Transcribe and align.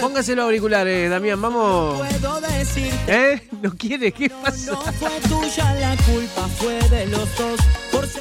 Póngase 0.00 0.34
los 0.34 0.44
auriculares, 0.44 1.10
Damián, 1.10 1.40
vamos. 1.40 2.00
¿Eh? 3.08 3.40
¿No 3.62 3.72
quiere? 3.74 4.12
¿Qué 4.12 4.30
pasa? 4.30 4.72
no 4.72 4.80
fue 4.92 5.10
tuya 5.28 5.74
la 5.74 5.96
culpa, 6.04 6.48
fue 6.58 6.78
de 6.90 7.06
los 7.06 7.28
dos 7.36 7.60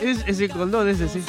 Es, 0.02 0.20
es 0.28 0.40
el 0.40 0.50
condón 0.50 0.88
ese, 0.90 1.08
sí. 1.10 1.22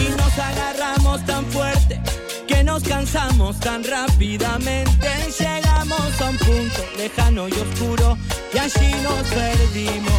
y 0.00 0.08
nos 0.10 0.38
agarramos 0.38 1.24
tan 1.26 1.44
fuerte 1.46 2.00
que 2.46 2.64
nos 2.64 2.82
cansamos 2.82 3.58
tan 3.60 3.84
rápidamente. 3.84 5.08
Llegamos 5.38 6.20
a 6.20 6.30
un 6.30 6.38
punto 6.38 6.82
lejano 6.96 7.48
y 7.48 7.52
oscuro 7.52 8.16
y 8.54 8.58
allí 8.58 8.92
nos 9.02 9.22
perdimos. 9.28 10.12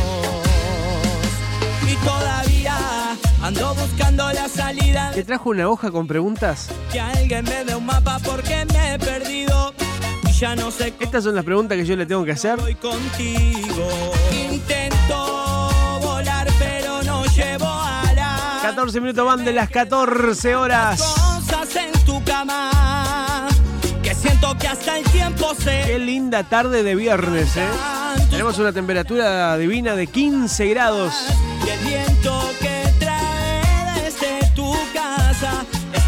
Y 1.88 1.96
todavía 2.06 2.78
ando 3.42 3.74
buscando 3.76 4.32
la 4.32 4.48
salida. 4.48 5.12
¿Te 5.14 5.24
trajo 5.24 5.50
una 5.50 5.68
hoja 5.70 5.92
con 5.92 6.08
preguntas? 6.08 6.70
Que 6.92 7.00
alguien 7.00 7.46
me 7.46 7.64
dé 7.66 7.76
un 7.76 7.86
mapa 7.86 8.20
porque 8.24 8.66
me 8.74 8.94
he 8.96 9.00
perdido 9.00 9.74
y 10.28 10.32
ya 10.32 10.56
no 10.56 10.72
sé 10.72 10.94
Estas 11.00 11.24
son 11.24 11.36
las 11.36 11.44
preguntas 11.46 11.78
que 11.78 11.86
yo 11.86 11.96
le 11.96 12.06
tengo 12.06 12.24
que 12.26 12.32
hacer. 12.34 12.60
voy 12.60 12.76
contigo. 12.76 13.88
Intento 14.32 15.70
volar 16.02 16.48
pero 16.60 17.02
no 17.04 17.26
llevo 17.26 17.68
alas. 17.68 18.62
14 18.62 19.00
minutos 19.02 19.26
van 19.26 19.46
de 19.46 19.54
las 19.54 19.70
14 19.70 20.56
horas. 20.56 21.00
cosas 21.02 21.76
en 21.76 21.92
tu 22.06 22.24
cama 22.24 23.48
que 24.04 24.14
siento 24.14 24.58
que 24.58 24.68
hasta 24.68 24.98
el 24.98 25.04
tiempo 25.06 25.54
se 25.56 25.84
Qué 25.86 26.00
linda 26.00 26.44
tarde 26.44 26.84
de 26.84 26.96
viernes, 26.96 27.56
¿eh? 27.58 27.68
Tenemos 28.30 28.58
una 28.60 28.72
temperatura 28.72 29.58
divina 29.58 29.96
de 29.96 30.08
15 30.08 30.68
grados. 30.68 31.14
y 31.88 31.94
el 31.94 32.09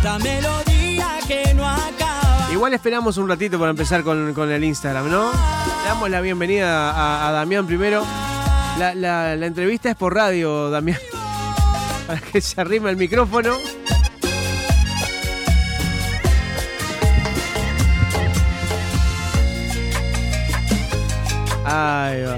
esta 0.01 0.17
melodía 0.17 1.19
que 1.27 1.53
no 1.53 1.63
acaba 1.67 2.47
Igual 2.51 2.73
esperamos 2.73 3.17
un 3.17 3.29
ratito 3.29 3.59
para 3.59 3.69
empezar 3.69 4.03
con, 4.03 4.33
con 4.33 4.51
el 4.51 4.63
Instagram, 4.63 5.09
¿no? 5.11 5.31
Le 5.31 5.87
damos 5.87 6.09
la 6.09 6.21
bienvenida 6.21 6.89
a, 6.91 7.27
a 7.29 7.31
Damián 7.31 7.65
primero. 7.67 8.03
La, 8.79 8.93
la- 8.95 9.35
la 9.35 9.45
entrevista 9.45 9.89
es 9.91 9.95
por 9.95 10.13
radio, 10.15 10.69
Damián. 10.69 10.97
Para 12.07 12.19
que 12.19 12.41
se 12.41 12.59
arrime 12.59 12.89
el 12.89 12.97
micrófono. 12.97 13.55
Ahí 21.65 22.23
va. 22.23 22.37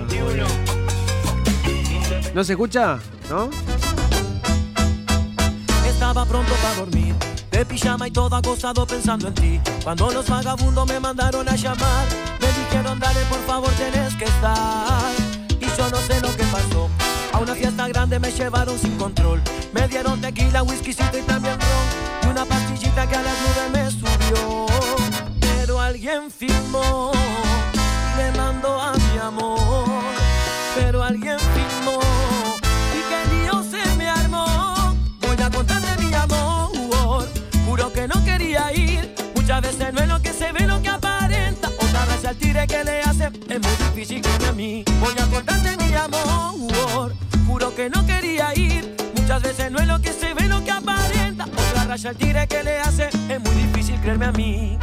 ¿No 2.33 2.43
se 2.43 2.53
escucha? 2.53 2.99
¿No? 3.29 3.49
Estaba 5.87 6.25
pronto 6.25 6.53
para 6.55 6.75
dormir, 6.75 7.15
pijama 7.65 8.07
y 8.07 8.11
todo 8.11 8.35
acostado 8.35 8.85
pensando 8.85 9.27
en 9.27 9.33
ti. 9.33 9.61
Cuando 9.83 10.11
los 10.11 10.27
vagabundos 10.27 10.87
me 10.87 10.99
mandaron 10.99 11.47
a 11.47 11.55
llamar, 11.55 12.07
me 12.39 12.47
dijeron 12.47 12.99
dale 12.99 13.19
por 13.25 13.39
favor 13.45 13.69
tienes 13.71 14.15
que 14.15 14.25
estar. 14.25 15.11
Y 15.59 15.65
yo 15.77 15.89
no 15.89 15.97
sé 15.97 16.19
lo 16.21 16.35
que 16.35 16.43
pasó. 16.45 16.89
A 17.31 17.39
una 17.39 17.55
fiesta 17.55 17.87
grande 17.87 18.19
me 18.19 18.31
llevaron 18.31 18.77
sin 18.77 18.97
control. 18.97 19.41
Me 19.73 19.87
dieron 19.87 20.21
tequila, 20.21 20.63
whiskycito 20.63 21.17
y 21.17 21.21
también 21.21 21.57
ron. 21.59 22.23
Y 22.23 22.27
una 22.27 22.45
pastillita 22.45 23.07
que 23.07 23.15
a 23.15 23.21
las 23.21 23.35
nubes 23.41 23.71
me 23.71 23.91
subió. 23.91 24.65
Pero 25.39 25.79
alguien 25.79 26.29
filmó 26.31 27.11
y 27.73 28.17
le 28.17 28.31
mandó 28.37 28.79
a 28.79 28.93
mi 28.93 29.17
amor. 29.19 29.85
Pero 30.75 31.03
alguien 31.03 31.37
Muchas 39.43 39.61
veces 39.61 39.93
no 39.93 39.99
es 39.99 40.07
lo 40.07 40.21
que 40.21 40.31
se 40.31 40.53
ve 40.53 40.65
lo 40.65 40.81
que 40.81 40.87
aparenta. 40.87 41.67
Otra 41.67 42.05
vez 42.05 42.23
al 42.23 42.37
tire 42.37 42.65
que 42.65 42.81
le 42.85 43.01
hace 43.01 43.25
es 43.25 43.59
muy 43.59 43.75
difícil 43.89 44.21
que 44.21 44.45
a 44.45 44.53
mí. 44.53 44.85
Voy 45.01 45.13
a 45.21 45.25
contarte 45.25 45.75
mi 45.83 45.93
amor. 45.93 47.13
Juro 47.45 47.75
que 47.75 47.89
no 47.89 48.05
quería 48.05 48.57
ir. 48.57 48.95
Muchas 49.17 49.43
veces 49.43 49.69
no 49.69 49.79
es 49.79 49.87
lo 49.87 49.99
que 49.99 50.13
se 50.13 50.33
ve 50.33 50.47
lo 50.47 50.63
que 50.63 50.71
aparenta. 50.71 51.43
Otra 51.43 51.83
raya 51.83 52.11
al 52.11 52.15
tire 52.15 52.47
que 52.47 52.63
le 52.63 52.79
hace 52.79 53.09
es 53.27 53.41
muy 53.41 53.55
difícil 53.55 53.99
creerme 53.99 54.27
a 54.27 54.31
mí. 54.31 54.79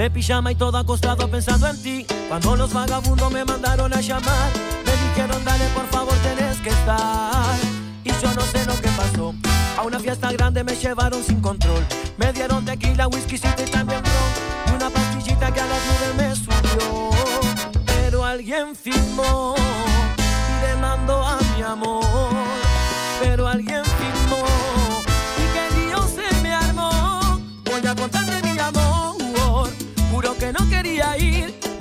De 0.00 0.10
pijama 0.10 0.50
y 0.50 0.54
todo 0.54 0.78
acostado 0.78 1.28
pensando 1.28 1.68
en 1.68 1.82
ti. 1.82 2.06
Cuando 2.28 2.56
los 2.56 2.72
vagabundos 2.72 3.30
me 3.30 3.44
mandaron 3.44 3.92
a 3.92 4.00
llamar, 4.00 4.50
me 4.86 4.92
dijeron 4.92 5.44
dale 5.44 5.66
por 5.74 5.86
favor 5.88 6.14
tenés 6.22 6.56
que 6.60 6.70
estar. 6.70 7.54
Y 8.02 8.08
yo 8.08 8.34
no 8.34 8.40
sé 8.40 8.64
lo 8.64 8.74
que 8.80 8.88
pasó. 8.88 9.34
A 9.76 9.82
una 9.82 10.00
fiesta 10.00 10.32
grande 10.32 10.64
me 10.64 10.74
llevaron 10.74 11.22
sin 11.22 11.42
control. 11.42 11.84
Me 12.16 12.32
dieron 12.32 12.64
tequila, 12.64 13.08
whiskycito 13.08 13.62
y 13.62 13.70
también 13.70 14.02
ron. 14.02 14.72
Y 14.72 14.76
una 14.76 14.88
pastillita 14.88 15.52
que 15.52 15.60
a 15.60 15.66
las 15.66 15.80
nubes 15.86 16.14
me 16.16 16.34
subió. 16.34 17.10
Pero 17.84 18.24
alguien 18.24 18.74
filmó 18.74 19.54
y 20.16 20.66
le 20.66 20.76
mandó 20.80 21.22
a 21.22 21.38
mi 21.54 21.62
amor. 21.62 22.39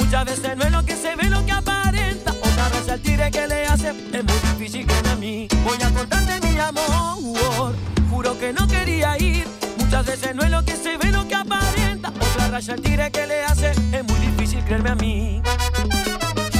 Muchas 0.09 0.25
veces 0.25 0.57
no 0.57 0.63
es 0.63 0.71
lo 0.71 0.83
que 0.83 0.95
se 0.95 1.15
ve 1.15 1.29
lo 1.29 1.45
que 1.45 1.51
aparenta. 1.51 2.31
Otra 2.31 2.69
vez 2.69 2.89
al 2.89 3.00
tire 3.00 3.29
que 3.29 3.45
le 3.45 3.67
hace 3.67 3.89
es 3.89 4.23
muy 4.23 4.39
difícil 4.53 4.88
que 4.88 5.07
a 5.07 5.15
mí. 5.17 5.47
Voy 5.63 5.77
a 5.83 5.91
contarte 5.91 6.47
mi 6.47 6.57
amor. 6.57 7.75
Juro 8.09 8.39
que 8.39 8.51
no 8.51 8.67
quería 8.67 9.15
ir. 9.19 9.45
Muchas 9.77 10.07
veces 10.07 10.33
no 10.33 10.41
es 10.41 10.50
lo 10.50 10.65
que 10.65 10.75
se 10.75 10.97
ve 10.97 11.11
lo 11.11 11.27
que 11.27 11.35
aparenta. 11.35 12.09
Otra 12.09 12.47
raya 12.47 12.73
al 12.73 12.81
tire 12.81 13.11
que 13.11 13.27
le 13.27 13.44
hace 13.44 13.69
es 13.69 14.03
muy 14.03 14.19
difícil 14.19 14.63
creerme 14.63 14.89
a 14.89 14.95
mí. 14.95 15.44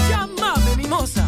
Llámame, 0.08 0.76
mimosa. 0.78 1.26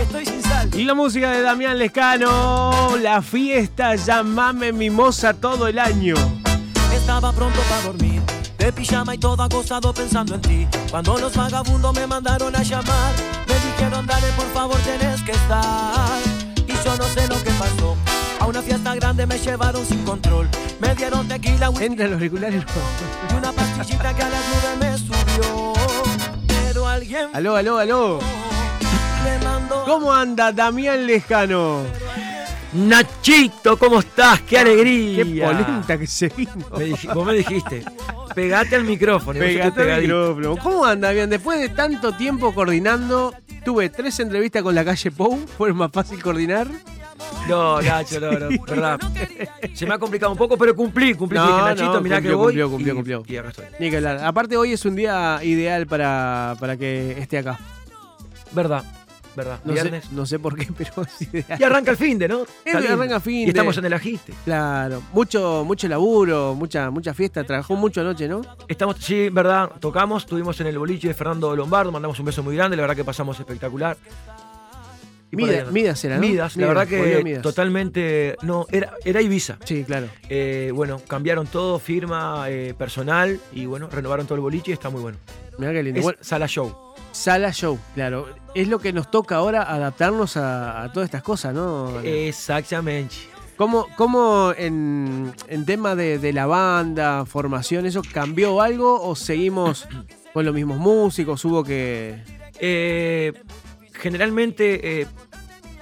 Estoy 0.00 0.26
sin 0.26 0.42
sal. 0.44 0.70
Y 0.76 0.84
la 0.84 0.94
música 0.94 1.32
de 1.32 1.42
Damián 1.42 1.76
Lescano. 1.76 2.96
La 3.02 3.20
fiesta, 3.20 3.96
llamame 3.96 4.72
mimosa 4.72 5.34
todo 5.34 5.66
el 5.66 5.80
año. 5.80 6.14
Estaba 6.94 7.32
pronto 7.32 7.60
para 7.68 7.82
dormir, 7.82 8.13
de 8.64 8.72
pijama 8.72 9.14
y 9.14 9.18
todo 9.18 9.42
acostado 9.42 9.92
pensando 9.92 10.36
en 10.36 10.40
ti. 10.40 10.66
Cuando 10.90 11.18
los 11.18 11.36
vagabundos 11.36 11.94
me 11.94 12.06
mandaron 12.06 12.56
a 12.56 12.62
llamar, 12.62 13.12
me 13.46 13.54
dijeron 13.54 14.06
dale 14.06 14.26
por 14.36 14.46
favor 14.54 14.78
tienes 14.78 15.20
que 15.22 15.32
estar. 15.32 16.18
Y 16.66 16.72
yo 16.72 16.96
no 16.96 17.04
sé 17.04 17.28
lo 17.28 17.42
que 17.42 17.50
pasó. 17.50 17.94
A 18.40 18.46
una 18.46 18.62
fiesta 18.62 18.94
grande 18.94 19.26
me 19.26 19.38
llevaron 19.38 19.84
sin 19.84 20.02
control. 20.04 20.48
Me 20.80 20.94
dieron 20.94 21.28
tequila, 21.28 21.68
whisky 21.68 21.84
Entra 21.84 22.04
en 22.06 22.10
los 22.12 22.18
auriculares. 22.18 22.64
y 23.30 23.34
una 23.34 23.52
pastillita 23.52 24.14
que 24.14 24.22
a 24.22 24.28
las 24.30 24.42
nubes 24.48 24.78
me 24.80 24.98
subió. 24.98 25.72
Pero 26.46 26.88
alguien 26.88 27.28
Aló, 27.34 27.56
aló, 27.56 27.78
aló. 27.78 28.18
¿Cómo 29.84 30.12
anda 30.12 30.52
Damián 30.52 31.06
Lejano? 31.06 31.82
Nachito, 32.74 33.76
¿cómo 33.78 34.00
estás? 34.00 34.40
¡Qué 34.42 34.58
alegría! 34.58 35.24
Qué 35.24 35.40
polenta 35.42 35.96
que 35.98 36.06
se 36.06 36.28
vino. 36.28 36.52
Me 36.76 36.86
dij- 36.90 37.14
vos 37.14 37.24
me 37.26 37.34
dijiste, 37.34 37.84
pegate 38.34 38.74
al 38.76 38.84
micrófono. 38.84 39.38
Pegate 39.38 39.92
al 39.92 40.02
micrófono. 40.02 40.56
¿Cómo 40.56 40.84
anda, 40.84 41.08
Damián? 41.08 41.30
Después 41.30 41.60
de 41.60 41.68
tanto 41.68 42.12
tiempo 42.16 42.52
coordinando, 42.52 43.32
tuve 43.64 43.90
tres 43.90 44.18
entrevistas 44.20 44.62
con 44.62 44.74
la 44.74 44.84
calle 44.84 45.10
Pou. 45.12 45.38
¿Fue 45.56 45.72
más 45.72 45.90
fácil 45.92 46.20
coordinar? 46.22 46.66
No, 47.48 47.80
Nacho, 47.80 48.18
no, 48.18 48.32
no, 48.32 48.48
verdad. 48.66 48.98
Se 49.72 49.86
me 49.86 49.94
ha 49.94 49.98
complicado 49.98 50.32
un 50.32 50.38
poco, 50.38 50.56
pero 50.58 50.74
cumplí, 50.74 51.14
cumplí. 51.14 51.38
No, 51.38 51.46
Dije, 51.46 51.58
Nachito, 51.60 51.92
no, 51.94 52.00
mirá 52.00 52.16
cumplió, 52.16 52.30
que 52.32 52.34
voy. 52.36 52.44
cumplió, 52.46 52.70
cumplió, 52.70 52.92
y, 52.92 52.96
cumplió. 52.96 53.24
Y 53.28 53.36
acá 53.38 53.48
estoy. 53.50 53.64
Ni 53.78 53.88
que 53.90 53.96
hablar. 53.98 54.18
Aparte, 54.24 54.56
hoy 54.56 54.72
es 54.72 54.84
un 54.84 54.96
día 54.96 55.38
ideal 55.44 55.86
para, 55.86 56.56
para 56.58 56.76
que 56.76 57.12
esté 57.20 57.38
acá. 57.38 57.58
Verdad, 58.52 58.84
verdad. 59.36 59.60
No 59.64 59.74
sé, 59.74 60.02
no 60.12 60.26
sé 60.26 60.38
por 60.38 60.56
qué, 60.56 60.68
pero 60.76 61.02
es 61.02 61.22
ideal. 61.22 61.60
Y 61.60 61.64
arranca 61.64 61.90
el 61.90 61.96
fin 61.96 62.18
de, 62.18 62.28
¿no? 62.28 62.44
Lindo. 62.64 62.92
arranca 62.92 63.20
fin 63.20 63.40
Y 63.40 63.44
de. 63.44 63.50
estamos 63.50 63.76
en 63.78 63.84
el 63.84 63.92
agiste. 63.92 64.32
Claro, 64.44 65.02
mucho, 65.12 65.64
mucho 65.66 65.88
laburo, 65.88 66.54
mucha, 66.54 66.90
mucha 66.90 67.14
fiesta. 67.14 67.44
Trabajó 67.44 67.76
mucho 67.76 68.00
anoche, 68.00 68.28
¿no? 68.28 68.42
Estamos, 68.68 68.96
sí, 68.98 69.28
verdad, 69.30 69.70
tocamos, 69.80 70.24
estuvimos 70.24 70.60
en 70.60 70.68
el 70.68 70.78
boliche 70.78 71.08
de 71.08 71.14
Fernando 71.14 71.54
Lombardo, 71.54 71.92
mandamos 71.92 72.18
un 72.18 72.26
beso 72.26 72.42
muy 72.42 72.56
grande, 72.56 72.76
la 72.76 72.82
verdad 72.82 72.96
que 72.96 73.04
pasamos 73.04 73.38
espectacular. 73.38 73.96
Y 75.30 75.36
Midas. 75.36 75.72
Midas 75.72 76.04
era, 76.04 76.14
¿no? 76.16 76.20
Midas, 76.20 76.56
la 76.56 76.66
verdad 76.68 76.86
que 76.86 77.22
Midas. 77.24 77.42
totalmente. 77.42 78.36
No, 78.42 78.66
era, 78.70 78.94
era 79.04 79.20
Ibiza. 79.20 79.58
Sí, 79.64 79.82
claro. 79.84 80.08
Eh, 80.28 80.70
bueno, 80.72 81.00
cambiaron 81.08 81.46
todo, 81.48 81.78
firma, 81.80 82.44
eh, 82.48 82.72
personal 82.76 83.40
y 83.52 83.66
bueno, 83.66 83.88
renovaron 83.90 84.26
todo 84.26 84.36
el 84.36 84.42
boliche 84.42 84.70
y 84.70 84.74
está 84.74 84.90
muy 84.90 85.00
bueno. 85.00 85.18
Mirá 85.58 85.72
qué 85.72 85.82
lindo. 85.82 85.98
Es 85.98 86.04
Bueno, 86.04 86.18
sala 86.22 86.46
show. 86.46 86.93
Sala 87.14 87.52
show, 87.52 87.78
claro. 87.94 88.28
Es 88.54 88.68
lo 88.68 88.78
que 88.78 88.92
nos 88.92 89.10
toca 89.10 89.36
ahora 89.36 89.62
adaptarnos 89.62 90.36
a, 90.36 90.82
a 90.84 90.92
todas 90.92 91.06
estas 91.08 91.22
cosas, 91.22 91.54
¿no? 91.54 92.00
Exactamente. 92.00 93.14
¿Cómo, 93.56 93.86
cómo 93.96 94.52
en, 94.56 95.32
en 95.48 95.64
tema 95.64 95.94
de, 95.94 96.18
de 96.18 96.32
la 96.32 96.46
banda, 96.46 97.24
formación, 97.24 97.86
eso 97.86 98.02
cambió 98.12 98.60
algo 98.60 99.00
o 99.00 99.14
seguimos 99.14 99.86
con 100.32 100.44
los 100.44 100.52
mismos 100.54 100.78
músicos? 100.78 101.44
Hubo 101.44 101.62
que. 101.62 102.18
Eh, 102.58 103.32
generalmente 103.92 105.02
eh, 105.02 105.06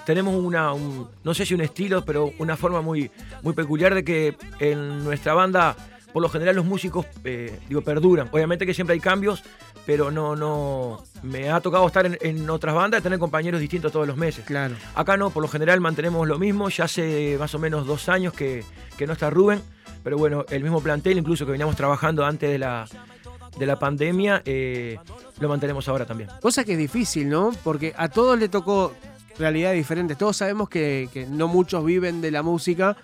tenemos 0.05 0.34
una, 0.34 0.73
un- 0.75 1.08
no 1.25 1.32
sé 1.34 1.46
si 1.46 1.55
un 1.55 1.62
estilo, 1.62 2.05
pero 2.05 2.31
una 2.38 2.56
forma 2.56 2.82
muy, 2.82 3.11
muy 3.43 3.55
peculiar 3.55 3.94
de 3.94 4.05
que 4.05 4.37
en 4.58 5.02
nuestra 5.05 5.32
banda, 5.34 5.75
por 6.12 6.23
lo 6.23 6.29
general 6.29 6.56
los 6.56 6.64
músicos, 6.64 7.06
eh, 7.25 7.59
digo, 7.69 7.82
perduran. 7.82 8.29
Obviamente 8.31 8.67
que 8.67 8.75
siempre 8.75 8.94
hay 8.94 9.00
cambios, 9.00 9.43
pero 9.87 10.11
no, 10.11 10.37
no, 10.37 11.03
me 11.23 11.50
ha 11.50 11.61
tocado 11.61 11.87
estar 11.87 12.06
en, 12.06 12.19
en 12.20 12.49
otras 12.50 12.75
bandas 12.75 13.00
y 13.00 13.03
tener 13.03 13.19
compañeros 13.19 13.61
distintos 13.61 13.93
todos 13.93 14.06
los 14.06 14.17
meses. 14.17 14.44
Claro. 14.44 14.75
Acá 14.94 15.17
no, 15.17 15.31
por 15.31 15.43
lo 15.43 15.49
general 15.49 15.81
mantenemos 15.81 16.26
lo 16.29 16.38
mismo, 16.38 16.69
ya 16.69 16.85
hace 16.85 17.37
más 17.38 17.55
o 17.55 17.59
menos 17.59 17.87
dos 17.87 18.09
años 18.09 18.32
que, 18.32 18.64
que 18.97 19.06
no 19.06 19.14
está 19.14 19.31
Rubén, 19.31 19.62
pero 20.03 20.19
bueno, 20.19 20.44
el 20.50 20.62
mismo 20.62 20.81
plantel, 20.81 21.19
incluso 21.19 21.44
que 21.47 21.53
veníamos 21.53 21.76
trabajando 21.76 22.25
antes 22.25 22.50
de 22.50 22.58
la, 22.58 22.87
de 23.58 23.67
la 23.67 23.79
pandemia, 23.79 24.43
eh, 24.44 24.99
lo 25.38 25.49
mantenemos 25.49 25.88
ahora 25.88 26.06
también. 26.06 26.31
Cosa 26.41 26.65
que 26.65 26.73
es 26.73 26.79
difícil, 26.79 27.29
¿no? 27.29 27.53
Porque 27.65 27.94
a 27.97 28.08
todos 28.08 28.38
le 28.38 28.49
tocó 28.49 28.93
realidades 29.38 29.76
diferentes. 29.76 30.19
Todos 30.19 30.37
sabemos 30.37 30.69
que, 30.69 31.08
que 31.12 31.26
no 31.26 31.49
muchos 31.49 31.85
viven 31.85 32.20
de 32.20 32.31
la 32.31 32.43
música 32.43 32.97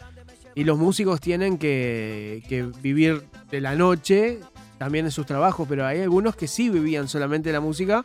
y 0.59 0.65
los 0.65 0.77
músicos 0.77 1.21
tienen 1.21 1.57
que, 1.57 2.43
vivir 2.83 3.23
de 3.49 3.61
la 3.61 3.77
noche 3.77 4.41
también 4.77 5.05
en 5.05 5.13
sus 5.13 5.25
trabajos, 5.25 5.69
pero 5.69 5.87
hay 5.87 6.01
algunos 6.01 6.35
que 6.35 6.49
sí 6.49 6.69
vivían 6.69 7.07
solamente 7.07 7.53
la 7.53 7.61
música 7.61 8.05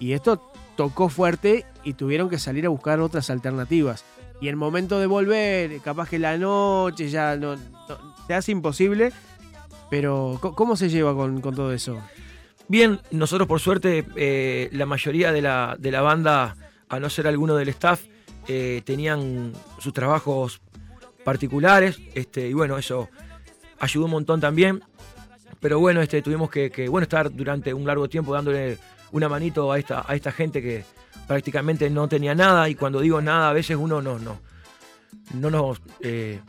y 0.00 0.10
esto 0.10 0.50
tocó 0.74 1.08
fuerte 1.08 1.64
y 1.84 1.92
tuvieron 1.92 2.28
que 2.28 2.40
salir 2.40 2.66
a 2.66 2.68
buscar 2.68 2.98
otras 2.98 3.30
alternativas. 3.30 4.04
Y 4.40 4.48
el 4.48 4.56
momento 4.56 4.98
de 4.98 5.06
volver, 5.06 5.80
capaz 5.82 6.08
que 6.08 6.18
la 6.18 6.36
noche 6.36 7.10
ya 7.10 7.36
no, 7.36 7.54
se 8.26 8.34
hace 8.34 8.50
imposible, 8.50 9.12
pero 9.88 10.38
¿co- 10.40 10.56
¿cómo 10.56 10.74
se 10.74 10.88
lleva 10.88 11.14
con, 11.14 11.40
todo 11.42 11.72
eso? 11.72 12.00
Bien, 12.66 12.98
nosotros 13.12 13.46
por 13.46 13.60
suerte, 13.60 14.04
eh, 14.16 14.68
la 14.72 14.86
mayoría 14.86 15.30
de 15.30 15.42
la, 15.42 15.76
de 15.78 15.92
la 15.92 16.00
banda, 16.00 16.56
a 16.88 16.98
no 16.98 17.08
ser 17.08 17.28
alguno 17.28 17.54
del 17.54 17.68
staff, 17.68 18.02
eh, 18.48 18.82
tenían 18.84 19.52
sus 19.78 19.92
trabajos 19.92 20.60
particulares, 21.24 21.98
este, 22.14 22.48
y 22.48 22.52
bueno, 22.52 22.78
eso 22.78 23.08
ayudó 23.80 24.04
un 24.04 24.12
montón 24.12 24.40
también. 24.40 24.82
Pero 25.60 25.78
bueno, 25.78 26.02
este, 26.02 26.20
tuvimos 26.20 26.50
que, 26.50 26.70
que, 26.70 26.88
bueno, 26.88 27.04
estar 27.04 27.34
durante 27.34 27.72
un 27.72 27.86
largo 27.86 28.08
tiempo 28.08 28.34
dándole 28.34 28.78
una 29.12 29.28
manito 29.28 29.72
a 29.72 29.78
esta, 29.78 30.04
a 30.06 30.14
esta 30.14 30.30
gente 30.30 30.60
que 30.60 30.84
prácticamente 31.26 31.88
no 31.88 32.06
tenía 32.06 32.34
nada, 32.34 32.68
y 32.68 32.74
cuando 32.74 33.00
digo 33.00 33.20
nada, 33.22 33.50
a 33.50 33.52
veces 33.52 33.76
uno 33.76 34.02
no, 34.02 34.18
no, 34.18 34.38
no 35.32 35.50
nos, 35.50 35.80
eh, 36.00 36.40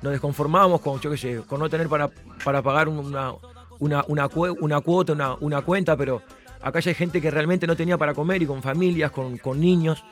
nos 0.00 0.12
desconformábamos 0.12 0.80
con, 0.80 0.98
con 1.46 1.60
no 1.60 1.68
tener 1.68 1.88
para, 1.88 2.08
para 2.42 2.62
pagar 2.62 2.88
una, 2.88 3.34
una, 3.78 4.04
una, 4.08 4.28
una 4.60 4.80
cuota, 4.80 5.12
una, 5.12 5.34
una 5.34 5.60
cuenta, 5.62 5.96
pero 5.96 6.22
acá 6.62 6.80
hay 6.84 6.94
gente 6.94 7.20
que 7.20 7.30
realmente 7.30 7.66
no 7.66 7.76
tenía 7.76 7.98
para 7.98 8.14
comer 8.14 8.42
y 8.42 8.46
con 8.46 8.62
familias, 8.62 9.10
con, 9.10 9.36
con 9.38 9.60
niños. 9.60 10.02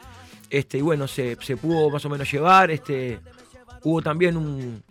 Este, 0.51 0.79
y 0.79 0.83
bueno, 0.83 1.07
se, 1.07 1.37
se 1.41 1.57
pudo 1.57 1.89
más 1.91 2.05
o 2.05 2.09
menos 2.09 2.31
llevar. 2.31 2.71
Este, 2.73 3.21
hubo 3.83 4.03
también 4.03 4.37
un, 4.37 4.83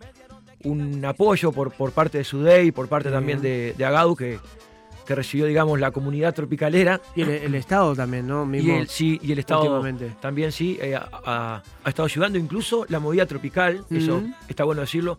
un 0.64 1.04
apoyo 1.04 1.52
por, 1.52 1.72
por 1.72 1.92
parte 1.92 2.18
de 2.18 2.24
Sudey 2.24 2.72
por 2.72 2.88
parte 2.88 3.10
también 3.10 3.40
de, 3.40 3.74
de 3.76 3.84
Agadu, 3.84 4.16
que, 4.16 4.38
que 5.06 5.14
recibió, 5.14 5.46
digamos, 5.46 5.80
la 5.80 5.90
comunidad 5.90 6.34
tropicalera. 6.34 7.00
Y 7.16 7.22
el, 7.22 7.30
el 7.30 7.54
Estado 7.54 7.94
también, 7.96 8.26
¿no? 8.26 8.44
Y 8.44 8.46
Mismo 8.46 8.76
el, 8.76 8.88
sí, 8.88 9.18
y 9.22 9.32
el 9.32 9.38
Estado 9.40 9.82
también 10.20 10.52
sí 10.52 10.78
eh, 10.80 10.96
ha, 10.96 11.62
estado 11.84 12.06
ayudando, 12.06 12.38
incluso 12.38 12.86
la 12.88 13.00
movida 13.00 13.26
tropical, 13.26 13.84
eso 13.90 14.22
está 14.48 14.64
bueno 14.64 14.82
decirlo, 14.82 15.18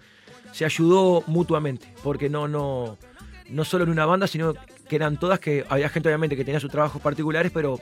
se 0.51 0.65
ayudó 0.65 1.23
mutuamente, 1.27 1.93
porque 2.03 2.29
no, 2.29 2.47
no, 2.47 2.97
no 3.49 3.65
solo 3.65 3.83
en 3.83 3.89
una 3.89 4.05
banda, 4.05 4.27
sino 4.27 4.53
que 4.87 4.95
eran 4.95 5.17
todas 5.17 5.39
que 5.39 5.65
había 5.69 5.89
gente 5.89 6.09
obviamente 6.09 6.35
que 6.35 6.45
tenía 6.45 6.59
sus 6.59 6.71
trabajos 6.71 7.01
particulares, 7.01 7.51
pero 7.53 7.79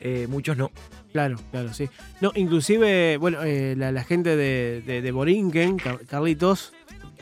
eh, 0.00 0.26
muchos 0.28 0.56
no. 0.56 0.70
Claro, 1.12 1.38
claro, 1.50 1.72
sí. 1.72 1.88
No, 2.20 2.32
inclusive, 2.34 3.16
bueno, 3.16 3.42
eh, 3.42 3.74
la, 3.76 3.90
la 3.92 4.04
gente 4.04 4.36
de, 4.36 4.82
de, 4.86 5.00
de 5.02 5.12
Borinquen, 5.12 5.78
Car- 5.78 6.00
Carlitos, 6.06 6.72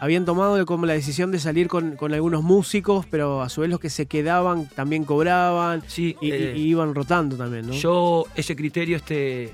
habían 0.01 0.25
tomado 0.25 0.65
como 0.67 0.87
la 0.87 0.95
decisión 0.95 1.31
de 1.31 1.39
salir 1.39 1.69
con, 1.69 1.95
con 1.97 2.13
algunos 2.13 2.43
músicos, 2.43 3.07
pero 3.09 3.43
a 3.43 3.49
su 3.49 3.61
vez 3.61 3.71
los 3.71 3.79
que 3.79 3.91
se 3.91 4.07
quedaban 4.07 4.67
también 4.69 5.05
cobraban 5.05 5.83
Sí, 5.87 6.17
y, 6.21 6.33
eh, 6.33 6.55
y 6.57 6.63
iban 6.63 6.95
rotando 6.95 7.37
también, 7.37 7.69
¿no? 7.69 7.73
yo 7.75 8.25
ese 8.35 8.57
criterio 8.57 8.97
este, 8.97 9.53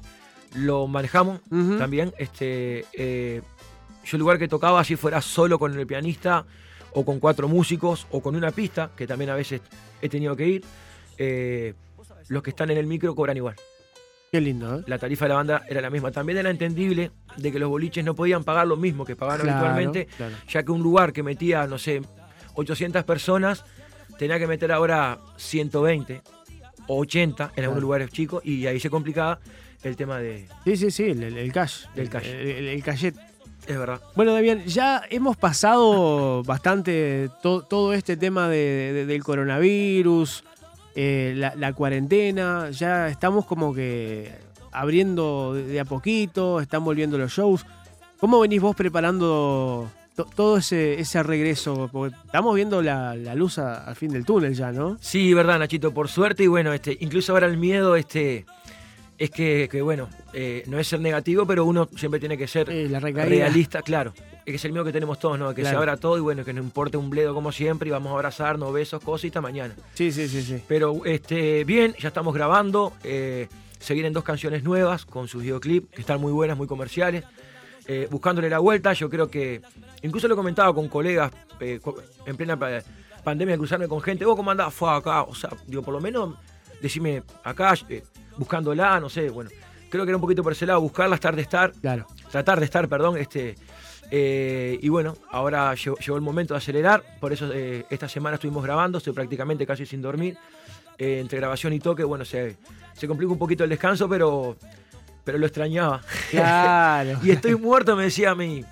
lo 0.54 0.86
manejamos 0.86 1.40
también. 1.78 2.14
Este, 2.18 2.86
eh, 2.94 3.42
yo 4.06 4.16
el 4.16 4.20
lugar 4.20 4.38
que 4.38 4.48
tocaba, 4.48 4.82
si 4.82 4.96
fuera 4.96 5.20
solo 5.20 5.58
con 5.58 5.78
el 5.78 5.86
pianista, 5.86 6.46
o 6.92 7.04
con 7.04 7.20
cuatro 7.20 7.46
músicos, 7.46 8.06
o 8.10 8.20
con 8.22 8.34
una 8.34 8.50
pista, 8.50 8.90
que 8.96 9.06
también 9.06 9.30
a 9.30 9.34
veces 9.34 9.60
he 10.00 10.08
tenido 10.08 10.34
que 10.34 10.48
ir, 10.48 10.64
eh, 11.18 11.74
los 12.30 12.42
que 12.42 12.50
están 12.50 12.70
en 12.70 12.78
el 12.78 12.86
micro 12.86 13.14
cobran 13.14 13.36
igual. 13.36 13.56
Qué 14.32 14.40
lindo, 14.40 14.78
¿eh? 14.78 14.82
La 14.86 14.96
tarifa 14.98 15.24
de 15.24 15.30
la 15.30 15.34
banda 15.34 15.62
era 15.68 15.80
la 15.80 15.90
misma. 15.90 16.12
También 16.12 16.38
era 16.38 16.50
entendible 16.50 17.10
de 17.36 17.50
que 17.52 17.58
los 17.58 17.68
boliches 17.68 18.04
no 18.04 18.14
podían 18.14 18.44
pagar 18.44 18.66
lo 18.66 18.76
mismo 18.76 19.04
que 19.04 19.16
pagaban 19.16 19.40
Claro, 19.40 19.58
habitualmente, 19.58 20.06
claro. 20.16 20.36
ya 20.48 20.62
que 20.62 20.70
un 20.72 20.82
lugar 20.82 21.12
que 21.12 21.22
metía, 21.24 21.66
no 21.66 21.78
sé, 21.78 22.00
800 22.54 23.02
personas, 23.04 23.64
tenía 24.18 24.38
que 24.38 24.46
meter 24.46 24.70
ahora 24.70 25.18
120 25.36 26.22
o 26.86 27.00
80 27.00 27.44
en 27.56 27.64
algunos 27.64 27.64
Claro. 27.66 27.80
lugares 27.80 28.10
chicos, 28.10 28.44
y 28.44 28.66
ahí 28.66 28.78
se 28.78 28.88
complicaba 28.88 29.40
el 29.82 29.96
tema 29.96 30.18
de... 30.18 30.46
Sí, 30.64 30.76
sí, 30.76 30.90
sí, 30.92 31.04
el, 31.10 31.52
cash. 31.52 31.86
El 31.96 32.08
cash. 32.08 32.26
El, 32.26 32.48
el- 32.48 32.68
el 32.68 32.82
cachet. 32.84 33.16
Es 33.66 33.78
verdad. 33.78 34.00
Bueno, 34.14 34.32
Damián, 34.32 34.64
ya 34.64 35.02
hemos 35.10 35.36
pasado 35.36 36.42
bastante 36.44 37.28
to- 37.42 37.62
todo 37.62 37.92
este 37.94 38.16
tema 38.16 38.48
de- 38.48 38.92
de- 38.92 39.06
del 39.06 39.22
coronavirus, 39.24 40.44
eh, 40.94 41.34
la, 41.36 41.54
la 41.56 41.72
cuarentena, 41.72 42.70
ya 42.70 43.08
estamos 43.08 43.46
como 43.46 43.72
que 43.74 44.30
abriendo 44.72 45.54
de, 45.54 45.80
a 45.80 45.84
poquito, 45.84 46.60
están 46.60 46.84
volviendo 46.84 47.18
los 47.18 47.32
shows. 47.32 47.64
¿Cómo 48.18 48.40
venís 48.40 48.60
vos 48.60 48.76
preparando 48.76 49.90
to- 50.14 50.26
todo 50.36 50.58
ese, 50.58 51.00
ese 51.00 51.22
regreso? 51.22 51.88
Porque 51.90 52.14
estamos 52.26 52.54
viendo 52.54 52.82
la, 52.82 53.14
la 53.16 53.34
luz 53.34 53.58
a- 53.58 53.84
al 53.84 53.96
fin 53.96 54.10
del 54.12 54.24
túnel 54.24 54.54
ya, 54.54 54.72
¿no? 54.72 54.96
Sí, 55.00 55.32
verdad, 55.34 55.58
Nachito, 55.58 55.92
por 55.92 56.08
suerte, 56.08 56.44
y 56.44 56.46
bueno, 56.46 56.72
este, 56.72 56.96
incluso 57.00 57.32
ahora 57.32 57.46
el 57.46 57.56
miedo 57.56 57.96
este, 57.96 58.44
es 59.18 59.30
que, 59.30 59.68
que, 59.70 59.82
bueno, 59.82 60.08
eh, 60.32 60.62
no 60.66 60.78
es 60.78 60.86
ser 60.88 61.00
negativo, 61.00 61.46
pero 61.46 61.64
uno 61.64 61.88
siempre 61.96 62.20
tiene 62.20 62.36
que 62.38 62.46
ser 62.46 62.70
Eh, 62.70 62.88
la 62.88 63.00
realista, 63.00 63.82
claro. 63.82 64.12
Que 64.44 64.54
es 64.54 64.64
el 64.64 64.72
miedo 64.72 64.84
que 64.84 64.92
tenemos 64.92 65.18
todos, 65.18 65.38
¿no? 65.38 65.54
Que 65.54 65.64
se 65.64 65.70
abra 65.76 65.96
todo 65.96 66.16
y 66.16 66.20
bueno, 66.20 66.44
que 66.44 66.52
no 66.52 66.60
importe 66.62 66.96
un 66.96 67.10
bledo 67.10 67.34
como 67.34 67.52
siempre 67.52 67.88
y 67.88 67.92
vamos 67.92 68.10
a 68.10 68.14
abrazarnos, 68.14 68.72
besos, 68.72 69.02
cositas 69.02 69.42
mañana. 69.42 69.74
Sí, 69.94 70.10
sí, 70.12 70.28
sí, 70.28 70.42
sí. 70.42 70.62
Pero 70.66 71.04
este, 71.04 71.64
bien, 71.64 71.94
ya 71.98 72.08
estamos 72.08 72.34
grabando. 72.34 72.92
eh, 73.04 73.48
se 73.78 73.94
vienen 73.94 74.12
dos 74.12 74.24
canciones 74.24 74.62
nuevas 74.62 75.06
con 75.06 75.26
sus 75.26 75.42
videoclips 75.42 75.88
que 75.94 76.00
están 76.02 76.20
muy 76.20 76.32
buenas, 76.32 76.56
muy 76.56 76.66
comerciales. 76.66 77.24
Eh, 77.86 78.08
buscándole 78.10 78.50
la 78.50 78.58
vuelta, 78.58 78.92
yo 78.92 79.08
creo 79.08 79.30
que. 79.30 79.62
Incluso 80.02 80.28
lo 80.28 80.34
he 80.34 80.36
comentado 80.36 80.74
con 80.74 80.88
colegas 80.88 81.32
eh, 81.60 81.80
en 82.26 82.36
plena 82.36 82.58
pa- 82.58 82.82
pandemia, 83.24 83.56
cruzarme 83.56 83.88
con 83.88 84.00
gente. 84.02 84.24
¿Vos 84.26 84.36
cómo 84.36 84.50
andás? 84.50 84.72
Fue 84.74 84.90
acá. 84.90 85.22
O 85.22 85.34
sea, 85.34 85.50
digo, 85.66 85.82
por 85.82 85.94
lo 85.94 86.00
menos 86.00 86.34
decime 86.82 87.22
acá, 87.42 87.74
eh, 87.88 88.02
buscándola, 88.36 89.00
no 89.00 89.08
sé. 89.08 89.30
Bueno, 89.30 89.50
creo 89.88 90.04
que 90.04 90.10
era 90.10 90.16
un 90.16 90.20
poquito 90.22 90.42
por 90.42 90.52
ese 90.52 90.66
lado, 90.66 90.80
buscarla, 90.82 91.14
estar 91.14 91.34
de 91.34 91.42
estar 91.42 91.72
Claro. 91.72 92.06
tratar 92.30 92.58
de 92.60 92.66
estar, 92.66 92.86
perdón, 92.88 93.16
este. 93.16 93.56
Eh, 94.10 94.78
y 94.82 94.88
bueno, 94.88 95.16
ahora 95.30 95.74
llegó, 95.74 95.96
llegó 95.98 96.16
el 96.16 96.22
momento 96.22 96.54
de 96.54 96.58
acelerar, 96.58 97.02
por 97.20 97.32
eso 97.32 97.50
eh, 97.52 97.84
esta 97.90 98.08
semana 98.08 98.34
estuvimos 98.34 98.62
grabando, 98.64 98.98
estoy 98.98 99.12
prácticamente 99.12 99.66
casi 99.66 99.86
sin 99.86 100.02
dormir. 100.02 100.36
Eh, 100.98 101.20
entre 101.20 101.38
grabación 101.38 101.72
y 101.72 101.80
toque, 101.80 102.04
bueno, 102.04 102.24
se, 102.26 102.56
se 102.92 103.08
complica 103.08 103.32
un 103.32 103.38
poquito 103.38 103.64
el 103.64 103.70
descanso, 103.70 104.06
pero, 104.08 104.56
pero 105.24 105.38
lo 105.38 105.46
extrañaba. 105.46 106.02
Claro. 106.30 107.18
y 107.22 107.30
estoy 107.30 107.54
muerto, 107.54 107.96
me 107.96 108.02
decía 108.04 108.34
mi, 108.34 108.64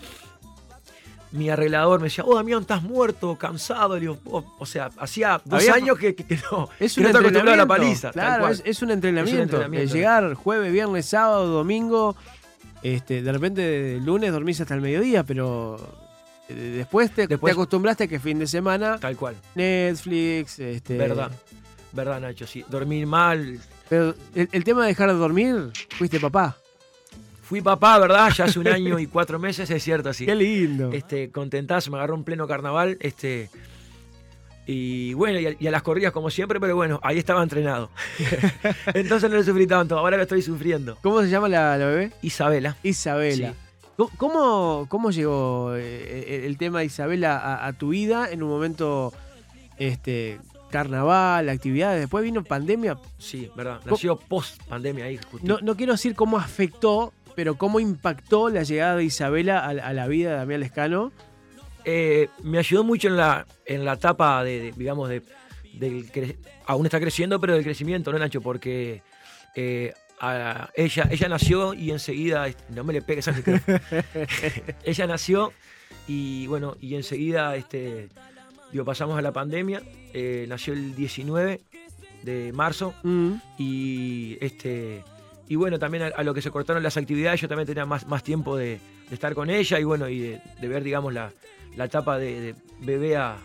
mi 1.33 1.49
arreglador, 1.51 2.01
me 2.01 2.05
decía, 2.09 2.25
oh 2.27 2.35
Damián, 2.37 2.63
estás 2.63 2.83
muerto, 2.83 3.37
cansado. 3.37 3.95
Le 3.95 4.01
digo, 4.01 4.19
"Oh", 4.27 4.45
o 4.59 4.67
sea, 4.67 4.91
hacía 4.99 5.41
dos 5.45 5.61
Había- 5.61 5.75
años 5.75 5.99
que, 5.99 6.15
que- 6.15 6.25
que 6.27 6.37
no, 6.51 6.69
Es 6.81 6.95
que 6.95 7.01
un 7.01 7.05
no 7.05 7.09
estaba 7.09 7.21
acostumbrado 7.29 7.53
a 7.53 7.57
la 7.57 7.63
entrenamiento. 7.63 7.67
paliza. 7.67 8.11
Claro, 8.13 8.49
es, 8.49 8.63
es 8.65 8.83
un 8.83 8.91
entrenamiento. 8.91 9.43
entrenamiento. 9.43 9.91
Eh, 9.95 9.97
llegar 9.97 10.35
jueves, 10.35 10.73
viernes, 10.73 11.07
sábado, 11.07 11.47
domingo. 11.47 12.17
Este, 12.83 13.23
de 13.23 13.33
repente 13.33 13.99
lunes 14.05 14.31
dormís 14.33 14.61
hasta 14.61 14.75
el 14.75 14.81
mediodía, 14.81 15.25
pero 15.25 15.77
eh, 16.49 16.55
después 16.55 17.11
te, 17.13 17.27
Después- 17.27 17.51
te 17.53 17.55
acostumbraste 17.55 18.05
a 18.05 18.07
que 18.09 18.19
fin 18.21 18.39
de 18.39 18.47
semana 18.47 18.99
Tal 18.99 19.17
cual. 19.17 19.35
Netflix, 19.55 20.59
este, 20.59 20.97
Verdad. 20.97 21.31
Verdad, 21.93 22.21
Nacho, 22.21 22.47
sí. 22.47 22.65
Dormir 22.69 23.07
mal, 23.07 23.59
Pero 23.89 24.15
el, 24.35 24.49
el 24.53 24.65
tema 24.65 24.83
de 24.83 24.89
dejar 24.89 25.09
de 25.09 25.15
dormir, 25.15 25.71
fuiste 25.97 26.21
papá. 26.21 26.57
Fui 27.43 27.63
papá, 27.63 27.99
¿verdad? 27.99 28.31
Ya 28.37 28.45
hace 28.45 28.59
un 28.59 28.69
año 28.69 28.99
y 28.99 29.07
cuatro 29.07 29.39
meses, 29.39 29.71
es 29.71 29.83
cierto, 29.83 30.13
sí. 30.13 30.27
Qué 30.27 30.35
lindo. 30.35 30.93
Este, 30.93 31.31
contentazo, 31.31 31.91
me 31.91 31.97
agarró 31.97 32.15
en 32.15 32.23
pleno 32.25 32.47
carnaval. 32.47 32.99
Este, 33.01 33.49
y 34.71 35.15
bueno, 35.15 35.39
y 35.41 35.47
a, 35.47 35.57
y 35.59 35.67
a 35.67 35.71
las 35.71 35.83
corridas 35.83 36.13
como 36.13 36.29
siempre, 36.29 36.61
pero 36.61 36.77
bueno, 36.77 37.01
ahí 37.03 37.17
estaba 37.19 37.43
entrenado. 37.43 37.89
Entonces 38.95 39.31
no 39.31 39.37
lo 39.37 39.43
sufrí 39.43 39.67
tanto, 39.67 39.99
ahora 39.99 40.19
lo 40.19 40.25
estoy 40.25 40.43
sufriendo. 40.43 40.99
¿Cómo 41.03 41.23
se 41.23 41.31
llama 41.31 41.49
la, 41.49 41.79
la 41.79 41.87
bebé? 41.87 42.13
Isabela. 42.21 42.77
Isabela. 42.83 43.53
Sí. 43.97 44.05
¿Cómo- 44.19 44.87
¿Cómo, 44.89 45.11
llegó 45.11 45.75
eh, 45.75 46.45
el 46.47 46.59
tema 46.59 46.81
de 46.81 46.85
Isabela 46.85 47.39
a, 47.39 47.67
a 47.67 47.73
tu 47.73 47.89
vida 47.89 48.31
en 48.31 48.43
un 48.43 48.51
momento 48.51 49.13
este, 49.79 50.39
carnaval, 50.71 51.49
actividades? 51.49 52.01
Después 52.01 52.23
vino 52.23 52.45
pandemia. 52.45 52.99
Sí, 53.19 53.51
verdad. 53.57 53.81
Nació 53.87 54.17
post 54.17 54.63
pandemia 54.69 55.07
ahí, 55.07 55.17
justo. 55.31 55.47
No, 55.47 55.59
no 55.63 55.77
quiero 55.77 55.93
decir 55.95 56.15
cómo 56.15 56.39
afectó, 56.39 57.13
pero 57.35 57.57
cómo 57.57 57.81
impactó 57.81 58.51
la 58.51 58.63
llegada 58.65 58.97
de 58.97 59.05
Isabela 59.05 59.61
a, 59.61 59.69
a 59.71 59.93
la 59.95 60.07
vida 60.07 60.31
de 60.33 60.37
Damián 60.37 60.61
Lescano. 60.61 61.11
Eh, 61.85 62.29
me 62.43 62.59
ayudó 62.59 62.85
mucho 62.85 63.09
en 63.09 63.17
la, 63.17 63.47
en 63.67 63.85
la 63.85 63.95
etapa 63.95 64.43
de, 64.45 64.61
de, 64.61 64.73
digamos, 64.73 65.09
de, 65.09 65.23
del 65.75 66.11
cre- 66.13 66.37
aún 66.67 66.87
está 66.87 67.01
creciendo, 67.01 67.41
pero 67.41 67.55
del 67.55 67.65
crecimiento, 67.65 68.13
¿no, 68.13 68.19
Nacho? 68.19 68.41
Porque 68.41 69.03
eh, 69.55 69.93
a- 70.21 70.71
ella, 70.75 71.09
ella 71.11 71.29
nació 71.29 71.75
y 71.75 71.91
enseguida, 71.91 72.47
no 72.71 72.85
me 72.85 72.93
le 72.93 73.03
pegues 73.03 73.29
al 73.29 73.37
micrófono. 73.37 73.79
ella 74.85 75.07
nació 75.07 75.53
y 76.07 76.47
bueno, 76.47 76.77
y 76.81 76.95
enseguida, 76.95 77.55
este, 77.57 78.09
digo, 78.73 78.85
pasamos 78.85 79.19
a 79.19 79.23
la 79.23 79.33
pandemia, 79.33 79.83
eh, 80.13 80.47
nació 80.49 80.73
el 80.75 80.95
19 80.95 81.61
de 82.23 82.53
marzo 82.53 82.95
Mm. 83.05 83.35
y 83.59 84.37
este 84.41 85.05
y 85.49 85.55
bueno 85.55 85.79
también 85.79 86.03
a, 86.03 86.07
a 86.09 86.23
lo 86.25 86.35
que 86.35 86.43
se 86.43 86.51
cortaron 86.51 86.83
las 86.83 86.97
actividades 86.97 87.41
yo 87.41 87.49
también 87.49 87.67
tenía 87.67 87.87
más, 87.87 88.07
más 88.09 88.23
tiempo 88.25 88.57
de, 88.57 88.81
de 89.09 89.15
estar 89.15 89.35
con 89.35 89.49
ella 89.51 89.79
y 89.79 89.85
bueno 89.85 90.09
y 90.09 90.19
de, 90.19 90.41
de 90.61 90.69
ver 90.69 90.83
digamos 90.83 91.15
la, 91.15 91.31
la 91.79 91.85
etapa 91.87 92.19
de, 92.19 92.55
bebé 92.81 93.17
a, 93.17 93.39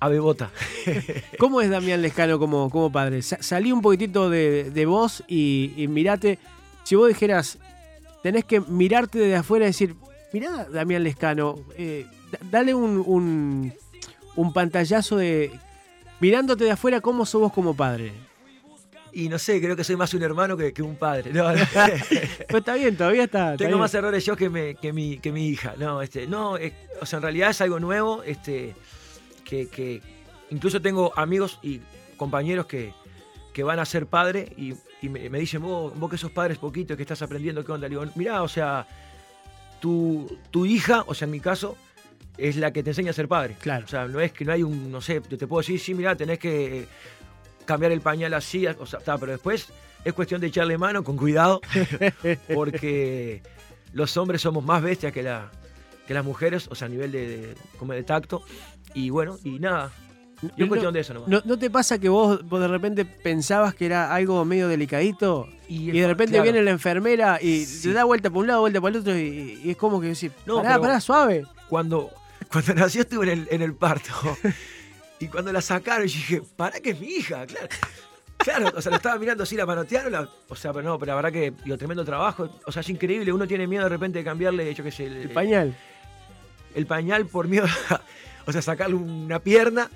a 0.00 0.08
bebota 0.08 0.50
¿Cómo 1.38 1.60
es 1.60 1.70
Damián 1.70 2.02
Lescano 2.02 2.38
como, 2.38 2.68
como 2.70 2.90
padre? 2.90 3.22
Sa- 3.22 3.42
salí 3.42 3.70
un 3.72 3.82
poquitito 3.82 4.28
de, 4.30 4.84
vos 4.86 5.22
y, 5.28 5.86
mirate. 5.88 6.38
Si 6.84 6.94
vos 6.96 7.08
dijeras, 7.08 7.58
tenés 8.22 8.44
que 8.44 8.60
mirarte 8.60 9.18
desde 9.18 9.36
afuera 9.36 9.64
y 9.66 9.68
decir, 9.68 9.94
mirá 10.32 10.64
Damián 10.64 11.02
Lescano, 11.04 11.56
eh, 11.76 12.06
da- 12.32 12.38
dale 12.50 12.74
un, 12.74 13.02
un, 13.06 13.72
un 14.36 14.52
pantallazo 14.52 15.16
de. 15.16 15.50
Mirándote 16.20 16.64
de 16.64 16.70
afuera, 16.70 17.00
¿cómo 17.02 17.26
sos 17.26 17.42
vos 17.42 17.52
como 17.52 17.74
padre? 17.76 18.12
Y 19.24 19.28
no 19.28 19.38
sé 19.38 19.60
creo 19.60 19.74
que 19.76 19.84
soy 19.84 19.96
más 19.96 20.12
un 20.14 20.22
hermano 20.22 20.56
que, 20.56 20.72
que 20.72 20.82
un 20.82 20.96
padre 20.96 21.32
no, 21.32 21.50
no. 21.52 21.58
Pues 22.48 22.60
está 22.60 22.74
bien, 22.74 22.96
todavía 22.96 23.24
está. 23.24 23.52
está 23.52 23.56
tengo 23.56 23.70
bien. 23.70 23.80
más 23.80 23.94
errores 23.94 24.24
yo 24.24 24.36
que, 24.36 24.48
me- 24.50 24.74
que, 24.74 24.92
mi, 24.92 25.18
que 25.18 25.32
mi 25.32 25.48
hija 25.48 25.74
no 25.78 26.02
este 26.02 26.26
no 26.26 26.56
es- 26.56 26.72
o 27.00 27.06
sea 27.06 27.18
en 27.18 27.22
realidad 27.22 27.50
es 27.50 27.60
algo 27.60 27.80
nuevo 27.80 28.22
este 28.22 28.74
que, 29.44 29.68
que 29.68 30.00
incluso 30.50 30.80
tengo 30.82 31.12
amigos 31.16 31.58
y 31.62 31.80
compañeros 32.16 32.66
que, 32.66 32.92
que 33.52 33.62
van 33.62 33.78
a 33.78 33.84
ser 33.84 34.06
padre 34.06 34.52
y, 34.56 34.74
y 35.02 35.08
me, 35.08 35.28
me 35.30 35.38
dicen, 35.38 35.62
vos, 35.62 35.92
vos 35.98 36.10
que 36.10 36.18
sos 36.18 36.30
padre 36.30 36.54
es 36.54 36.58
poquito, 36.58 36.96
que 36.96 37.02
estás 37.02 37.20
aprendiendo, 37.22 37.64
¿qué 37.64 37.72
onda? 37.72 37.88
Le 37.88 37.96
digo, 37.96 38.04
mirá, 38.16 38.42
o 38.42 38.48
sea, 38.48 38.86
tu, 39.80 40.38
tu 40.50 40.66
hija, 40.66 41.04
o 41.06 41.14
sea, 41.14 41.26
en 41.26 41.32
mi 41.32 41.40
caso, 41.40 41.76
es 42.38 42.56
la 42.56 42.72
que 42.72 42.82
te 42.82 42.90
enseña 42.90 43.10
a 43.10 43.14
ser 43.14 43.28
padre. 43.28 43.56
Claro. 43.60 43.84
O 43.84 43.88
sea, 43.88 44.06
no 44.08 44.20
es 44.20 44.32
que 44.32 44.44
no 44.44 44.52
hay 44.52 44.62
un, 44.62 44.90
no 44.90 45.00
sé, 45.00 45.20
te, 45.20 45.36
te 45.36 45.46
puedo 45.46 45.60
decir, 45.60 45.78
sí, 45.80 45.94
mirá, 45.94 46.14
tenés 46.16 46.38
que 46.38 46.86
cambiar 47.66 47.92
el 47.92 48.00
pañal 48.00 48.32
así, 48.34 48.66
o 48.66 48.86
sea, 48.86 48.98
está, 49.00 49.18
pero 49.18 49.32
después 49.32 49.68
es 50.04 50.12
cuestión 50.14 50.40
de 50.40 50.46
echarle 50.46 50.78
mano 50.78 51.02
con 51.04 51.16
cuidado, 51.16 51.60
porque 52.54 53.42
los 53.92 54.16
hombres 54.16 54.40
somos 54.42 54.64
más 54.64 54.82
bestias 54.82 55.12
que, 55.12 55.22
la, 55.22 55.50
que 56.06 56.14
las 56.14 56.24
mujeres, 56.24 56.68
o 56.70 56.74
sea, 56.74 56.86
a 56.86 56.88
nivel 56.90 57.12
de, 57.12 57.26
de- 57.28 57.54
como 57.78 57.92
de 57.92 58.02
tacto. 58.02 58.42
Y 58.94 59.10
bueno, 59.10 59.38
y 59.44 59.58
nada. 59.58 59.90
Y 60.42 60.46
No- 60.46 60.52
es 60.64 60.68
cuestión 60.68 60.94
de 60.94 61.00
eso 61.00 61.14
nomás. 61.14 61.28
¿No, 61.28 61.42
no 61.44 61.58
te 61.58 61.70
pasa 61.70 61.98
que 61.98 62.08
vos, 62.08 62.46
vos 62.46 62.60
de 62.60 62.68
repente 62.68 63.04
pensabas 63.04 63.74
que 63.74 63.86
era 63.86 64.14
algo 64.14 64.44
medio 64.44 64.68
delicadito? 64.68 65.48
Y 65.68 65.90
de 65.92 66.06
repente 66.06 66.32
claro. 66.32 66.44
viene 66.44 66.62
la 66.62 66.70
enfermera 66.70 67.38
y 67.42 67.64
Sí. 67.64 67.88
le 67.88 67.94
da 67.94 68.04
vuelta 68.04 68.28
para 68.30 68.40
un 68.40 68.46
lado, 68.46 68.60
vuelta 68.60 68.80
para 68.80 68.94
el 68.94 69.00
otro, 69.00 69.18
y, 69.18 69.60
y 69.64 69.70
es 69.70 69.76
como 69.76 70.00
que 70.00 70.08
decís, 70.08 70.30
No, 70.46 70.62
pará, 70.62 70.78
pará, 70.80 71.00
suave. 71.00 71.44
cuando, 71.68 72.10
cuando 72.52 72.74
nació 72.76 73.00
estuve 73.02 73.32
en 73.32 73.38
el, 73.40 73.48
en 73.50 73.62
el 73.62 73.74
parto. 73.74 74.12
Y 75.18 75.28
cuando 75.28 75.52
la 75.52 75.60
sacaron, 75.60 76.06
yo 76.06 76.14
dije, 76.16 76.42
¿para 76.56 76.78
que 76.80 76.90
es 76.90 77.00
mi 77.00 77.06
hija? 77.08 77.46
Claro. 77.46 77.68
Claro, 78.38 78.72
o 78.76 78.82
sea, 78.82 78.90
la 78.90 78.96
estaba 78.98 79.18
mirando 79.18 79.42
así, 79.42 79.56
la 79.56 79.64
manotearon, 79.66 80.12
la- 80.12 80.28
o 80.48 80.54
sea, 80.54 80.72
pero 80.72 80.84
no, 80.86 80.98
pero 80.98 81.12
la 81.12 81.16
verdad 81.16 81.32
que, 81.32 81.52
digo, 81.64 81.76
tremendo 81.78 82.04
trabajo. 82.04 82.48
O 82.66 82.70
sea, 82.70 82.80
es 82.80 82.88
increíble, 82.90 83.32
uno 83.32 83.46
tiene 83.46 83.66
miedo 83.66 83.82
de 83.84 83.88
repente 83.88 84.18
de 84.18 84.24
cambiarle, 84.24 84.72
yo 84.74 84.84
qué 84.84 84.92
sé, 84.92 85.06
el, 85.06 85.16
El 85.16 85.30
pañal. 85.30 85.74
el 86.74 86.86
pañal 86.86 87.26
por 87.26 87.48
miedo, 87.48 87.66
a- 87.90 88.00
o 88.46 88.52
sea, 88.52 88.62
sacarle 88.62 88.94
una 88.94 89.38
pierna. 89.40 89.90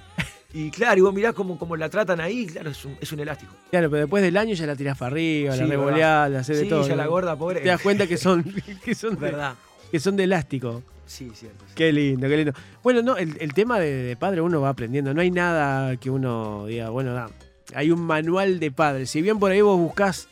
Y 0.53 0.71
claro, 0.73 0.99
y 0.99 1.01
vos 1.03 1.15
mirás 1.15 1.33
cómo, 1.35 1.57
cómo 1.59 1.77
la 1.77 1.89
tratan 1.89 2.21
ahí, 2.21 2.45
claro, 2.47 2.71
es 2.71 2.85
un, 2.85 2.97
es 3.01 3.13
un 3.13 3.21
elástico. 3.21 3.55
Claro, 3.71 3.89
pero 3.89 4.01
después 4.01 4.21
del 4.23 4.37
año 4.37 4.55
ya 4.55 4.67
la 4.67 4.75
tirás 4.75 4.99
para 4.99 5.13
arriba, 5.13 5.55
Sí, 5.55 5.61
la 5.61 5.67
revoleás, 5.67 6.31
la 6.31 6.39
haces 6.41 6.57
de 6.57 6.63
Sí, 6.65 6.69
todo. 6.69 6.89
ya 6.89 6.97
la 6.97 7.07
gorda, 7.07 7.37
pobre. 7.37 7.61
Te 7.61 7.69
das 7.69 7.81
cuenta 7.81 8.09
que 8.09 8.17
son, 8.17 8.43
que 8.85 8.95
son, 8.97 9.15
de, 9.15 9.21
verdad. 9.21 9.55
Que 9.91 10.01
son 10.01 10.17
de 10.17 10.25
elástico. 10.25 10.83
Sí, 11.07 11.31
cierto. 11.35 11.65
sí. 11.67 11.73
Qué 11.75 11.93
lindo, 11.93 12.29
qué 12.29 12.37
lindo. 12.37 12.53
Bueno, 12.83 13.03
no, 13.03 13.17
el, 13.17 13.37
el 13.41 13.53
tema 13.53 13.79
de, 13.81 13.91
de 13.91 14.17
padre 14.17 14.41
uno 14.41 14.61
va 14.61 14.69
aprendiendo. 14.69 15.13
No 15.13 15.21
hay 15.21 15.31
nada 15.31 15.97
que 15.97 16.09
uno 16.11 16.67
diga, 16.67 16.91
bueno, 16.91 17.13
da, 17.13 17.29
hay 17.75 17.91
un 17.91 18.01
manual 18.01 18.61
de 18.61 18.71
padre. 18.71 19.07
Si 19.07 19.21
bien 19.21 19.39
por 19.41 19.51
ahí 19.51 19.61
vos 19.61 19.79
buscás 19.79 20.29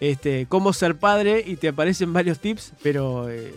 este, 0.00 0.46
cómo 0.48 0.72
ser 0.72 0.96
padre 0.96 1.42
y 1.46 1.56
te 1.56 1.68
aparecen 1.68 2.12
varios 2.12 2.38
tips, 2.40 2.74
pero 2.82 3.28
eh, 3.30 3.54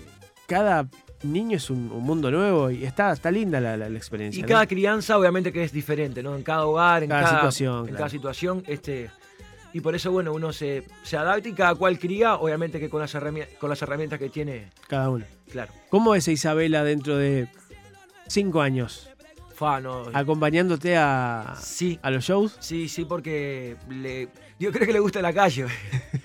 cada 0.48 0.88
niño 1.24 1.58
es 1.58 1.70
un, 1.70 1.92
un 1.92 2.04
mundo 2.04 2.32
nuevo 2.32 2.72
y 2.72 2.84
está, 2.86 3.12
está 3.12 3.30
linda 3.32 3.60
la, 3.60 3.76
la- 3.78 3.90
la 3.90 3.98
experiencia. 3.98 4.40
Y 4.40 4.44
¿no? 4.44 4.48
cada 4.48 4.66
crianza, 4.66 5.18
obviamente, 5.18 5.52
que 5.52 5.64
es 5.64 5.72
diferente, 5.74 6.24
¿no? 6.24 6.36
En 6.36 6.42
cada 6.44 6.66
hogar, 6.66 7.04
en 7.04 7.10
Cada 7.10 7.24
cada, 7.24 7.36
situación, 7.36 7.78
En 7.80 7.84
claro. 7.88 7.98
cada 7.98 8.10
situación, 8.10 8.64
este. 8.68 9.12
Y 9.74 9.80
por 9.82 9.96
eso, 9.96 10.12
bueno, 10.12 10.34
uno 10.34 10.52
se, 10.52 10.84
se 11.04 11.16
adapta 11.18 11.48
y 11.50 11.54
cada 11.54 11.76
cual 11.76 11.98
cría, 11.98 12.36
obviamente 12.36 12.80
que 12.80 12.90
con 12.90 13.00
las, 13.02 13.16
herrami- 13.16 13.48
con 13.58 13.70
las 13.70 13.82
herramientas 13.82 14.20
que 14.20 14.30
tiene, 14.30 14.70
Cada 14.88 15.10
uno. 15.10 15.26
claro. 15.50 15.72
¿Cómo 15.90 16.14
es 16.16 16.28
Isabela 16.28 16.84
dentro 16.84 17.18
de 17.18 17.48
cinco 18.28 18.62
años? 18.62 19.08
Fa, 19.56 19.80
no, 19.80 20.06
Acompañándote 20.14 20.98
a, 20.98 21.56
sí, 21.62 22.00
a 22.02 22.10
los 22.10 22.26
shows. 22.26 22.58
sí, 22.60 22.90
sí, 22.90 23.06
porque 23.06 23.78
le, 23.90 24.28
yo 24.60 24.72
creo 24.72 24.88
que 24.88 24.94
le 24.94 25.00
gusta 25.00 25.22
la 25.22 25.32
calle. 25.32 25.68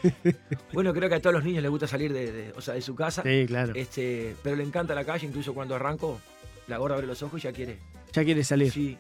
bueno, 0.73 0.93
creo 0.93 1.09
que 1.09 1.17
a 1.17 1.21
todos 1.21 1.35
los 1.35 1.45
niños 1.45 1.63
les 1.63 1.71
gusta 1.71 1.87
salir 1.87 2.13
de, 2.13 2.33
de- 2.33 2.53
o 2.57 2.61
sea, 2.61 2.75
de 2.75 2.81
su 2.83 2.95
casa. 2.95 3.23
Sí, 3.23 3.45
claro. 3.47 3.73
Este, 3.75 4.35
pero 4.43 4.57
le 4.57 4.63
encanta 4.65 4.95
la 4.95 5.05
calle, 5.05 5.27
incluso 5.27 5.55
cuando 5.55 5.75
arranco, 5.75 6.19
la 6.67 6.79
gorda 6.79 6.95
abre 6.97 7.07
los 7.07 7.23
ojos 7.23 7.41
y 7.41 7.45
ya 7.45 7.53
quiere. 7.53 7.79
Ya 8.13 8.25
quiere 8.25 8.43
salir. 8.43 8.73
Sí, 8.73 8.97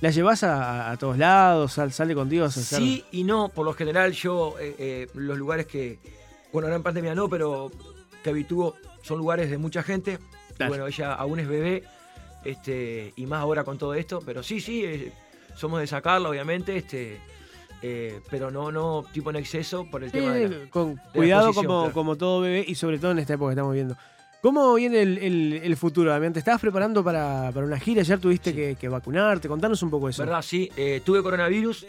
¿La 0.00 0.10
llevas 0.10 0.42
a, 0.44 0.90
a 0.90 0.96
todos 0.96 1.16
lados? 1.18 1.72
Sal- 1.72 1.92
¿Sale 1.92 2.14
contigo 2.14 2.44
a 2.44 2.48
hacer? 2.48 2.62
Sí 2.62 3.04
y 3.12 3.24
no, 3.24 3.48
por 3.48 3.64
lo 3.64 3.72
general 3.72 4.12
yo, 4.12 4.54
eh, 4.60 4.74
eh, 4.78 5.06
los 5.14 5.38
lugares 5.38 5.66
que, 5.66 5.98
bueno, 6.52 6.66
ahora 6.66 6.76
en 6.76 6.82
pandemia 6.82 7.14
no, 7.14 7.28
pero 7.28 7.70
que 8.22 8.30
habitúo 8.30 8.74
son 9.02 9.18
lugares 9.18 9.50
de 9.50 9.58
mucha 9.58 9.82
gente 9.82 10.18
Claro. 10.56 10.70
Bueno, 10.70 10.86
ella 10.86 11.12
aún 11.12 11.38
es 11.38 11.46
bebé, 11.48 11.84
este, 12.44 13.12
y 13.16 13.26
más 13.26 13.40
ahora 13.40 13.62
con 13.62 13.76
todo 13.76 13.92
esto, 13.92 14.22
pero 14.24 14.42
sí, 14.42 14.58
sí, 14.58 14.84
eh, 14.86 15.12
somos 15.54 15.80
de 15.80 15.86
sacarla, 15.86 16.30
obviamente, 16.30 16.76
este, 16.78 17.20
eh, 17.82 18.20
pero 18.30 18.50
no, 18.50 18.72
no, 18.72 19.04
tipo 19.12 19.28
en 19.28 19.36
exceso 19.36 19.84
por 19.90 20.02
el 20.02 20.10
tema 20.10 20.32
de 20.32 20.48
la- 20.48 20.70
con 20.70 20.96
cuidado 21.12 21.52
como, 21.52 21.80
claro. 21.80 21.92
como 21.92 22.16
todo 22.16 22.40
bebé 22.40 22.64
y 22.66 22.74
sobre 22.74 22.98
todo 22.98 23.10
en 23.10 23.18
esta 23.18 23.34
época 23.34 23.50
que 23.50 23.52
estamos 23.52 23.74
viendo. 23.74 23.96
¿Cómo 24.46 24.74
viene 24.74 25.02
el, 25.02 25.18
el- 25.18 25.52
el 25.64 25.76
futuro, 25.76 26.08
Damián? 26.12 26.32
¿Te 26.32 26.38
estabas 26.38 26.60
preparando 26.60 27.02
para, 27.02 27.50
para 27.52 27.66
una 27.66 27.80
gira? 27.80 28.02
¿Ayer 28.02 28.20
tuviste 28.20 28.50
Sí. 28.50 28.56
que, 28.56 28.76
que 28.76 28.88
vacunarte? 28.88 29.48
Contanos 29.48 29.82
un 29.82 29.90
poco 29.90 30.08
eso. 30.08 30.22
¿Verdad? 30.22 30.40
Sí, 30.40 30.70
eh, 30.76 31.02
tuve 31.04 31.20
coronavirus. 31.20 31.84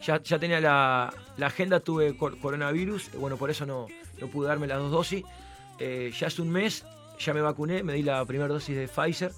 Ya, 0.00 0.22
ya 0.22 0.38
tenía 0.38 0.60
la, 0.60 1.12
la 1.36 1.46
agenda, 1.48 1.80
tuve 1.80 2.16
cor- 2.16 2.38
coronavirus. 2.38 3.10
Bueno, 3.18 3.36
por 3.36 3.50
eso 3.50 3.66
no, 3.66 3.88
no 4.20 4.28
pude 4.28 4.46
darme 4.46 4.68
las 4.68 4.78
dos 4.78 4.92
dosis. 4.92 5.24
Eh, 5.80 6.12
ya 6.16 6.28
hace 6.28 6.40
un 6.40 6.50
mes, 6.50 6.84
ya 7.18 7.34
me 7.34 7.40
vacuné, 7.40 7.82
me 7.82 7.94
di 7.94 8.04
la 8.04 8.24
primera 8.26 8.46
dosis 8.46 8.76
de 8.76 8.86
Pfizer. 8.86 9.32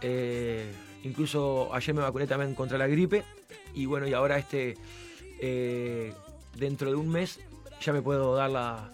Eh, 0.00 0.72
incluso 1.02 1.74
ayer 1.74 1.92
me 1.92 2.02
vacuné 2.02 2.28
también 2.28 2.54
contra 2.54 2.78
la 2.78 2.86
gripe. 2.86 3.24
Y 3.74 3.86
bueno, 3.86 4.06
y 4.06 4.12
ahora 4.12 4.38
este, 4.38 4.76
dentro 6.56 6.88
de 6.90 6.94
un 6.94 7.08
mes, 7.08 7.40
ya 7.80 7.92
me 7.92 8.00
puedo 8.00 8.36
dar 8.36 8.50
la, 8.50 8.92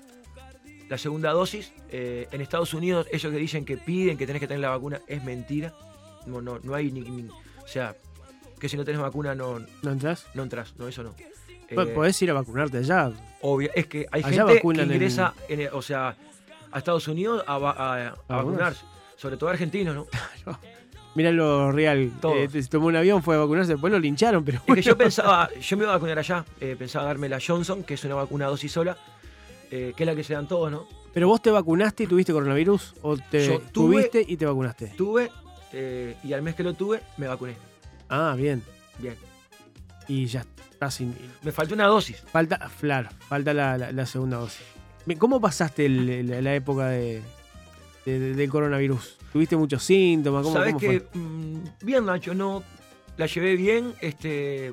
la 0.91 0.99
segunda 0.99 1.31
dosis. 1.33 1.73
Eh, 1.89 2.29
en 2.31 2.41
Estados 2.43 2.75
Unidos, 2.75 3.07
ellos 3.11 3.33
que 3.33 3.39
dicen 3.39 3.65
que 3.65 3.79
piden 3.79 4.19
que 4.19 4.27
tenés 4.27 4.41
que 4.41 4.47
tener 4.49 4.61
la 4.61 4.69
vacuna, 4.71 5.01
es 5.07 5.25
mentira. 5.25 5.73
No, 6.27 6.43
no, 6.43 6.59
no 6.63 6.75
hay 6.75 6.91
ni, 6.93 7.01
ni- 7.01 7.29
O 7.63 7.67
sea, 7.67 7.97
que 8.59 8.69
si 8.69 8.77
no 8.77 8.85
tenés 8.85 9.01
vacuna 9.01 9.35
no, 9.35 9.59
¿No 9.83 9.91
entras? 9.93 10.27
no 10.35 10.43
entras, 10.43 10.75
no, 10.77 10.87
eso 10.89 11.03
no. 11.03 11.15
Eh, 11.69 11.75
Podés 11.95 12.21
ir 12.21 12.31
a 12.31 12.35
vacunarte 12.35 12.79
allá. 12.79 13.11
obvio, 13.41 13.71
es 13.75 13.87
que 13.87 14.07
hay 14.11 14.23
Allá 14.23 14.47
gente 14.47 14.61
que 14.61 14.69
en- 14.83 14.93
ingresa, 14.93 15.33
en 15.49 15.69
o 15.73 15.81
sea, 15.81 16.17
a 16.73 16.79
Estados 16.79 17.07
Unidos 17.09 17.43
a, 17.47 17.57
va- 17.59 17.71
a- 17.71 18.09
a 18.09 18.15
¿A 18.29 18.37
vacunarse. 18.37 18.85
Sobre 19.17 19.37
todo 19.37 19.49
argentinos, 19.51 19.95
¿no? 19.95 20.07
Mirá 21.15 21.33
lo 21.33 21.73
real. 21.73 22.11
Eh, 22.37 22.49
se 22.51 22.69
tomó 22.69 22.87
un 22.87 22.97
avión, 22.97 23.23
fue 23.23 23.35
a 23.35 23.39
vacunarse, 23.39 23.73
después 23.73 23.93
lo 23.93 23.99
lincharon, 23.99 24.45
pero 24.45 24.59
Es 24.59 24.63
que 24.65 24.71
bueno. 24.71 24.83
yo 24.83 24.97
pensaba, 24.97 25.49
yo 25.61 25.77
me 25.77 25.83
iba 25.85 25.93
a 25.93 25.97
vacunar 25.97 26.19
allá, 26.19 26.45
eh, 26.61 26.77
pensaba 26.79 27.05
darme 27.07 27.29
la 27.29 27.39
Johnson, 27.45 27.83
que 27.83 27.95
es 27.95 28.05
una 28.05 28.15
vacuna 28.15 28.47
dosis 28.47 28.71
sola, 28.73 28.97
eh, 29.71 29.93
que 29.97 30.03
es 30.03 30.07
la 30.07 30.15
que 30.15 30.25
se 30.25 30.35
dan 30.35 30.49
todos, 30.49 30.71
¿no? 30.71 30.87
¿Pero 31.13 31.27
vos 31.29 31.43
te 31.43 31.51
vacunaste 31.51 32.05
y 32.05 32.07
tuviste 32.07 32.33
coronavirus? 32.33 32.95
¿O 33.03 33.17
te 33.17 33.47
Yo 33.47 33.59
tuve- 33.61 33.71
tuviste 33.73 34.25
y 34.27 34.37
te 34.37 34.47
vacunaste? 34.47 34.89
Tuve, 34.97 35.31
eh, 35.73 36.17
y 36.23 36.33
al 36.33 36.43
mes 36.43 36.55
que 36.55 36.63
lo 36.63 36.75
tuve, 36.75 37.01
me 37.17 37.27
vacuné. 37.27 37.57
Ah, 38.09 38.35
bien. 38.37 38.63
Bien. 38.99 39.17
Y 40.09 40.27
ya 40.27 40.45
está 40.73 40.91
sin... 40.91 41.15
Me 41.43 41.53
faltó 41.53 41.75
una 41.75 41.87
dosis. 41.87 42.19
Falta, 42.33 42.71
claro, 42.81 43.09
falta 43.29 43.53
la, 43.55 43.77
la- 43.79 43.93
la 43.93 44.07
segunda 44.07 44.37
dosis. 44.39 44.63
Bien, 45.07 45.19
¿Cómo 45.19 45.41
pasaste 45.41 45.87
el- 45.87 46.29
la, 46.29 46.41
la 46.43 46.55
época 46.55 46.89
de, 46.89 47.23
de- 48.05 48.19
de- 48.19 48.35
del 48.35 48.51
coronavirus? 48.51 49.19
¿Tuviste 49.33 49.57
muchos 49.57 49.83
síntomas? 49.83 50.43
¿Cómo, 50.43 50.55
Sabes 50.55 50.75
cómo 50.75 50.81
que 50.81 51.07
mm, 51.15 51.63
bien, 51.83 52.05
Nacho, 52.07 52.35
no 52.35 52.63
la 53.17 53.27
llevé 53.27 53.55
bien, 53.57 53.95
este 54.01 54.73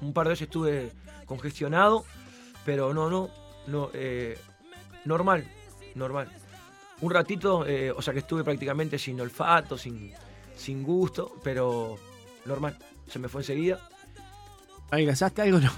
un 0.00 0.12
par 0.12 0.26
de 0.26 0.30
veces 0.30 0.48
estuve 0.48 0.90
congestionado, 1.26 2.04
pero 2.64 2.92
no, 2.94 3.08
no, 3.10 3.28
no, 3.66 3.90
eh, 3.94 4.38
normal, 5.04 5.44
normal. 5.94 6.28
Un 7.00 7.10
ratito, 7.10 7.66
eh, 7.66 7.90
o 7.90 8.00
sea 8.00 8.12
que 8.12 8.20
estuve 8.20 8.44
prácticamente 8.44 8.98
sin 8.98 9.20
olfato, 9.20 9.76
sin, 9.76 10.12
sin 10.56 10.82
gusto, 10.82 11.36
pero 11.42 11.98
normal. 12.44 12.76
Se 13.08 13.18
me 13.18 13.28
fue 13.28 13.40
enseguida. 13.42 13.80
¿Adelgazaste 14.90 15.42
algo? 15.42 15.58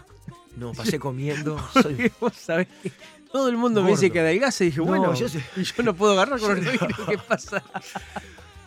No. 0.57 0.69
No, 0.69 0.73
pasé 0.73 1.01
comiendo. 1.01 1.59
soy- 1.83 2.13
vos 2.21 2.33
sabés 2.35 2.69
que 2.81 2.93
todo 3.33 3.49
el 3.49 3.57
mundo 3.57 3.83
me 3.83 3.91
dice 3.91 4.13
que 4.13 4.21
adelgace 4.21 4.65
y 4.65 4.67
dije, 4.69 4.79
No, 4.79 4.87
bueno, 4.87 5.13
yo 5.15 5.29
sé. 5.29 5.43
y 5.57 5.65
yo 5.65 5.83
no 5.83 5.95
puedo 5.95 6.13
agarrar 6.13 6.39
coronavirus. 6.39 6.97
¿Qué 7.09 7.19
pasa? 7.19 7.61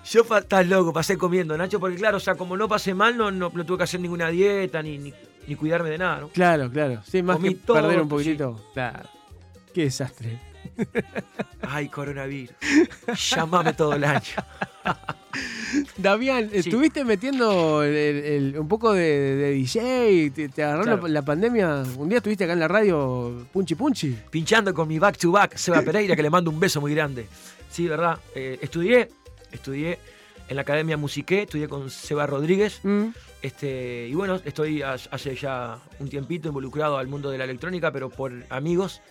Yo 0.10 0.22
estás 0.38 0.68
loco, 0.68 0.92
pasé 0.92 1.18
comiendo, 1.18 1.58
Nacho, 1.58 1.80
porque 1.80 1.96
claro, 1.98 2.18
o 2.18 2.20
sea, 2.20 2.36
como 2.36 2.58
no 2.58 2.68
pasé 2.68 2.94
mal, 2.94 3.16
no, 3.18 3.32
no, 3.32 3.52
no 3.54 3.66
tuve 3.66 3.78
que 3.80 3.84
hacer 3.86 4.00
ninguna 4.02 4.30
dieta 4.30 4.82
ni, 4.82 4.98
ni, 4.98 5.14
ni 5.48 5.56
cuidarme 5.56 5.90
de 5.90 5.98
nada, 5.98 6.20
¿no? 6.22 6.28
Claro, 6.30 6.70
claro. 6.72 7.02
Sí, 7.10 7.24
más 7.24 7.38
Comí 7.38 7.50
que 7.50 7.56
todo, 7.62 7.78
perder 7.78 7.98
un 8.02 8.06
sí. 8.08 8.10
poquitito. 8.10 8.62
Claro. 8.74 9.10
Qué 9.74 9.84
desastre. 9.84 10.40
Ay, 11.62 11.88
coronavirus. 11.90 12.54
Llámame 13.36 13.74
todo 13.74 13.94
el 13.94 14.04
año. 14.04 14.22
Damián, 15.98 16.50
Sí. 16.52 16.58
¿estuviste 16.60 17.04
metiendo 17.04 17.84
el- 17.84 17.94
el- 17.96 18.26
el- 18.26 18.60
un 18.60 18.68
poco 18.68 18.94
de, 18.94 19.02
de 19.36 19.52
DJ? 19.52 20.32
¿Te, 20.32 20.50
te 20.50 20.64
agarró 20.64 20.84
Claro. 20.84 21.02
la, 21.04 21.10
la 21.10 21.22
pandemia? 21.22 21.84
¿Un 21.98 22.10
día 22.10 22.18
estuviste 22.18 22.44
acá 22.46 22.54
en 22.54 22.60
la 22.60 22.68
radio 22.68 23.46
Punchi 23.52 23.76
Punchi? 23.76 24.18
Pinchando 24.30 24.74
con 24.74 24.88
mi 24.88 24.98
back 25.00 25.18
to 25.18 25.32
back, 25.32 25.56
Seba 25.58 25.82
Pereira, 25.82 26.16
que 26.16 26.24
le 26.24 26.30
mando 26.30 26.50
un 26.50 26.60
beso 26.60 26.82
muy 26.82 26.94
grande. 26.96 27.28
Sí, 27.70 27.88
verdad. 27.88 28.18
Eh, 28.34 28.58
estudié, 28.62 29.10
estudié 29.52 30.00
en 30.48 30.56
la 30.56 30.62
Academia 30.62 30.98
Musiqué, 30.98 31.44
estudié 31.44 31.68
con 31.68 31.90
Seba 31.90 32.26
Rodríguez. 32.26 32.80
Mm. 32.84 33.08
Este, 33.42 34.08
y 34.08 34.14
bueno, 34.14 34.40
estoy 34.44 34.82
hace 34.82 35.36
ya 35.36 35.80
un 36.00 36.10
tiempito 36.10 36.48
involucrado 36.48 36.98
al 36.98 37.08
mundo 37.08 37.30
de 37.30 37.38
la 37.38 37.44
electrónica, 37.44 37.92
pero 37.92 38.10
por 38.10 38.32
amigos. 38.50 39.02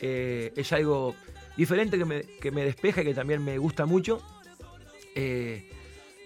Eh, 0.00 0.52
es 0.56 0.72
algo 0.72 1.14
diferente 1.56 1.96
que 1.96 2.04
me, 2.04 2.22
que 2.22 2.50
me 2.50 2.64
despeja 2.64 3.02
y 3.02 3.04
que 3.04 3.14
también 3.14 3.44
me 3.44 3.58
gusta 3.58 3.86
mucho. 3.86 4.20
Eh, 5.14 5.70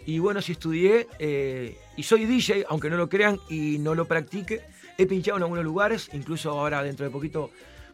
y 0.06 0.18
bueno, 0.18 0.40
sí 0.40 0.52
estudié 0.52 1.06
eh, 1.18 1.78
y 1.96 2.02
soy 2.02 2.24
DJ, 2.24 2.64
aunque 2.68 2.88
no 2.88 2.96
lo 2.96 3.08
crean 3.08 3.38
y 3.48 3.78
no 3.78 3.94
lo 3.94 4.06
practique. 4.06 4.62
He 4.96 5.06
pinchado 5.06 5.36
en 5.36 5.42
algunos 5.42 5.64
lugares, 5.64 6.08
incluso 6.12 6.50
ahora 6.50 6.82
dentro 6.82 7.04
de 7.04 7.10
poquito 7.10 7.50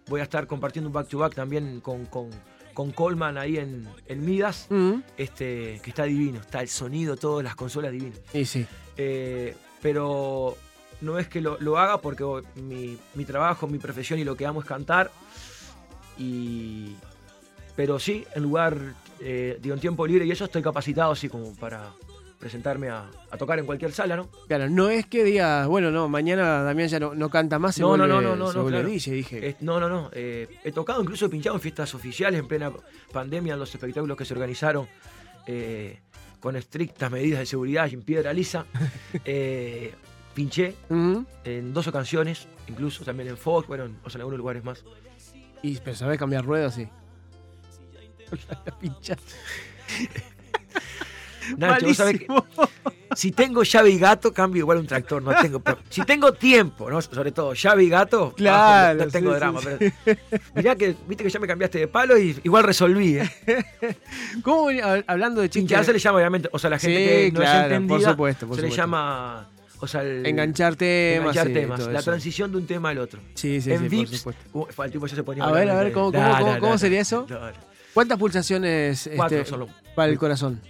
voy 0.06 0.20
a 0.20 0.24
estar 0.24 0.46
compartiendo 0.46 0.88
un 0.88 0.92
back 0.92 1.08
to 1.08 1.18
back 1.18 1.34
también 1.34 1.80
con, 1.80 2.06
con, 2.06 2.30
con 2.74 2.90
Coleman 2.92 3.38
ahí 3.38 3.56
en, 3.56 3.88
en 4.06 4.24
Midas, 4.24 4.66
Mm. 4.68 4.96
este, 5.16 5.80
que 5.82 5.90
está 5.90 6.04
divino, 6.04 6.40
está 6.40 6.60
el 6.60 6.68
sonido, 6.68 7.16
todas 7.16 7.42
las 7.44 7.54
consolas 7.54 7.92
divinas. 7.92 8.18
Y 8.34 8.44
sí. 8.44 8.66
Eh, 8.96 9.54
pero 9.80 10.56
no 11.00 11.18
es 11.18 11.28
que 11.28 11.40
lo, 11.40 11.56
lo 11.60 11.78
haga 11.78 11.98
porque 12.00 12.24
oh, 12.24 12.42
mi, 12.56 12.98
mi 13.14 13.24
trabajo, 13.24 13.66
mi 13.66 13.78
profesión 13.78 14.18
y 14.18 14.24
lo 14.24 14.36
que 14.36 14.44
amo 14.46 14.60
es 14.60 14.66
cantar. 14.66 15.10
Y, 16.18 16.94
pero 17.76 17.98
sí, 17.98 18.24
en 18.34 18.42
lugar, 18.42 18.76
eh, 19.20 19.58
digo, 19.60 19.74
en 19.74 19.80
tiempo 19.80 20.06
libre 20.06 20.24
y 20.26 20.30
eso 20.30 20.44
estoy 20.44 20.62
capacitado 20.62 21.12
así 21.12 21.28
como 21.28 21.54
para 21.56 21.90
presentarme 22.44 22.90
a, 22.90 23.06
a 23.30 23.38
tocar 23.38 23.58
en 23.58 23.64
cualquier 23.64 23.90
sala, 23.92 24.16
¿no? 24.16 24.28
Claro, 24.48 24.68
no 24.68 24.90
es 24.90 25.06
que 25.06 25.24
digas, 25.24 25.66
bueno, 25.66 25.90
no, 25.90 26.10
mañana 26.10 26.62
Damián 26.62 26.88
ya 26.90 27.00
no, 27.00 27.14
no 27.14 27.30
canta 27.30 27.58
más, 27.58 27.74
se 27.76 27.80
No, 27.80 27.88
vuelve, 27.88 28.06
no, 28.06 28.20
no, 28.20 28.36
no, 28.36 28.52
se 28.52 28.58
no, 28.58 28.66
claro. 28.66 28.86
DJ, 28.86 29.12
dije. 29.12 29.56
No, 29.60 29.80
no, 29.80 29.88
no. 29.88 30.10
eh, 30.12 30.46
he 30.62 30.70
tocado, 30.70 31.00
incluso 31.00 31.24
he 31.24 31.28
pinchado 31.30 31.56
en 31.56 31.62
fiestas 31.62 31.94
oficiales 31.94 32.38
en 32.38 32.46
plena 32.46 32.70
pandemia, 33.12 33.54
en 33.54 33.60
los 33.60 33.74
espectáculos 33.74 34.14
que 34.18 34.26
se 34.26 34.34
organizaron 34.34 34.86
eh, 35.46 36.00
con 36.38 36.54
estrictas 36.54 37.10
medidas 37.10 37.38
de 37.40 37.46
seguridad 37.46 37.88
y 37.90 37.94
en 37.94 38.02
piedra 38.02 38.30
lisa. 38.34 38.66
Eh, 39.24 39.94
pinché 40.34 40.74
en 40.90 41.72
dos 41.72 41.86
ocasiones, 41.86 42.46
incluso 42.68 43.04
también 43.04 43.30
en 43.30 43.38
Fox, 43.38 43.66
bueno, 43.66 43.84
en- 43.86 43.96
o 44.04 44.10
sea, 44.10 44.18
en 44.18 44.20
algunos 44.20 44.38
lugares 44.38 44.62
más. 44.64 44.84
Y, 45.62 45.78
pero 45.78 45.96
sabés 45.96 46.18
cambiar 46.18 46.44
ruedas, 46.44 46.74
sí. 46.74 46.86
La 48.66 48.78
pinchaste. 48.78 49.32
Nacho, 51.56 51.86
vos 51.86 51.96
sabés 51.96 52.18
que 52.20 52.26
si 53.14 53.30
tengo 53.32 53.62
llave 53.62 53.90
y 53.90 53.98
gato, 53.98 54.32
cambio 54.32 54.60
igual 54.60 54.78
un 54.78 54.86
tractor, 54.86 55.22
no 55.22 55.32
tengo 55.40 55.62
Si 55.88 56.02
tengo 56.02 56.32
tiempo, 56.32 56.90
¿no? 56.90 57.00
sobre 57.00 57.30
todo 57.32 57.54
llave 57.54 57.84
y 57.84 57.88
gato, 57.88 58.32
Claro, 58.36 58.98
no, 58.98 59.04
no 59.04 59.10
tengo 59.10 59.30
sí, 59.32 59.36
drama. 59.36 59.60
sí, 59.60 59.92
pero 60.04 60.20
mirá 60.54 60.74
que, 60.76 60.96
viste 61.06 61.22
que 61.24 61.30
ya 61.30 61.38
me 61.38 61.46
cambiaste 61.46 61.78
de 61.78 61.88
palo 61.88 62.18
y 62.18 62.38
igual 62.42 62.64
resolví. 62.64 63.18
¿eh? 63.18 63.30
¿Cómo 64.42 64.68
hablando 65.06 65.40
de 65.40 65.48
chistes? 65.48 65.62
Pinchar 65.68 65.84
se 65.84 65.92
le 65.92 65.98
llama, 65.98 66.18
obviamente, 66.18 66.48
o 66.52 66.58
sea, 66.58 66.70
la 66.70 66.78
gente 66.78 66.96
que 66.98 67.32
no 67.32 67.40
claro, 67.40 67.52
es 67.58 67.64
por 67.64 67.72
entendida, 67.72 68.10
supuesto, 68.10 68.46
por 68.48 68.56
se 68.56 68.62
le 68.62 68.70
llama, 68.70 69.48
o 69.80 69.86
sea, 69.86 70.02
el, 70.02 70.26
Enganchar 70.26 70.74
temas. 70.76 71.36
enganchar 71.36 71.52
temas, 71.52 71.86
la 71.86 71.98
eso. 72.00 72.10
transición 72.10 72.50
de 72.50 72.56
un 72.58 72.66
tema 72.66 72.88
al 72.90 72.98
otro. 72.98 73.20
Sí, 73.34 73.60
sí, 73.60 73.72
en 73.72 73.88
sí, 73.90 73.96
por 73.96 74.08
supuesto. 74.08 74.42
uh, 74.52 74.82
el 74.82 74.90
tipo 74.90 75.06
ya 75.06 75.14
se 75.16 75.22
ponía 75.22 75.44
A 75.44 75.52
ver, 75.52 75.70
a 75.70 75.74
ver, 75.76 75.92
¿cómo- 75.92 76.10
cómo- 76.60 76.78
sería 76.78 77.00
eso? 77.00 77.26
¿Cuántas 77.92 78.18
pulsaciones 78.18 79.08
Cuatro 79.14 79.38
este, 79.38 79.50
solo. 79.50 79.68
para 79.94 80.10
el 80.10 80.18
corazón? 80.18 80.60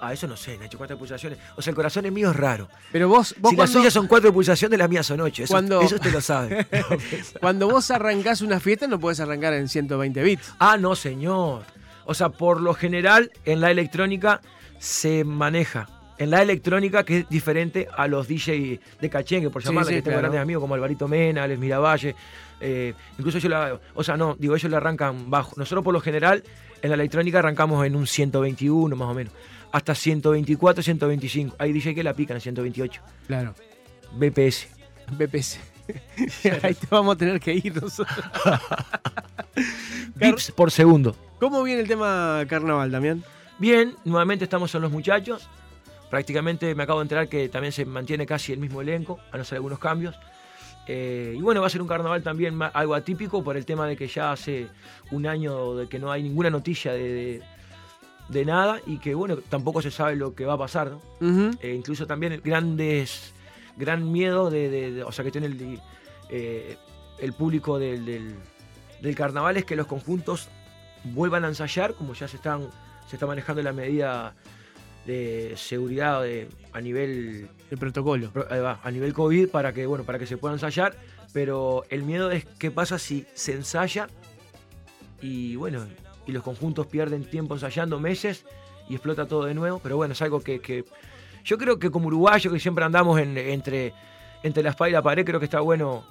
Ah, 0.00 0.12
eso 0.12 0.26
no 0.28 0.36
sé, 0.36 0.56
Nacho, 0.58 0.78
cuántas 0.78 0.96
pulsaciones. 0.96 1.38
O 1.56 1.62
sea, 1.62 1.70
el 1.72 1.74
corazón 1.76 2.06
es 2.06 2.12
mío 2.12 2.30
es 2.30 2.36
raro. 2.36 2.68
Pero 2.92 3.08
vos, 3.08 3.34
vos 3.38 3.50
si 3.50 3.56
las 3.56 3.66
cuando, 3.68 3.78
suyas 3.80 3.92
son 3.92 4.06
cuatro 4.06 4.32
pulsaciones, 4.32 4.78
las 4.78 4.88
mías 4.88 5.06
son 5.06 5.20
ocho. 5.20 5.42
Eso, 5.42 5.52
Cuando- 5.52 5.80
eso 5.80 5.96
usted 5.96 6.12
lo 6.12 6.20
sabe. 6.20 6.66
cuando 7.40 7.68
vos 7.68 7.90
arrancás 7.90 8.40
una 8.42 8.60
fiesta 8.60 8.86
no 8.86 8.98
podés 9.00 9.20
arrancar 9.20 9.54
en 9.54 9.68
120 9.68 10.22
bits. 10.22 10.54
ah, 10.58 10.76
no, 10.76 10.94
señor. 10.94 11.62
O 12.04 12.14
sea, 12.14 12.28
por 12.30 12.60
lo 12.60 12.74
general, 12.74 13.30
en 13.44 13.60
la 13.60 13.70
electrónica 13.70 14.40
se 14.78 15.24
maneja. 15.24 15.88
En 16.16 16.30
la 16.30 16.42
electrónica, 16.42 17.04
que 17.04 17.18
es 17.18 17.28
diferente 17.28 17.86
a 17.96 18.08
los 18.08 18.26
DJ 18.26 18.80
de 19.00 19.10
cachengue, 19.10 19.50
por 19.50 19.62
Sí, 19.62 19.68
llamarle, 19.68 19.90
sí, 19.90 19.94
que 19.96 20.02
tengo 20.02 20.14
claro. 20.14 20.22
grandes 20.22 20.40
amigos 20.40 20.60
como 20.62 20.74
Alvarito 20.74 21.06
Mena, 21.06 21.44
Alex 21.44 21.60
Miravalle. 21.60 22.16
eh, 22.60 22.92
incluso 23.18 23.38
ellos 23.38 23.50
la, 23.50 23.78
o 23.94 24.02
sea, 24.02 24.16
no, 24.16 24.34
digo, 24.38 24.56
ellos 24.56 24.68
le 24.70 24.76
arrancan 24.76 25.30
bajo. 25.30 25.52
Nosotros 25.56 25.84
por 25.84 25.94
lo 25.94 26.00
general, 26.00 26.42
en 26.82 26.88
la 26.90 26.94
electrónica 26.94 27.38
arrancamos 27.38 27.86
en 27.86 27.94
un 27.94 28.06
121 28.06 28.96
más 28.96 29.08
o 29.08 29.14
menos. 29.14 29.32
Hasta 29.72 29.94
124, 29.94 30.82
125. 30.82 31.56
Hay 31.58 31.72
DJ 31.72 31.94
que 31.94 32.02
la 32.02 32.14
pican 32.14 32.36
en 32.36 32.40
128. 32.40 33.02
Claro, 33.26 33.54
BPS. 34.12 34.68
BPS. 35.12 35.58
Ahí 36.62 36.74
te 36.74 36.86
vamos 36.90 37.14
a 37.14 37.18
tener 37.18 37.40
que 37.40 37.54
ir 37.54 37.74
nosotros. 37.80 38.18
Bips 40.16 40.50
por 40.52 40.70
segundo. 40.70 41.16
¿Cómo 41.40 41.62
viene 41.62 41.82
el 41.82 41.88
tema 41.88 42.44
carnaval, 42.48 42.90
Damián? 42.90 43.22
Bien, 43.58 43.94
nuevamente 44.04 44.44
estamos 44.44 44.74
en 44.74 44.82
los 44.82 44.90
muchachos. 44.90 45.48
Prácticamente 46.10 46.74
me 46.74 46.82
acabo 46.84 47.00
de 47.00 47.04
enterar 47.04 47.28
que 47.28 47.48
también 47.48 47.72
se 47.72 47.84
mantiene 47.84 48.26
casi 48.26 48.52
el 48.52 48.58
mismo 48.58 48.80
elenco, 48.80 49.18
a 49.32 49.36
no 49.36 49.44
ser 49.44 49.56
algunos 49.56 49.78
cambios. 49.78 50.14
Eh, 50.86 51.34
y 51.36 51.40
bueno, 51.42 51.60
va 51.60 51.66
a 51.66 51.70
ser 51.70 51.82
un 51.82 51.88
carnaval 51.88 52.22
también 52.22 52.58
algo 52.72 52.94
atípico 52.94 53.44
por 53.44 53.56
el 53.58 53.66
tema 53.66 53.86
de 53.86 53.94
que 53.96 54.08
ya 54.08 54.32
hace 54.32 54.68
un 55.10 55.26
año 55.26 55.74
de 55.76 55.86
que 55.86 55.98
no 55.98 56.10
hay 56.10 56.22
ninguna 56.22 56.48
noticia 56.48 56.92
de, 56.92 57.02
de- 57.12 57.42
de 58.28 58.44
nada 58.44 58.80
y 58.86 58.98
que 58.98 59.14
bueno, 59.14 59.38
tampoco 59.48 59.80
se 59.82 59.90
sabe 59.90 60.16
lo 60.16 60.34
que 60.34 60.44
va 60.44 60.54
a 60.54 60.58
pasar. 60.58 60.92
Eh, 61.60 61.74
incluso 61.74 62.06
también 62.06 62.40
grandes, 62.44 63.32
gran 63.76 64.10
miedo 64.12 64.50
de, 64.50 64.68
de- 64.68 64.92
de- 64.92 65.02
o 65.02 65.12
sea, 65.12 65.24
que 65.24 65.30
tiene 65.30 65.46
el, 65.48 65.80
eh, 66.30 66.76
el 67.18 67.32
público 67.32 67.78
del, 67.78 68.04
del- 68.04 68.34
del 69.00 69.14
carnaval 69.14 69.56
es 69.56 69.64
que 69.64 69.76
los 69.76 69.86
conjuntos 69.86 70.48
vuelvan 71.04 71.44
a 71.44 71.48
ensayar, 71.48 71.94
como 71.94 72.12
ya 72.14 72.28
se 72.28 72.36
están 72.36 72.68
se 73.08 73.16
está 73.16 73.26
manejando 73.26 73.62
la 73.62 73.72
medida 73.72 74.34
de 75.06 75.54
seguridad 75.56 76.22
de- 76.22 76.48
a 76.74 76.80
nivel 76.82 77.48
El 77.70 77.78
protocolo. 77.78 78.30
a 78.82 78.90
nivel 78.90 79.14
COVID 79.14 79.48
para 79.48 79.72
que 79.72 79.86
bueno 79.86 80.04
para 80.04 80.18
que 80.18 80.26
se 80.26 80.36
pueda 80.36 80.52
ensayar, 80.54 80.94
pero 81.32 81.84
el 81.88 82.02
miedo 82.02 82.30
es 82.30 82.44
qué 82.58 82.70
pasa 82.70 82.98
si 82.98 83.24
se 83.34 83.52
ensaya 83.54 84.08
y 85.22 85.56
bueno 85.56 85.86
y 86.28 86.32
los 86.32 86.42
conjuntos 86.44 86.86
pierden 86.86 87.24
tiempo 87.24 87.54
ensayando 87.54 87.98
meses 87.98 88.44
y 88.88 88.94
explota 88.94 89.26
todo 89.26 89.46
de 89.46 89.54
nuevo, 89.54 89.80
pero 89.82 89.96
bueno 89.96 90.12
es 90.12 90.22
algo 90.22 90.40
que, 90.40 90.60
que 90.60 90.84
yo 91.44 91.58
creo 91.58 91.78
que 91.80 91.90
como 91.90 92.06
uruguayo 92.06 92.52
que 92.52 92.60
siempre 92.60 92.84
andamos 92.84 93.18
en- 93.18 93.36
entre 93.36 93.92
entre 94.44 94.62
la 94.62 94.70
espada 94.70 94.88
y 94.90 94.92
la 94.92 95.02
pared 95.02 95.24
creo 95.24 95.40
que 95.40 95.46
está 95.46 95.60
bueno 95.60 96.04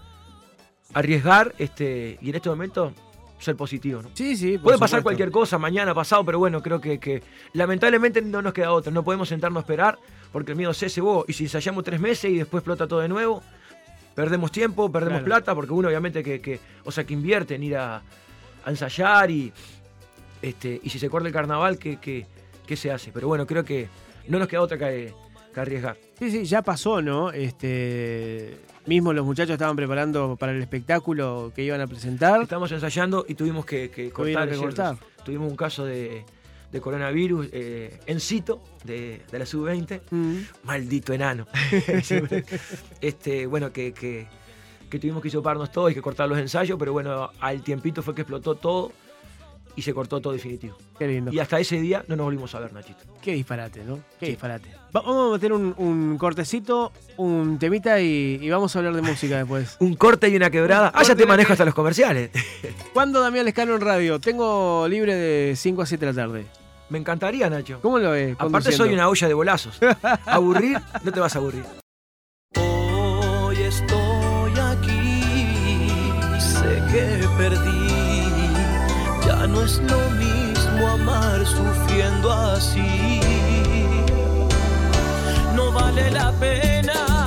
arriesgar 0.93 1.53
este 1.57 2.17
y 2.21 2.29
en 2.29 2.35
este 2.35 2.49
momento 2.49 2.93
ser 3.39 3.55
positivo, 3.55 4.01
¿no? 4.01 4.09
Sí, 4.15 4.35
sí. 4.35 4.53
por 4.53 4.63
Puede 4.63 4.77
pasar 4.79 4.99
supuesto. 4.99 5.03
cualquier 5.03 5.31
cosa, 5.31 5.57
mañana, 5.59 5.93
pasado, 5.93 6.25
pero 6.25 6.39
bueno, 6.39 6.61
creo 6.63 6.81
que, 6.81 6.99
que 6.99 7.21
lamentablemente 7.53 8.19
no 8.19 8.41
nos 8.41 8.51
queda 8.51 8.71
otra. 8.71 8.91
No 8.91 9.03
podemos 9.03 9.29
sentarnos 9.29 9.57
a 9.57 9.61
esperar 9.61 9.99
porque 10.31 10.53
el 10.53 10.57
miedo 10.57 10.73
se 10.73 10.89
cebó. 10.89 11.23
Y 11.27 11.33
si 11.33 11.43
ensayamos 11.43 11.83
tres 11.83 11.99
meses 11.99 12.31
y 12.31 12.37
después 12.37 12.61
explota 12.61 12.87
todo 12.87 12.99
de 13.01 13.07
nuevo, 13.07 13.43
perdemos 14.15 14.51
tiempo, 14.51 14.91
perdemos 14.91 15.19
Claro. 15.19 15.25
plata, 15.25 15.53
porque 15.53 15.71
uno 15.71 15.87
obviamente 15.87 16.23
que, 16.23 16.41
que- 16.41 16.59
o 16.83 16.91
sea, 16.91 17.03
que 17.03 17.13
invierte 17.13 17.53
en 17.53 17.61
ir 17.63 17.77
a, 17.77 17.97
a 18.65 18.69
ensayar 18.71 19.29
y, 19.29 19.53
este, 20.41 20.79
y 20.83 20.89
si 20.89 20.99
se 20.99 21.09
corta 21.09 21.27
el 21.27 21.33
carnaval, 21.33 21.77
¿qué, 21.77 21.97
qué, 21.97 22.25
qué 22.65 22.75
se 22.75 22.91
hace? 22.91 23.11
Pero 23.11 23.27
bueno, 23.27 23.45
creo 23.47 23.63
que 23.63 23.87
no 24.27 24.39
nos 24.39 24.47
queda 24.47 24.61
otra 24.61 24.77
que, 24.77 25.13
que 25.53 25.59
arriesgar. 25.59 25.97
Sí, 26.19 26.31
sí, 26.31 26.45
ya 26.45 26.61
pasó, 26.61 27.01
¿no? 27.01 27.31
Este, 27.31 28.57
mismo 28.85 29.13
los 29.13 29.25
muchachos 29.25 29.53
estaban 29.53 29.75
preparando 29.75 30.35
para 30.35 30.51
el 30.51 30.61
espectáculo 30.61 31.51
que 31.55 31.63
iban 31.63 31.81
a 31.81 31.87
presentar. 31.87 32.41
Estamos 32.41 32.71
ensayando 32.71 33.25
y 33.27 33.35
tuvimos 33.35 33.65
que, 33.65 34.11
cortar. 34.13 34.49
que. 34.49 35.23
Tuvimos 35.23 35.49
un 35.49 35.57
caso 35.57 35.85
de, 35.85 36.23
de 36.71 36.81
coronavirus 36.81 37.49
eh, 37.51 37.99
en 38.05 38.19
Cito, 38.19 38.61
de, 38.83 39.21
de 39.29 39.39
la 39.39 39.45
sub-20. 39.45 40.01
Mm. 40.09 40.37
Maldito 40.63 41.13
enano. 41.13 41.47
este, 43.01 43.45
bueno, 43.45 43.71
que, 43.71 43.93
que, 43.93 44.27
que 44.89 44.99
tuvimos 44.99 45.21
que 45.21 45.27
hisoparnos 45.27 45.71
todos 45.71 45.91
y 45.91 45.93
que 45.93 46.01
cortar 46.01 46.29
los 46.29 46.37
ensayos, 46.37 46.77
pero 46.79 46.93
bueno, 46.93 47.29
al 47.39 47.61
tiempito 47.61 48.01
fue 48.01 48.15
que 48.15 48.21
explotó 48.21 48.55
todo 48.55 48.91
y 49.77 49.81
se 49.83 49.93
cortó 49.93 50.19
todo 50.19 50.33
definitivo. 50.33 50.75
Qué 50.99 51.07
lindo. 51.07 51.31
Y 51.31 51.39
hasta 51.39 51.57
ese 51.59 51.79
día 51.79 52.03
no 52.09 52.17
nos 52.17 52.25
volvimos 52.25 52.53
a 52.55 52.59
ver, 52.59 52.73
Nachito. 52.73 52.99
Qué 53.21 53.31
disparate, 53.33 53.83
¿no? 53.85 53.99
Qué 54.19 54.25
Sí. 54.25 54.31
disparate. 54.31 54.69
Va- 54.95 55.01
vamos 55.01 55.29
a 55.29 55.33
meter 55.35 55.53
un, 55.53 55.73
un 55.77 56.17
cortecito, 56.17 56.91
un 57.17 57.57
temita 57.59 58.01
y, 58.01 58.39
y 58.41 58.49
vamos 58.49 58.75
a 58.75 58.79
hablar 58.79 58.95
de 58.95 59.01
música 59.03 59.37
después. 59.43 59.77
Un 59.79 59.95
corte 59.95 60.27
y 60.27 60.35
una 60.35 60.49
quebrada. 60.49 60.87
Ah, 60.87 60.91
corte 60.93 61.07
ya 61.07 61.15
te 61.15 61.25
manejo 61.25 61.47
que- 61.47 61.53
hasta 61.53 61.63
los 61.65 61.73
comerciales. 61.75 62.31
¿Cuándo 62.93 63.21
Damián 63.21 63.45
Lescano 63.45 63.75
en 63.75 63.81
radio? 63.81 64.19
Tengo 64.19 64.87
libre 64.89 65.15
de 65.15 65.55
5 65.55 65.81
a 65.83 65.85
7 65.85 66.05
de 66.05 66.11
la 66.13 66.21
tarde. 66.27 66.45
Me 66.89 66.97
encantaría, 66.97 67.49
Nacho. 67.49 67.79
¿Cómo 67.81 67.99
lo 67.99 68.11
ves? 68.11 68.35
Aparte 68.39 68.71
soy 68.71 68.93
una 68.93 69.09
olla 69.09 69.27
de 69.27 69.33
bolazos. 69.33 69.77
Aburrir, 70.25 70.79
no 71.03 71.11
te 71.11 71.19
vas 71.19 71.35
a 71.35 71.39
aburrir. 71.39 71.63
No 79.57 79.63
es 79.63 79.77
lo 79.79 80.09
mismo 80.11 80.87
amar 80.87 81.45
sufriendo 81.45 82.31
así. 82.31 83.19
No 85.55 85.71
vale 85.71 86.11
la 86.11 86.31
pena 86.33 87.25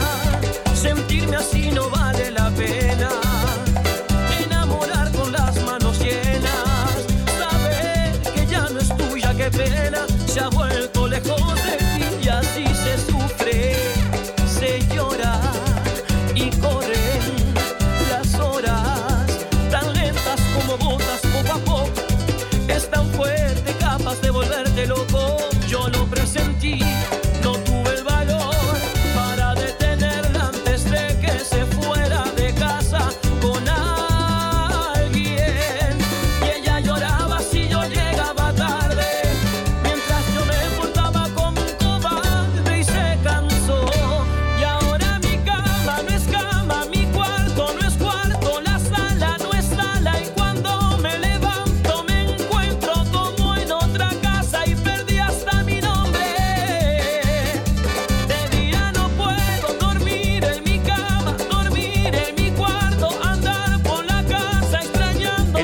sentirme 0.74 1.36
así, 1.36 1.70
no 1.72 1.90
vale 1.90 1.99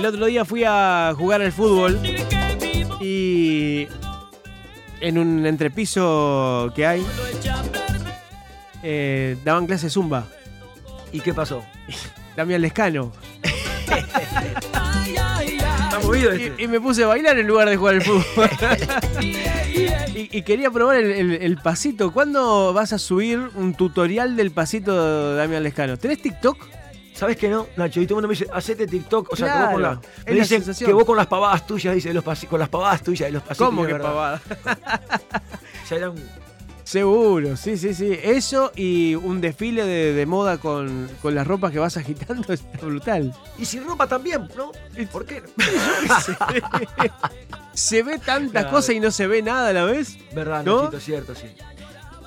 El 0.07 0.15
otro 0.15 0.27
día 0.27 0.45
fui 0.45 0.63
a 0.65 1.13
jugar 1.17 1.43
al 1.43 1.51
fútbol 1.51 1.99
y 3.01 3.89
en 5.01 5.19
un 5.19 5.45
entrepiso 5.45 6.73
que 6.77 6.87
hay 6.87 7.05
eh, 8.85 9.37
daban 9.45 9.67
clase 9.67 9.91
zumba. 9.91 10.29
¿Y 11.11 11.19
qué 11.19 11.35
pasó? 11.35 11.65
Damián 12.37 12.63
Lescano. 12.63 13.11
Está 13.91 15.99
movido 16.05 16.31
este. 16.31 16.55
Y, 16.57 16.65
y 16.67 16.69
me 16.69 16.81
puse 16.81 17.03
a 17.03 17.09
bailar 17.09 17.37
en 17.41 17.49
lugar 17.49 17.69
de 17.69 17.77
jugar 17.77 17.97
al 17.97 18.03
fútbol. 18.03 18.49
y, 20.15 20.29
y 20.39 20.43
quería 20.43 20.71
probar 20.71 20.99
el, 20.99 21.11
el- 21.11 21.43
el 21.43 21.57
pasito. 21.57 22.13
¿Cuándo 22.13 22.73
vas 22.73 22.93
a 22.93 23.01
subir 23.01 23.41
un 23.57 23.75
tutorial 23.75 24.37
del 24.37 24.53
pasito 24.53 25.31
de 25.33 25.37
Damián 25.37 25.65
Lescano? 25.65 25.97
¿Tenés 25.97 26.23
TikTok? 26.23 26.65
¿Sabes 27.17 27.37
que 27.39 27.49
no, 27.49 27.67
Nacho? 27.77 28.01
Y 28.01 28.07
todo 28.07 28.19
el 28.19 28.27
mundo 28.27 28.29
me 28.29 28.35
dice, 28.39 28.47
hacete 28.53 28.87
TikTok. 28.87 29.33
O 29.33 29.37
sea, 29.37 29.47
que 29.47 29.59
vos 29.59 29.69
con 29.73 29.79
Claro, 29.81 30.01
la. 30.27 30.33
Me 30.33 30.39
dicen 30.41 30.63
que 30.87 30.93
vos 30.93 31.05
con 31.05 31.17
las 31.17 31.27
pavadas 31.27 31.67
tuyas, 31.67 31.95
dice, 31.95 32.13
los 32.13 32.23
pasi- 32.23 32.47
con 32.47 32.61
las 32.61 32.69
pavadas 32.69 33.03
tuyas 33.03 33.29
de 33.29 33.33
los 33.33 33.43
pasitos. 33.43 33.67
¿Cómo 33.69 33.87
que 33.87 33.93
verdad. 33.95 34.09
pavada? 34.09 34.43
Ya 35.91 35.97
era 35.97 36.11
un- 36.11 36.23
Seguro, 36.85 37.57
sí, 37.57 37.77
sí, 37.79 37.95
sí. 37.95 38.17
Eso 38.23 38.71
y 38.77 39.15
un 39.17 39.41
desfile 39.41 39.85
de, 39.85 40.13
de 40.13 40.25
moda 40.27 40.59
con, 40.59 41.09
con 41.21 41.35
las 41.35 41.45
ropas 41.45 41.73
que 41.73 41.79
vas 41.81 41.97
agitando 41.97 42.53
está 42.53 42.79
brutal. 42.87 43.35
Y 43.59 43.65
sin 43.65 43.85
ropa 43.85 44.07
también, 44.07 44.49
¿no? 44.57 44.71
¿Por 45.11 45.25
qué? 45.27 45.43
Se 47.73 48.03
ve 48.03 48.19
tantas 48.19 48.63
Claro. 48.63 48.71
cosas 48.71 48.95
y 48.95 49.01
no 49.01 49.11
se 49.11 49.27
ve 49.27 49.43
nada 49.43 49.69
a 49.69 49.73
la 49.73 49.85
vez. 49.85 50.17
Verdad, 50.35 50.65
¿No? 50.65 50.85
Nachito, 50.85 51.01
cierto, 51.01 51.35
sí. 51.35 51.47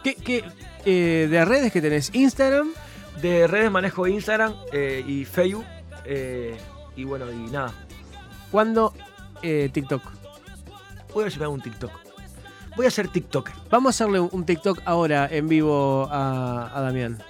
¿Qué, 0.03 0.15
qué, 0.15 0.43
eh, 0.85 1.27
de 1.29 1.45
redes 1.45 1.71
que 1.71 1.81
tenés? 1.81 2.09
Instagram. 2.13 2.69
De 3.21 3.47
redes 3.47 3.69
manejo 3.71 4.07
Instagram 4.07 4.55
eh, 4.71 5.03
y 5.05 5.25
Facebook. 5.25 5.65
eh, 6.05 6.57
y 6.95 7.03
bueno, 7.05 7.31
y 7.31 7.49
nada. 7.51 7.73
¿Cuándo? 8.51 8.93
Eh, 9.41 9.69
TikTok. 9.71 10.01
Voy 11.13 11.21
a 11.21 11.25
ver 11.25 11.31
si 11.31 11.39
me 11.39 11.45
hago 11.45 11.53
un 11.53 11.61
TikTok. 11.61 11.91
Voy 12.75 12.85
a 12.85 12.91
ser 12.91 13.07
TikToker. 13.09 13.53
Vamos 13.69 13.87
a 13.89 13.91
hacerle 14.03 14.19
un 14.19 14.29
un 14.31 14.45
TikTok 14.45 14.79
ahora 14.85 15.27
en 15.31 15.47
vivo 15.47 16.07
a, 16.11 16.71
a 16.77 16.81
Damián. 16.81 17.21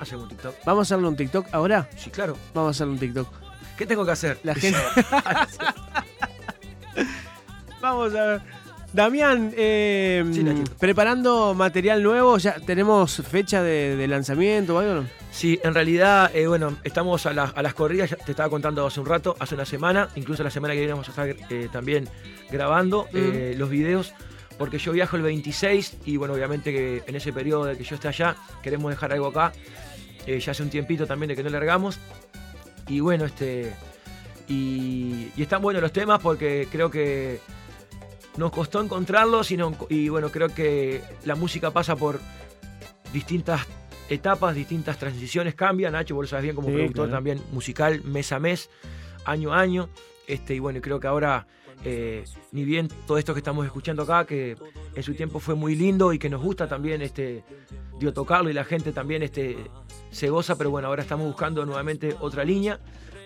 Hacemos 0.00 0.24
un 0.24 0.28
TikTok. 0.30 0.54
¿Vamos 0.64 0.80
a 0.80 0.94
hacerle 0.94 1.08
un 1.08 1.16
TikTok 1.16 1.46
ahora? 1.52 1.88
Sí, 1.96 2.10
claro. 2.10 2.36
Vamos 2.54 2.68
a 2.68 2.70
hacerle 2.70 2.92
un 2.94 2.98
TikTok. 3.00 3.28
¿Qué 3.76 3.86
tengo 3.86 4.04
que 4.04 4.12
hacer? 4.12 4.38
La 4.42 4.54
gente. 4.56 4.78
Vamos 7.80 8.14
a 8.14 8.24
ver. 8.24 8.42
Damián, 8.92 9.52
eh, 9.56 10.24
Sí, 10.32 10.42
preparando 10.78 11.52
material 11.54 12.02
nuevo, 12.02 12.38
¿ya 12.38 12.54
tenemos 12.58 13.16
fecha 13.16 13.62
de, 13.62 13.96
de 13.96 14.08
lanzamiento 14.08 14.76
o 14.76 14.78
algo? 14.78 15.04
Sí, 15.30 15.60
en 15.62 15.74
realidad, 15.74 16.30
eh, 16.34 16.46
bueno, 16.46 16.78
estamos 16.84 17.26
a, 17.26 17.34
la- 17.34 17.52
a 17.54 17.62
las 17.62 17.74
corridas, 17.74 18.10
ya 18.10 18.16
te 18.16 18.30
estaba 18.32 18.48
contando 18.48 18.86
hace 18.86 18.98
un 18.98 19.06
rato, 19.06 19.36
hace 19.38 19.54
una 19.54 19.66
semana, 19.66 20.08
incluso 20.16 20.42
la 20.42 20.50
semana 20.50 20.72
que 20.72 20.80
viene 20.80 20.92
vamos 20.94 21.06
a 21.08 21.10
estar 21.10 21.28
eh, 21.50 21.68
también 21.70 22.08
grabando 22.50 23.06
los 23.12 23.68
videos, 23.68 24.14
porque 24.56 24.78
yo 24.78 24.92
viajo 24.92 25.16
el 25.16 25.22
26 25.22 25.98
y 26.06 26.16
bueno, 26.16 26.32
obviamente 26.34 26.72
que 26.72 27.02
en 27.06 27.14
ese 27.14 27.30
periodo 27.32 27.66
de 27.66 27.76
que 27.76 27.84
yo 27.84 27.94
esté 27.94 28.08
allá, 28.08 28.36
queremos 28.62 28.90
dejar 28.90 29.12
algo 29.12 29.26
acá, 29.26 29.52
ya 30.26 30.50
hace 30.50 30.62
un 30.62 30.70
tiempito 30.70 31.06
también 31.06 31.28
de 31.28 31.36
que 31.36 31.42
no 31.42 31.50
largamos, 31.50 31.98
y 32.88 33.00
bueno, 33.00 33.26
este, 33.26 33.74
y, 34.48 35.28
y 35.36 35.42
están 35.42 35.60
buenos 35.60 35.82
los 35.82 35.92
temas 35.92 36.20
porque 36.20 36.66
creo 36.72 36.90
que 36.90 37.38
nos 38.38 38.50
costó 38.52 38.80
encontrarlos 38.80 39.50
y, 39.50 39.56
no- 39.56 39.76
y 39.90 40.08
bueno, 40.08 40.30
creo 40.30 40.48
que 40.48 41.02
la 41.24 41.34
música 41.34 41.70
pasa 41.72 41.96
por 41.96 42.20
distintas 43.12 43.66
etapas, 44.08 44.54
distintas 44.54 44.98
transiciones, 44.98 45.54
cambia. 45.54 45.90
Nacho, 45.90 46.14
vos 46.14 46.24
lo 46.24 46.28
sabes 46.28 46.44
bien 46.44 46.54
como 46.56 46.68
Sí, 46.68 46.74
productor 46.74 47.06
claro. 47.06 47.12
también 47.12 47.42
musical, 47.52 48.02
mes 48.04 48.32
a 48.32 48.38
mes, 48.38 48.70
año 49.24 49.52
a 49.52 49.60
año. 49.60 49.88
Este, 50.26 50.54
y 50.54 50.58
bueno, 50.58 50.80
creo 50.80 51.00
que 51.00 51.06
ahora, 51.06 51.46
eh, 51.84 52.24
ni 52.52 52.64
bien 52.64 52.88
todo 53.06 53.18
esto 53.18 53.34
que 53.34 53.40
estamos 53.40 53.64
escuchando 53.66 54.02
acá, 54.02 54.24
que 54.26 54.56
en 54.94 55.02
su 55.02 55.14
tiempo 55.14 55.40
fue 55.40 55.54
muy 55.54 55.74
lindo 55.74 56.12
y 56.12 56.18
que 56.18 56.28
nos 56.28 56.42
gusta 56.42 56.68
también 56.68 57.02
este, 57.02 57.44
digo, 57.98 58.12
tocarlo 58.12 58.50
y 58.50 58.52
la 58.52 58.64
gente 58.64 58.92
también 58.92 59.22
este, 59.22 59.56
se 60.10 60.28
goza, 60.28 60.56
pero 60.56 60.70
bueno, 60.70 60.88
ahora 60.88 61.02
estamos 61.02 61.26
buscando 61.26 61.64
nuevamente 61.66 62.14
otra 62.20 62.44
línea. 62.44 62.78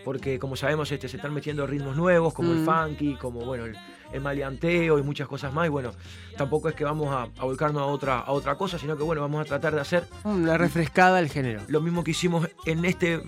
Porque 0.05 0.41
como 0.41 0.57
sabemos 0.57 0.91
este, 0.91 1.09
se 1.09 1.17
están 1.17 1.33
metiendo 1.33 1.65
ritmos 1.65 1.97
nuevos 1.97 2.35
como 2.35 2.51
el 2.51 2.59
Mm. 2.59 2.65
funky, 2.67 3.15
como 3.15 3.45
bueno, 3.45 3.67
el, 3.67 3.77
el 4.13 4.21
maleanteo 4.21 4.99
y 4.99 5.03
muchas 5.03 5.29
cosas 5.29 5.53
más. 5.53 5.67
Y 5.67 5.71
bueno, 5.71 5.93
tampoco 6.37 6.69
es 6.69 6.75
que 6.75 6.85
vamos 6.85 7.09
a, 7.15 7.23
a 7.41 7.45
volcarnos 7.45 7.83
a 7.83 7.87
otra, 7.87 8.19
a 8.19 8.33
otra 8.33 8.57
cosa, 8.57 8.79
sino 8.79 8.97
que 8.97 9.03
bueno, 9.03 9.23
vamos 9.23 9.41
a 9.41 9.45
tratar 9.45 9.75
de 9.75 9.81
hacer 9.81 10.05
Una 10.25 10.59
refrescada 10.59 11.19
al 11.19 11.29
género. 11.29 11.61
lo 11.69 11.81
mismo 11.81 12.05
que 12.05 12.13
hicimos 12.13 12.49
en 12.67 12.85
este 12.85 13.23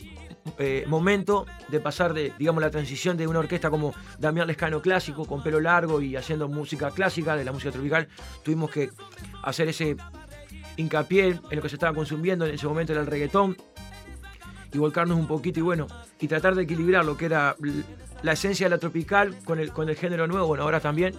eh, 0.59 0.85
momento 0.87 1.47
de 1.69 1.81
pasar 1.81 2.13
de, 2.13 2.33
digamos, 2.39 2.63
la 2.63 2.71
transición 2.71 3.17
de 3.17 3.27
una 3.27 3.39
orquesta 3.39 3.71
como 3.71 3.95
Damián 4.19 4.47
Lescano 4.47 4.83
clásico, 4.83 5.25
con 5.25 5.43
pelo 5.43 5.59
largo 5.61 6.01
y 6.01 6.17
haciendo 6.17 6.49
música 6.49 6.91
clásica, 6.91 7.35
de 7.35 7.45
la 7.45 7.53
música 7.53 7.73
tropical, 7.73 8.09
tuvimos 8.43 8.71
que 8.71 8.91
hacer 9.43 9.69
ese 9.69 9.97
hincapié 10.77 11.29
en 11.29 11.57
lo 11.57 11.63
que 11.63 11.69
se 11.69 11.77
estaba 11.77 11.95
consumiendo 11.95 12.47
en 12.47 12.55
ese 12.55 12.67
momento 12.67 12.93
era 12.93 13.01
el 13.01 13.07
reggaetón 13.07 13.57
y 14.73 14.79
volcarnos 14.79 15.17
un 15.17 15.27
poquito 15.27 15.61
y 15.61 15.63
bueno, 15.63 15.87
y 16.21 16.29
tratar 16.29 16.55
de 16.55 16.63
equilibrar 16.65 17.05
lo 17.05 17.17
que 17.17 17.27
era 17.27 17.57
la 18.25 18.33
esencia 18.33 18.67
de 18.67 18.71
la 18.71 18.79
tropical 18.79 19.37
con 19.45 19.59
el, 19.61 19.71
con 19.71 19.89
el 19.89 19.95
género 19.97 20.27
nuevo, 20.27 20.47
bueno, 20.49 20.65
ahora 20.65 20.81
también, 20.81 21.15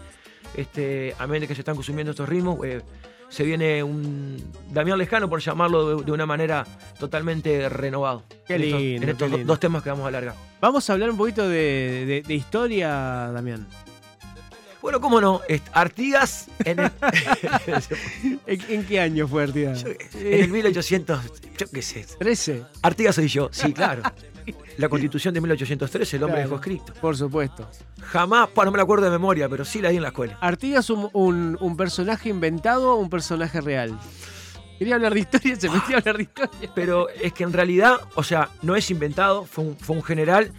este, 0.55 1.15
a 1.17 1.27
medida 1.27 1.41
de 1.41 1.47
que 1.47 1.55
se 1.55 1.61
están 1.61 1.75
consumiendo 1.75 2.11
estos 2.11 2.27
ritmos, 2.27 2.59
eh, 2.65 2.81
se 3.29 3.43
viene 3.43 3.81
un 3.83 4.37
Damián 4.71 4.97
Lescano, 4.97 5.29
por 5.29 5.39
llamarlo 5.39 5.97
de, 5.97 6.03
de 6.05 6.11
una 6.11 6.25
manera 6.25 6.65
totalmente 6.99 7.69
renovado. 7.69 8.23
Qué 8.47 8.55
en 8.55 8.61
estos, 8.63 8.79
lindo, 8.81 9.03
en 9.03 9.09
estos 9.09 9.25
qué 9.27 9.31
do- 9.31 9.37
lindo. 9.37 9.53
dos 9.53 9.59
temas 9.59 9.83
que 9.83 9.89
vamos 9.89 10.05
a 10.05 10.07
alargar. 10.09 10.35
Vamos 10.61 10.89
a 10.89 10.93
hablar 10.93 11.09
un 11.11 11.17
poquito 11.17 11.47
de, 11.47 12.05
de- 12.07 12.23
de 12.27 12.33
historia, 12.33 12.89
Damián. 13.33 13.67
Bueno, 14.81 15.01
cómo 15.01 15.19
no, 15.19 15.41
Artigas 15.73 16.47
en 16.63 16.79
el, 16.79 16.91
¿En, 18.45 18.61
en 18.69 18.85
qué 18.85 18.99
año 18.99 19.27
fue 19.27 19.43
Artigas? 19.43 19.83
en 19.83 20.43
el 20.43 20.49
1800, 20.49 21.19
yo 21.57 21.67
qué 21.71 21.81
sé. 21.81 22.05
13. 22.19 22.63
Artigas 22.83 23.15
soy 23.15 23.27
yo, 23.27 23.49
sí, 23.51 23.73
claro. 23.73 24.03
La 24.77 24.89
constitución 24.89 25.33
de 25.33 25.41
1813, 25.41 26.17
el 26.17 26.23
hombre 26.23 26.37
Claro. 26.41 26.49
dejó 26.49 26.55
escrito. 26.61 26.93
Por 27.01 27.15
supuesto. 27.17 27.69
Jamás, 28.01 28.49
no 28.55 28.71
me 28.71 28.77
la 28.77 28.83
acuerdo 28.83 29.05
de 29.05 29.11
memoria, 29.11 29.47
pero 29.49 29.65
sí 29.65 29.81
la 29.81 29.89
di 29.89 29.95
en 29.97 30.01
la 30.03 30.09
escuela. 30.09 30.37
Artigas 30.41 30.89
un, 30.89 31.09
un, 31.13 31.57
un 31.59 31.77
personaje 31.77 32.29
inventado 32.29 32.93
o 32.93 32.95
un 32.95 33.09
personaje 33.09 33.61
real. 33.61 33.97
Quería 34.77 34.95
hablar 34.95 35.13
de 35.13 35.21
historia, 35.21 35.55
se 35.55 35.69
metió 35.69 35.95
a 35.95 35.99
hablar 35.99 36.17
de 36.17 36.23
historia. 36.23 36.69
Pero 36.75 37.07
es 37.09 37.31
que 37.31 37.43
en 37.45 37.53
realidad, 37.53 38.01
o 38.15 38.23
sea, 38.23 38.49
no 38.61 38.75
es 38.75 38.91
inventado, 38.91 39.45
fue 39.45 39.63
un, 39.63 39.77
fue 39.77 39.95
un 39.95 40.03
general, 40.03 40.51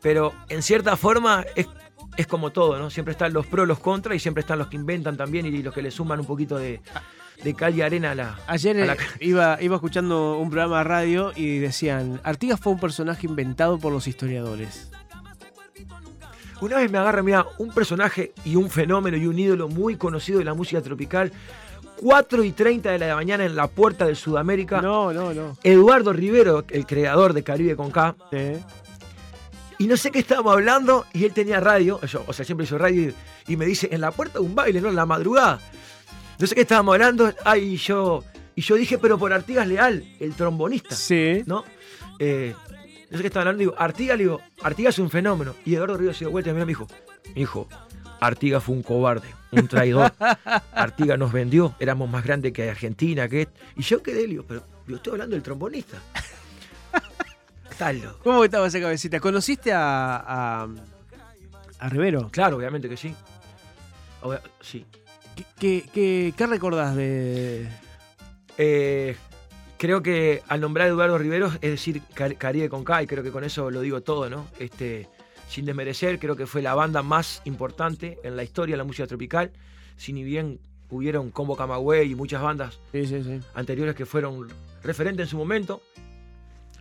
pero 0.00 0.32
en 0.48 0.62
cierta 0.62 0.96
forma 0.96 1.44
es, 1.54 1.66
es 2.16 2.26
como 2.26 2.50
todo, 2.50 2.78
¿no? 2.78 2.88
Siempre 2.88 3.12
están 3.12 3.34
los 3.34 3.46
pros, 3.46 3.68
los 3.68 3.78
contras 3.78 4.16
y 4.16 4.20
siempre 4.20 4.40
están 4.40 4.58
los 4.58 4.68
que 4.68 4.76
inventan 4.76 5.18
también 5.18 5.44
y 5.44 5.62
los 5.62 5.74
que 5.74 5.82
le 5.82 5.90
suman 5.90 6.20
un 6.20 6.24
poquito 6.26 6.56
de, 6.56 6.80
de 7.44 7.54
cal 7.54 7.74
y 7.74 7.82
arena 7.82 8.10
a 8.12 8.14
la... 8.14 8.38
Ayer 8.46 8.80
a 8.82 8.86
la- 8.86 8.92
eh, 8.94 8.98
iba, 9.20 9.58
iba 9.60 9.76
escuchando 9.76 10.38
un 10.38 10.50
programa 10.50 10.78
de 10.78 10.84
radio 10.84 11.32
y 11.36 11.58
decían, 11.58 12.20
Artigas 12.24 12.58
fue 12.60 12.72
un 12.72 12.80
personaje 12.80 13.26
inventado 13.26 13.78
por 13.78 13.92
los 13.92 14.06
historiadores. 14.08 14.90
Una 16.60 16.78
vez 16.78 16.90
me 16.90 16.98
agarra, 16.98 17.22
mira, 17.22 17.46
un 17.58 17.72
personaje 17.72 18.32
y 18.44 18.56
un 18.56 18.68
fenómeno 18.68 19.16
y 19.16 19.26
un 19.26 19.38
ídolo 19.38 19.68
muy 19.68 19.96
conocido 19.96 20.40
de 20.40 20.44
la 20.44 20.54
música 20.54 20.82
tropical, 20.82 21.30
4 22.00 22.42
y 22.44 22.50
30 22.52 22.90
de 22.90 22.98
la 22.98 23.14
mañana 23.14 23.44
en 23.44 23.54
la 23.54 23.68
puerta 23.68 24.06
de 24.06 24.16
Sudamérica, 24.16 24.82
No, 24.82 25.12
no, 25.12 25.32
no. 25.32 25.56
Eduardo 25.62 26.12
Rivero, 26.12 26.64
el 26.70 26.86
creador 26.86 27.32
de 27.32 27.44
Caribe 27.44 27.76
con 27.76 27.90
K, 27.92 28.16
Sí. 28.32 28.54
Y 29.80 29.86
no 29.86 29.96
sé 29.96 30.10
qué 30.10 30.18
estábamos 30.18 30.54
hablando 30.54 31.06
y 31.12 31.24
él 31.24 31.32
tenía 31.32 31.60
radio, 31.60 32.00
yo, 32.00 32.24
o 32.26 32.32
sea, 32.32 32.44
siempre 32.44 32.64
hizo 32.64 32.76
radio 32.78 33.10
y, 33.46 33.52
y 33.52 33.56
me 33.56 33.64
dice, 33.64 33.88
en 33.92 34.00
la 34.00 34.10
puerta 34.10 34.40
de 34.40 34.44
un 34.44 34.52
baile, 34.56 34.80
¿no? 34.80 34.88
En 34.88 34.96
la 34.96 35.06
madrugada. 35.06 35.60
No 36.38 36.46
sé 36.46 36.54
qué 36.54 36.60
estábamos 36.62 36.94
hablando, 36.94 37.32
ay, 37.44 37.74
y 37.74 37.76
yo, 37.76 38.22
y 38.54 38.62
yo 38.62 38.76
dije, 38.76 38.98
pero 38.98 39.18
por 39.18 39.32
Artigas 39.32 39.66
Leal, 39.66 40.04
el 40.20 40.34
trombonista, 40.34 40.94
Sí. 40.94 41.42
¿no? 41.46 41.64
Eh, 42.18 42.54
no 43.10 43.16
sé 43.16 43.22
qué 43.22 43.26
estaba 43.28 43.42
hablando, 43.42 43.58
digo, 43.60 43.74
Artigas, 43.78 44.18
digo, 44.18 44.40
Artigas 44.62 44.94
es 44.94 44.98
un 45.00 45.10
fenómeno. 45.10 45.54
Y 45.64 45.74
Eduardo 45.74 45.96
Ríos 45.96 46.16
se 46.16 46.24
dio 46.24 46.30
vuelta 46.30 46.50
y 46.50 46.54
me 46.54 46.64
dijo, 46.64 46.86
hijo, 47.34 47.66
Artigas 48.20 48.62
fue 48.62 48.74
un 48.76 48.82
cobarde, 48.82 49.28
un 49.52 49.66
traidor. 49.68 50.12
Artigas 50.72 51.18
nos 51.18 51.32
vendió, 51.32 51.74
éramos 51.80 52.08
más 52.10 52.22
grandes 52.24 52.52
que 52.52 52.68
Argentina, 52.70 53.28
que... 53.28 53.48
Y 53.76 53.82
yo 53.82 54.02
quedé, 54.02 54.22
le 54.22 54.28
digo, 54.28 54.44
pero 54.46 54.62
yo 54.86 54.96
estoy 54.96 55.12
hablando 55.12 55.34
del 55.34 55.42
trombonista. 55.42 55.98
Está 57.70 57.92
loco. 57.92 58.18
¿Cómo 58.24 58.44
estaba 58.44 58.66
esa 58.66 58.80
cabecita? 58.80 59.20
¿Conociste 59.20 59.72
a, 59.72 60.16
a, 60.16 60.68
a 61.78 61.88
Rivero? 61.88 62.28
Claro, 62.30 62.56
obviamente 62.56 62.88
que 62.88 62.96
sí. 62.96 63.14
Obvia- 64.22 64.42
sí. 64.60 64.84
¿Qué, 65.38 65.44
qué, 65.58 65.84
qué- 65.92 66.34
qué 66.36 66.46
recordás 66.46 66.96
de...? 66.96 67.68
Eh, 68.56 69.14
creo 69.76 70.02
que 70.02 70.42
al 70.48 70.60
nombrar 70.60 70.86
a 70.88 70.90
Eduardo 70.90 71.16
Riveros 71.16 71.54
es 71.60 71.70
decir 71.70 72.02
Car- 72.14 72.36
Caribe 72.36 72.68
con 72.68 72.82
K, 72.84 73.04
y 73.04 73.06
creo 73.06 73.22
que 73.22 73.30
con 73.30 73.44
eso 73.44 73.70
lo 73.70 73.80
digo 73.80 74.00
todo, 74.00 74.28
¿no? 74.28 74.48
Este, 74.58 75.06
sin 75.48 75.64
desmerecer, 75.64 76.18
creo 76.18 76.34
que 76.34 76.46
fue 76.46 76.60
la 76.60 76.74
banda 76.74 77.02
más 77.02 77.40
importante 77.44 78.18
en 78.24 78.36
la 78.36 78.42
historia 78.42 78.72
de 78.74 78.78
la 78.78 78.84
música 78.84 79.06
tropical. 79.06 79.52
Si 79.96 80.12
ni 80.12 80.24
bien 80.24 80.58
hubieron 80.90 81.30
Combo 81.30 81.56
Camagüey 81.56 82.10
y 82.10 82.14
muchas 82.16 82.42
bandas 82.42 82.80
Sí, 82.92 83.06
sí, 83.06 83.22
sí. 83.22 83.38
anteriores 83.54 83.94
que 83.94 84.06
fueron 84.06 84.48
referentes 84.82 85.26
en 85.26 85.30
su 85.30 85.36
momento, 85.36 85.82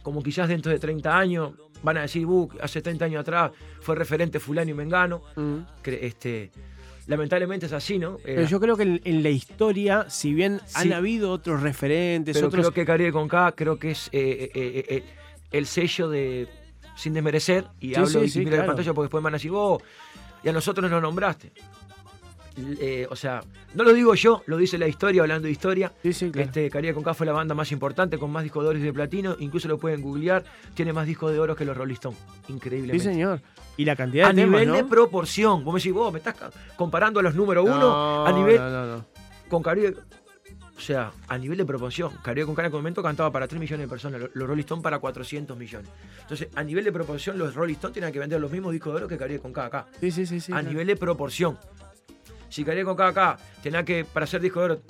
como 0.02 0.24
quizás 0.24 0.48
dentro 0.48 0.72
de 0.72 0.80
30 0.80 1.16
años 1.16 1.52
van 1.84 1.98
a 1.98 2.02
decir, 2.02 2.26
"Uh, 2.26 2.50
hace 2.62 2.82
30 2.82 3.06
años 3.06 3.22
atrás 3.22 3.52
fue 3.82 3.96
referente 3.96 4.40
fulano 4.40 4.72
y 4.72 4.74
mengano. 4.74 5.22
Mm. 5.36 5.58
Este, 5.84 6.52
lamentablemente 7.08 7.66
es 7.66 7.74
así, 7.74 7.98
¿no? 7.98 8.16
Eh, 8.18 8.34
Pero 8.36 8.44
yo 8.48 8.60
creo 8.60 8.78
que 8.78 8.84
en, 8.84 9.02
en 9.04 9.24
la 9.24 9.30
historia, 9.30 10.06
si 10.10 10.34
bien 10.34 10.62
han 10.76 10.94
habido 10.94 11.32
otros 11.32 11.62
referentes, 11.62 12.36
Pero 12.36 12.48
otros... 12.48 12.62
creo 12.68 12.74
que 12.74 12.86
Caribe 12.86 13.12
con 13.12 13.28
K 13.28 13.54
creo 13.54 13.80
que 13.80 13.92
es 13.92 14.10
eh, 14.12 14.52
eh, 14.54 14.62
eh, 14.62 14.86
eh, 14.90 15.04
el 15.52 15.66
sello 15.66 16.10
de 16.10 16.48
sin 16.96 17.14
desmerecer 17.14 17.66
y 17.80 17.90
Sí, 17.90 17.96
hablo 17.96 18.08
sí, 18.08 18.20
y 18.20 18.30
sí, 18.30 18.40
miro 18.40 18.52
claro. 18.52 18.64
la 18.64 18.68
pantalla 18.68 18.94
porque 18.94 19.06
después 19.06 19.22
me 19.22 19.26
van 19.26 19.34
a 19.36 19.38
decir 19.38 19.52
vos 19.52 19.82
y 20.44 20.50
a 20.50 20.52
nosotros 20.52 20.90
nos 20.90 21.02
nombraste 21.02 21.52
Eh, 22.80 23.06
o 23.12 23.16
sea 23.16 23.40
no 23.76 23.84
lo 23.84 23.94
digo 23.94 24.16
yo 24.16 24.42
lo 24.48 24.58
dice 24.58 24.80
la 24.80 24.88
historia 24.88 25.22
hablando 25.22 25.46
de 25.46 25.52
historia 25.52 25.94
Sí, 26.02 26.12
sí, 26.12 26.32
claro. 26.32 26.48
este 26.48 26.70
Caribe 26.72 26.96
con 26.96 27.04
K 27.04 27.14
fue 27.14 27.28
la 27.28 27.32
banda 27.34 27.54
más 27.54 27.72
importante 27.72 28.18
con 28.18 28.32
más 28.32 28.42
discos 28.42 28.64
de 28.64 28.70
oro 28.70 28.80
y 28.80 28.82
de 28.82 28.92
platino 28.92 29.36
incluso 29.40 29.68
lo 29.68 29.78
pueden 29.78 30.02
googlear 30.02 30.44
tiene 30.74 30.92
más 30.92 31.06
discos 31.06 31.32
de 31.32 31.40
oro 31.40 31.56
que 31.56 31.66
los 31.66 31.78
Rolling 31.78 31.94
Stones 31.94 32.18
Sí, 32.48 32.54
increíblemente 32.54 33.04
señor. 33.04 33.42
Y 33.78 33.86
la 33.86 33.96
cantidad 33.96 34.26
a 34.26 34.34
de 34.34 34.42
temas, 34.42 34.62
nivel 34.62 34.68
¿no? 34.70 34.74
de 34.76 34.84
proporción 34.86 35.64
vos 35.64 35.72
me 35.74 35.80
decís 35.80 35.94
vos 35.94 36.12
me 36.12 36.18
estás 36.18 36.36
comparando 36.76 37.20
a 37.20 37.24
los 37.24 37.36
número 37.36 37.64
uno 37.64 37.78
No, 37.80 38.26
a 38.26 38.32
nivel 38.32 38.58
No, 38.58 38.70
no, 38.72 38.86
no. 38.98 39.06
con 39.50 39.62
Caribe. 39.62 39.96
O 40.76 40.80
sea, 40.80 41.12
a 41.28 41.38
nivel 41.40 41.58
de 41.58 41.66
proporción, 41.66 42.12
Caribe 42.22 42.46
con 42.46 42.54
Cara 42.54 42.70
momento 42.70 43.02
cantaba 43.02 43.32
para 43.32 43.48
3 43.48 43.60
millones 43.60 43.88
de 43.88 43.90
personas, 43.90 44.22
lo- 44.22 44.30
los 44.32 44.48
Rolling 44.48 44.60
Stones 44.62 44.84
para 44.84 45.00
400 45.00 45.58
millones. 45.58 45.90
Entonces, 46.22 46.50
a 46.54 46.64
nivel 46.64 46.84
de 46.86 46.92
proporción, 46.92 47.36
los 47.40 47.56
Rolling 47.56 47.74
Stones 47.74 47.94
tienen 47.94 48.14
que 48.14 48.20
vender 48.20 48.40
los 48.40 48.52
mismos 48.52 48.72
discos 48.74 48.94
de 48.94 48.98
oro 48.98 49.08
que 49.08 49.18
Caribe 49.18 49.40
con 49.40 49.52
K 49.54 49.66
acá. 49.66 49.88
Sí, 50.00 50.12
sí, 50.12 50.28
sí. 50.28 50.40
sí 50.40 50.52
a 50.52 50.56
claro. 50.58 50.70
nivel 50.70 50.86
de 50.88 50.96
proporción. 50.96 51.58
Si 52.50 52.64
Caribe 52.64 52.86
con 52.86 52.96
K 52.96 53.08
acá 53.08 53.38
tenía 53.62 53.84
que, 53.84 54.06
para 54.06 54.24
hacer 54.26 54.42
disco 54.42 54.60
de 54.60 54.66
oro, 54.66 54.82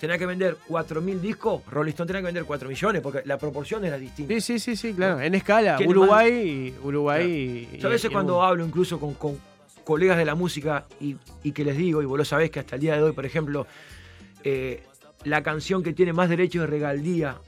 tenía 0.00 0.18
que 0.18 0.26
vender 0.26 0.56
4.000 0.68 1.20
discos, 1.20 1.62
Rolling 1.66 1.90
Stone 1.90 2.06
tenía 2.08 2.20
que 2.22 2.26
vender 2.26 2.44
4 2.44 2.68
millones, 2.68 3.02
porque 3.02 3.22
la 3.24 3.38
proporción 3.38 3.84
era 3.84 3.96
distinta. 3.98 4.34
Sí, 4.34 4.40
sí, 4.40 4.58
sí, 4.58 4.76
sí, 4.76 4.92
claro. 4.94 5.20
En 5.20 5.34
escala, 5.34 5.78
Uruguay, 5.86 6.74
y 6.78 6.86
Uruguay 6.86 7.68
y- 7.72 7.78
Yo 7.78 7.88
a 7.88 7.90
veces 7.90 8.10
y- 8.10 8.12
cuando 8.12 8.42
hablo 8.42 8.64
incluso 8.66 8.98
con, 9.00 9.14
con 9.14 9.38
colegas 9.84 10.16
de 10.18 10.24
la 10.24 10.34
música 10.34 10.86
y, 11.00 11.16
y 11.42 11.52
que 11.52 11.64
les 11.64 11.76
digo, 11.76 12.02
y 12.02 12.06
vos 12.06 12.18
lo 12.18 12.24
sabés 12.24 12.50
que 12.50 12.60
hasta 12.60 12.76
el 12.76 12.80
día 12.82 12.96
de 12.96 13.02
hoy, 13.02 13.12
por 13.12 13.24
ejemplo, 13.26 13.66
eh, 14.42 14.82
la 15.24 15.42
canción 15.42 15.82
que 15.82 15.92
tiene 15.92 16.12
más 16.12 16.28
derechos 16.28 16.62
de 16.62 16.66
regalía 16.66 17.38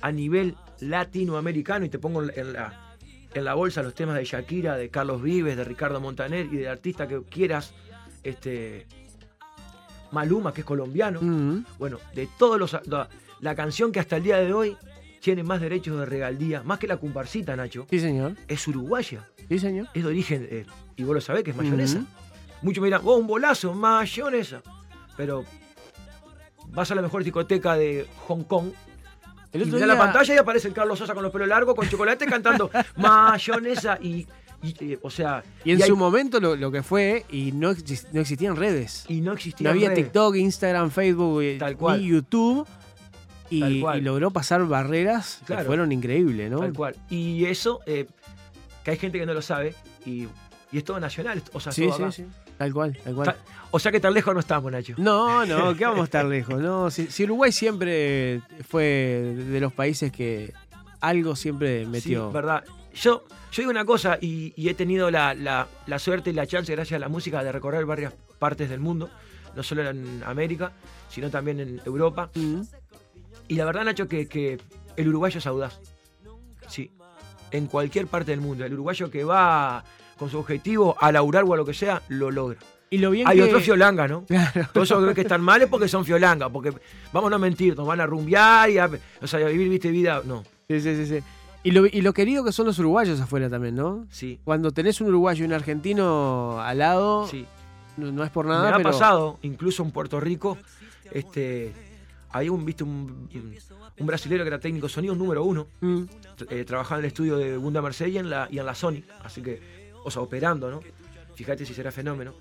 a 0.00 0.10
nivel 0.12 0.56
latinoamericano, 0.80 1.84
y 1.84 1.88
te 1.88 1.98
pongo 1.98 2.22
en 2.22 2.52
la, 2.52 2.94
en 3.34 3.44
la 3.44 3.54
bolsa 3.54 3.82
los 3.82 3.94
temas 3.94 4.16
de 4.16 4.24
Shakira, 4.24 4.76
de 4.76 4.88
Carlos 4.88 5.22
Vives, 5.22 5.56
de 5.56 5.64
Ricardo 5.64 6.00
Montaner 6.00 6.46
y 6.46 6.56
del 6.56 6.68
artista 6.68 7.06
que 7.06 7.22
quieras, 7.22 7.74
este, 8.24 8.86
Maluma, 10.12 10.52
que 10.52 10.60
es 10.62 10.66
colombiano. 10.66 11.20
Mm. 11.22 11.64
Bueno, 11.78 11.98
de 12.14 12.28
todos 12.38 12.58
los. 12.58 12.72
La, 12.86 13.08
la 13.40 13.54
canción 13.54 13.92
que 13.92 14.00
hasta 14.00 14.16
el 14.16 14.22
día 14.22 14.38
de 14.38 14.52
hoy 14.52 14.76
tiene 15.20 15.42
más 15.42 15.60
derechos 15.60 15.98
de 15.98 16.06
regalía, 16.06 16.62
más 16.62 16.78
que 16.78 16.86
la 16.86 16.96
comparsita, 16.98 17.56
Nacho, 17.56 17.86
Sí, 17.90 17.98
señor. 17.98 18.34
es 18.48 18.66
uruguaya. 18.68 19.28
Sí, 19.48 19.58
señor. 19.58 19.88
Es 19.94 20.02
de 20.02 20.08
origen, 20.08 20.46
eh, 20.50 20.66
y 20.96 21.02
vos 21.04 21.14
lo 21.14 21.20
sabés, 21.20 21.42
que 21.44 21.50
es 21.50 21.56
mayonesa. 21.56 22.02
Muchos 22.62 22.80
me 22.80 22.86
dirán, 22.88 23.02
oh, 23.04 23.16
un 23.16 23.26
bolazo, 23.26 23.74
mayonesa. 23.74 24.62
Pero 25.16 25.44
vas 26.68 26.90
a 26.90 26.94
la 26.94 27.02
mejor 27.02 27.22
discoteca 27.24 27.76
de 27.76 28.06
Hong 28.26 28.42
Kong 28.44 28.72
El 29.52 29.62
y 29.62 29.66
mirá 29.66 29.86
la 29.86 29.94
día- 29.94 30.02
pantalla 30.02 30.34
y 30.34 30.38
aparece 30.38 30.68
el 30.68 30.74
Carlos 30.74 30.98
Sosa 30.98 31.14
con 31.14 31.22
los 31.22 31.30
pelos 31.32 31.48
largos, 31.48 31.74
con 31.74 31.88
chocolate, 31.88 32.26
cantando 32.26 32.70
mayonesa 32.96 33.98
y, 34.00 34.26
y, 34.64 34.74
eh, 34.92 34.98
o 35.02 35.10
sea... 35.10 35.42
Y 35.64 35.72
en 35.72 35.80
su 35.80 35.96
momento 35.96 36.40
lo, 36.40 36.56
lo 36.56 36.70
que 36.72 36.82
fue, 36.82 37.24
y 37.30 37.52
no, 37.52 37.74
no 38.12 38.20
existían 38.20 38.56
redes. 38.56 39.04
y 39.08 39.20
no 39.20 39.32
existía 39.32 39.64
No 39.64 39.70
había 39.70 39.88
redes. 39.90 40.04
TikTok, 40.04 40.36
Instagram, 40.36 40.90
Facebook, 40.90 41.42
eh, 41.42 41.56
Tal 41.58 41.76
cual. 41.76 42.00
ni 42.00 42.08
YouTube. 42.08 42.66
Y, 43.50 43.60
Tal 43.60 43.80
cual. 43.80 43.98
y 43.98 44.02
logró 44.02 44.30
pasar 44.30 44.64
barreras 44.66 45.40
que 45.46 45.56
fueron 45.58 45.92
increíbles, 45.92 46.50
¿no? 46.50 46.60
Tal 46.60 46.72
cual. 46.72 46.96
Y 47.10 47.44
eso, 47.44 47.80
eh, 47.86 48.06
que 48.82 48.90
hay 48.92 48.96
gente 48.96 49.18
que 49.18 49.26
no 49.26 49.34
lo 49.34 49.42
sabe, 49.42 49.74
y, 50.06 50.26
y 50.72 50.78
es 50.78 50.84
todo 50.84 50.98
nacional, 50.98 51.42
o 51.52 51.60
sea, 51.60 51.70
Sí, 51.70 51.86
todo 51.86 51.96
sí, 51.96 52.02
acá. 52.02 52.12
sí. 52.12 52.24
Tal 52.58 52.72
cual, 52.72 52.96
tal 53.04 53.14
cual. 53.14 53.36
O 53.72 53.78
sea 53.80 53.90
que 53.90 53.98
tan 53.98 54.14
lejos 54.14 54.32
no 54.32 54.38
estamos, 54.40 54.70
Nacho. 54.70 54.94
No, 54.96 55.44
no, 55.44 55.76
que 55.76 55.84
vamos 55.84 56.02
a 56.02 56.04
estar 56.04 56.24
lejos. 56.24 56.60
No, 56.60 56.88
si, 56.90 57.08
si 57.08 57.24
Uruguay 57.24 57.50
siempre 57.50 58.40
fue 58.68 59.34
de 59.36 59.60
los 59.60 59.72
países 59.72 60.12
que 60.12 60.52
algo 61.00 61.34
siempre 61.34 61.84
metió. 61.86 62.28
Sí, 62.28 62.34
verdad. 62.34 62.62
Yo, 62.94 63.24
yo 63.52 63.60
digo 63.62 63.70
una 63.70 63.84
cosa, 63.84 64.18
y, 64.20 64.52
y 64.56 64.68
he 64.68 64.74
tenido 64.74 65.10
la, 65.10 65.34
la- 65.34 65.66
la 65.86 65.98
suerte 65.98 66.30
y 66.30 66.32
la 66.32 66.46
chance, 66.46 66.72
gracias 66.72 66.96
a 66.96 67.00
la 67.00 67.08
música, 67.08 67.42
de 67.44 67.52
recorrer 67.52 67.84
varias 67.86 68.12
partes 68.38 68.68
del 68.70 68.80
mundo, 68.80 69.10
no 69.54 69.62
solo 69.62 69.88
en 69.88 70.22
América, 70.26 70.72
sino 71.08 71.30
también 71.30 71.60
en 71.60 71.80
Europa. 71.84 72.30
Mm. 72.34 72.60
Y 73.48 73.54
la 73.56 73.64
verdad, 73.64 73.84
Nacho, 73.84 74.08
que, 74.08 74.26
que 74.26 74.58
el 74.96 75.08
uruguayo 75.08 75.38
es 75.38 75.46
audaz. 75.46 75.78
Sí. 76.68 76.90
En 77.50 77.66
cualquier 77.66 78.06
parte 78.06 78.30
del 78.30 78.40
mundo. 78.40 78.64
El 78.64 78.72
uruguayo 78.72 79.10
que 79.10 79.22
va 79.24 79.84
con 80.18 80.30
su 80.30 80.38
objetivo 80.38 80.96
a 81.00 81.12
laburar 81.12 81.44
o 81.44 81.54
a 81.54 81.56
lo 81.56 81.64
que 81.64 81.74
sea, 81.74 82.02
lo 82.08 82.30
logra. 82.30 82.58
Y 82.90 82.98
lo 82.98 83.10
bien 83.10 83.26
Hay 83.28 83.36
que... 83.38 83.44
otros 83.44 83.62
fiolanga, 83.64 84.06
¿no? 84.08 84.24
Claro. 84.24 84.68
Todos 84.72 84.90
esos 84.90 85.14
que 85.14 85.22
están 85.22 85.40
mal 85.42 85.60
es 85.62 85.68
porque 85.68 85.88
son 85.88 86.04
fiolanga, 86.04 86.48
porque 86.48 86.72
vamos 87.12 87.32
a 87.32 87.38
mentir, 87.38 87.76
nos 87.76 87.86
van 87.86 88.00
a 88.00 88.06
rumbear 88.06 88.70
y 88.70 88.78
a, 88.78 88.88
o 89.20 89.26
sea, 89.26 89.40
a 89.44 89.48
vivir, 89.48 89.68
viste, 89.68 89.90
vida. 89.90 90.22
No, 90.24 90.42
Sí, 90.68 90.80
sí, 90.80 90.96
sí, 90.96 91.06
sí. 91.06 91.24
Y 91.64 91.70
lo, 91.72 91.86
y 91.86 92.02
lo 92.02 92.12
querido 92.12 92.44
que 92.44 92.52
son 92.52 92.66
los 92.66 92.78
uruguayos 92.78 93.18
afuera 93.20 93.48
también, 93.50 93.74
¿no? 93.74 94.06
sí, 94.10 94.38
Cuando 94.44 94.70
tenés 94.70 95.00
un 95.00 95.08
uruguayo 95.08 95.44
y 95.44 95.46
un 95.48 95.54
argentino 95.54 96.60
al 96.60 96.78
lado, 96.78 97.26
sí. 97.26 97.46
no, 97.96 98.12
no 98.12 98.22
es 98.22 98.30
por 98.30 98.44
Me 98.46 98.52
nada, 98.52 98.68
ha 98.68 98.76
pero... 98.76 98.90
pasado, 98.90 99.38
incluso 99.42 99.82
en 99.82 99.90
Puerto 99.90 100.20
Rico, 100.20 100.58
este, 101.10 101.72
hay 102.30 102.48
un, 102.50 102.64
viste, 102.66 102.84
un, 102.84 103.28
un 103.98 104.06
brasilero 104.06 104.44
que 104.44 104.48
era 104.48 104.60
técnico 104.60 104.88
sonido 104.88 105.14
número 105.14 105.42
uno, 105.44 105.66
Mm. 105.80 106.02
eh, 106.50 106.64
trabajaba 106.64 106.98
en 106.98 107.04
el 107.06 107.08
estudio 107.08 107.38
de 107.38 107.56
Bunda 107.56 107.80
Mercedes 107.80 108.12
y 108.14 108.18
en 108.18 108.28
la, 108.28 108.46
y 108.50 108.58
en 108.58 108.66
la 108.66 108.74
Sony, 108.74 109.02
así 109.22 109.40
que, 109.40 109.90
o 110.04 110.10
sea, 110.10 110.20
operando, 110.22 110.70
¿no? 110.70 110.80
Fíjate 111.34 111.64
si 111.64 111.72
será 111.74 111.90
fenómeno. 111.90 112.34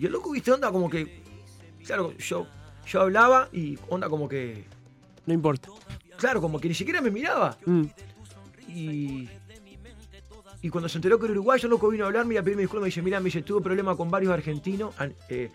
Y 0.00 0.06
el 0.06 0.12
loco, 0.12 0.32
viste, 0.32 0.50
onda 0.50 0.72
como 0.72 0.90
que, 0.90 1.22
claro, 1.86 2.12
yo, 2.18 2.46
yo 2.86 3.00
hablaba 3.02 3.48
y 3.52 3.78
onda 3.88 4.08
como 4.08 4.28
que, 4.28 4.64
No 5.26 5.32
importa. 5.32 5.68
claro, 6.18 6.40
como 6.40 6.58
que 6.58 6.66
ni 6.68 6.74
siquiera 6.74 7.00
me 7.00 7.10
miraba. 7.12 7.56
Mm. 7.64 7.84
Y, 8.68 9.28
y 10.62 10.68
cuando 10.70 10.88
se 10.88 10.98
enteró 10.98 11.18
que 11.18 11.26
era 11.26 11.32
uruguayo, 11.32 11.68
loco 11.68 11.88
vino 11.88 12.04
a 12.04 12.06
hablarme 12.06 12.34
y 12.34 12.36
a 12.38 12.42
pedirme 12.42 12.62
disculpas. 12.62 12.82
Me 12.82 12.86
dice, 12.88 13.02
mira, 13.02 13.20
me 13.20 13.26
dice, 13.26 13.42
tuve 13.42 13.60
problema 13.62 13.96
con 13.96 14.10
varios 14.10 14.32
argentinos. 14.32 14.94
eh, 15.28 15.50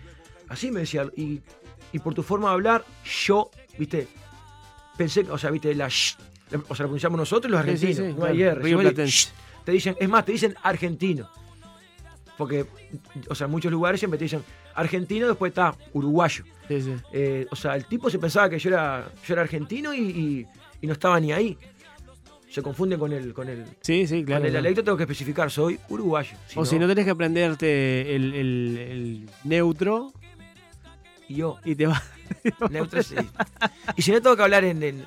así 0.50 0.72
me 0.72 0.82
decía. 0.82 1.08
Y, 1.16 1.42
y 1.92 2.00
por 2.00 2.14
tu 2.14 2.22
forma 2.24 2.50
de 2.50 2.54
hablar, 2.54 2.86
yo, 3.28 3.50
viste, 3.78 4.08
pensé, 4.98 5.22
o 5.30 5.38
sea, 5.38 5.50
viste, 5.50 5.74
la 5.74 5.90
sh, 5.90 6.16
o 6.52 6.76
sea, 6.76 6.84
la 6.84 6.88
pronunciamos 6.90 7.18
nosotros 7.18 7.52
los 7.52 7.62
Sí, 7.66 7.78
sí, 7.78 7.86
argentinos. 7.88 8.14
sí, 8.14 8.20
no 8.20 8.26
hay 8.26 8.42
R. 8.44 8.62
Río 8.62 8.80
sh, 9.08 9.30
te 9.64 9.72
dicen, 9.72 9.96
es 10.00 10.10
más, 10.10 10.26
te 10.26 10.32
dicen 10.34 10.56
argentino. 10.64 11.30
Porque, 12.38 12.66
o 13.28 13.36
sea, 13.36 13.46
en 13.46 13.52
muchos 13.52 13.72
lugares 13.72 14.00
siempre 14.00 14.18
te 14.18 14.24
dicen 14.26 14.44
argentino, 14.76 15.28
después 15.28 15.50
está 15.52 15.76
uruguayo. 15.94 16.44
Eh, 17.12 17.48
o 17.52 17.56
sea, 17.56 17.76
el 17.76 17.86
tipo 17.86 18.10
se 18.10 18.18
pensaba 18.20 18.50
que 18.50 18.60
yo 18.60 18.70
era, 18.70 19.12
yo 19.28 19.34
era 19.34 19.42
argentino 19.42 19.94
y, 19.94 20.00
y- 20.00 20.48
y 20.82 20.88
no 20.88 20.94
estaba 20.94 21.20
ni 21.20 21.32
ahí. 21.34 21.58
Se 22.50 22.62
confunde 22.64 22.98
con 22.98 23.14
el, 23.14 23.34
con 23.34 23.48
el, 23.48 23.64
Sí, 23.82 24.08
sí, 24.08 24.24
claro. 24.26 24.42
con 24.42 24.48
el 24.48 24.52
claro. 24.52 24.64
dialecto, 24.64 24.84
tengo 24.84 24.98
que 24.98 25.04
especificar, 25.04 25.52
soy 25.52 25.80
uruguayo. 25.90 26.36
o 26.56 26.66
si 26.66 26.80
no 26.80 26.88
tenés 26.88 27.06
que 27.06 27.12
aprenderte 27.12 28.16
el, 28.16 28.34
el- 28.34 28.78
el 28.78 29.30
neutro 29.44 30.12
Y 31.28 31.36
yo, 31.36 31.58
y 31.64 31.76
te 31.76 31.86
va. 31.86 32.02
neutro, 32.72 33.04
sí. 33.04 33.16
Y 33.96 34.02
si 34.02 34.12
no 34.12 34.22
tengo 34.22 34.36
que 34.36 34.42
hablar 34.42 34.64
en, 34.66 34.82
en, 34.82 35.06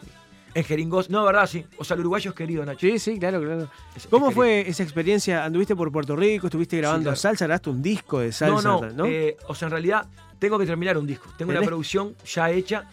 en 0.54 0.64
jeringos, 0.64 1.10
no, 1.10 1.24
verdad, 1.24 1.48
sí. 1.48 1.64
O 1.78 1.84
sea, 1.84 1.94
el 1.94 2.00
uruguayo 2.02 2.30
es 2.30 2.36
querido, 2.36 2.64
Nacho. 2.64 2.78
Sí, 2.86 2.98
sí, 3.00 3.18
claro, 3.18 3.40
claro. 3.40 3.68
Es- 3.96 4.06
¿Cómo 4.06 4.30
fue 4.30 4.68
esa 4.68 4.84
experiencia? 4.84 5.44
¿Anduviste 5.44 5.74
por 5.74 5.90
Puerto 5.90 6.14
Rico? 6.14 6.46
¿Estuviste 6.46 6.76
grabando 6.76 7.04
claro. 7.10 7.16
salsa? 7.16 7.46
¿Grabaste 7.46 7.70
un 7.70 7.82
disco 7.82 8.20
de 8.20 8.30
salsa? 8.30 8.62
No, 8.68 8.80
no, 8.82 8.90
¿no? 8.92 9.06
eh, 9.06 9.36
o 9.48 9.54
sea, 9.56 9.66
en 9.66 9.72
realidad 9.72 10.06
tengo 10.38 10.60
que 10.60 10.66
terminar 10.66 10.96
un 10.96 11.08
disco. 11.08 11.28
Tengo 11.36 11.50
una 11.50 11.60
producción 11.62 12.14
ya 12.24 12.50
hecha. 12.52 12.84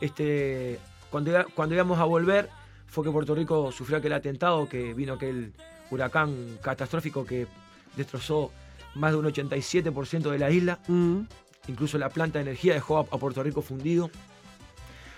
Este, 0.00 0.80
cuando, 1.08 1.32
cuando 1.54 1.76
íbamos 1.76 2.00
a 2.00 2.04
volver, 2.04 2.48
fue 2.92 3.02
que 3.04 3.10
Puerto 3.10 3.34
Rico 3.34 3.72
sufrió 3.72 3.96
aquel 3.96 4.12
atentado, 4.12 4.68
que 4.68 4.92
vino 4.92 5.14
aquel 5.14 5.52
huracán 5.90 6.58
catastrófico 6.62 7.24
que 7.24 7.46
destrozó 7.96 8.52
más 8.94 9.12
de 9.12 9.16
un 9.18 9.24
87% 9.24 10.30
de 10.30 10.38
la 10.38 10.50
isla. 10.50 10.78
Mm. 10.88 11.20
Incluso 11.68 11.96
la 11.96 12.10
planta 12.10 12.38
de 12.38 12.42
energía 12.42 12.74
dejó 12.74 12.98
a, 12.98 13.00
a 13.00 13.18
Puerto 13.18 13.42
Rico 13.42 13.62
fundido. 13.62 14.10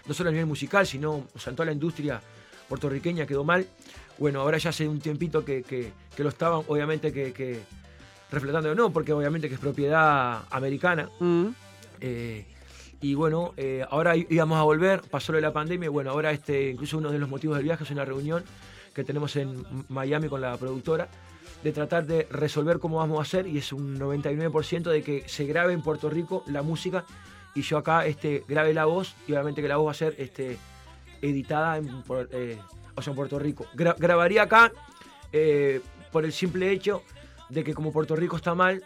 No 0.07 0.15
solo 0.15 0.29
a 0.29 0.33
nivel 0.33 0.47
musical, 0.47 0.87
sino 0.87 1.27
o 1.35 1.39
sea, 1.39 1.51
en 1.51 1.57
toda 1.57 1.67
la 1.67 1.73
industria 1.73 2.21
puertorriqueña 2.69 3.27
quedó 3.27 3.43
mal. 3.43 3.67
Bueno, 4.19 4.41
ahora 4.41 4.59
ya 4.59 4.71
hace 4.71 4.87
un 4.87 5.01
tiempito 5.01 5.45
que, 5.45 5.65
que- 5.65 5.91
que 6.15 6.23
lo 6.23 6.29
estaban, 6.29 6.63
obviamente, 6.69 7.13
que, 7.13 7.33
que 7.33 7.61
reflotando 8.31 8.73
nuevo, 8.73 8.91
porque 8.93 9.13
obviamente 9.13 9.49
que 9.49 9.55
es 9.55 9.61
propiedad 9.61 10.43
americana. 10.51 11.11
Mm. 11.19 11.47
Eh, 12.01 12.47
y 13.05 13.13
bueno, 13.15 13.53
eh, 13.59 13.85
ahora 13.91 14.17
íbamos 14.17 14.57
a 14.59 14.63
volver, 14.63 15.03
pasó 15.11 15.33
lo 15.33 15.37
de 15.37 15.43
la 15.43 15.53
pandemia, 15.53 15.87
y 15.87 15.91
bueno, 15.91 16.11
ahora 16.11 16.31
este, 16.31 16.71
incluso 16.71 16.97
uno 16.97 17.11
de 17.13 17.19
los 17.19 17.29
motivos 17.29 17.57
del 17.59 17.65
viaje 17.65 17.85
es 17.85 17.91
una 17.91 18.03
reunión 18.07 18.43
que 18.95 19.05
tenemos 19.05 19.37
en 19.37 19.63
Miami 19.91 20.29
con 20.29 20.41
la 20.41 20.57
productora, 20.57 21.09
de 21.63 21.73
tratar 21.73 22.07
de 22.07 22.27
resolver 22.31 22.79
cómo 22.79 22.97
vamos 22.97 23.19
a 23.19 23.23
hacer, 23.23 23.47
y 23.47 23.59
es 23.59 23.75
un 23.75 23.99
99% 23.99 24.85
de 24.85 25.03
que 25.03 25.29
se 25.29 25.45
grabe 25.45 25.75
en 25.75 25.83
Puerto 25.83 26.09
Rico 26.09 26.45
la 26.47 26.63
música, 26.63 27.05
y 27.55 27.61
yo 27.61 27.77
acá 27.77 28.07
este, 28.07 28.43
grabe 28.49 28.73
la 28.73 28.87
voz, 28.87 29.15
y 29.29 29.33
obviamente 29.33 29.61
que 29.61 29.69
la 29.69 29.77
voz 29.77 29.89
va 29.89 29.91
a 29.91 29.95
ser 29.95 30.15
este, 30.17 30.57
editada 31.21 31.77
en, 31.77 31.89
eh, 32.33 32.59
o 32.95 33.03
sea, 33.03 33.11
en 33.11 33.17
Puerto 33.17 33.39
Rico. 33.39 33.67
Gra- 33.77 33.97
grabaría 33.99 34.45
acá 34.45 34.73
eh, 35.31 35.83
por 36.11 36.25
el 36.25 36.33
simple 36.33 36.71
hecho 36.71 37.03
de 37.51 37.63
que 37.65 37.75
como 37.75 37.93
Puerto 37.93 38.17
Rico 38.17 38.37
está 38.37 38.55
mal, 38.55 38.83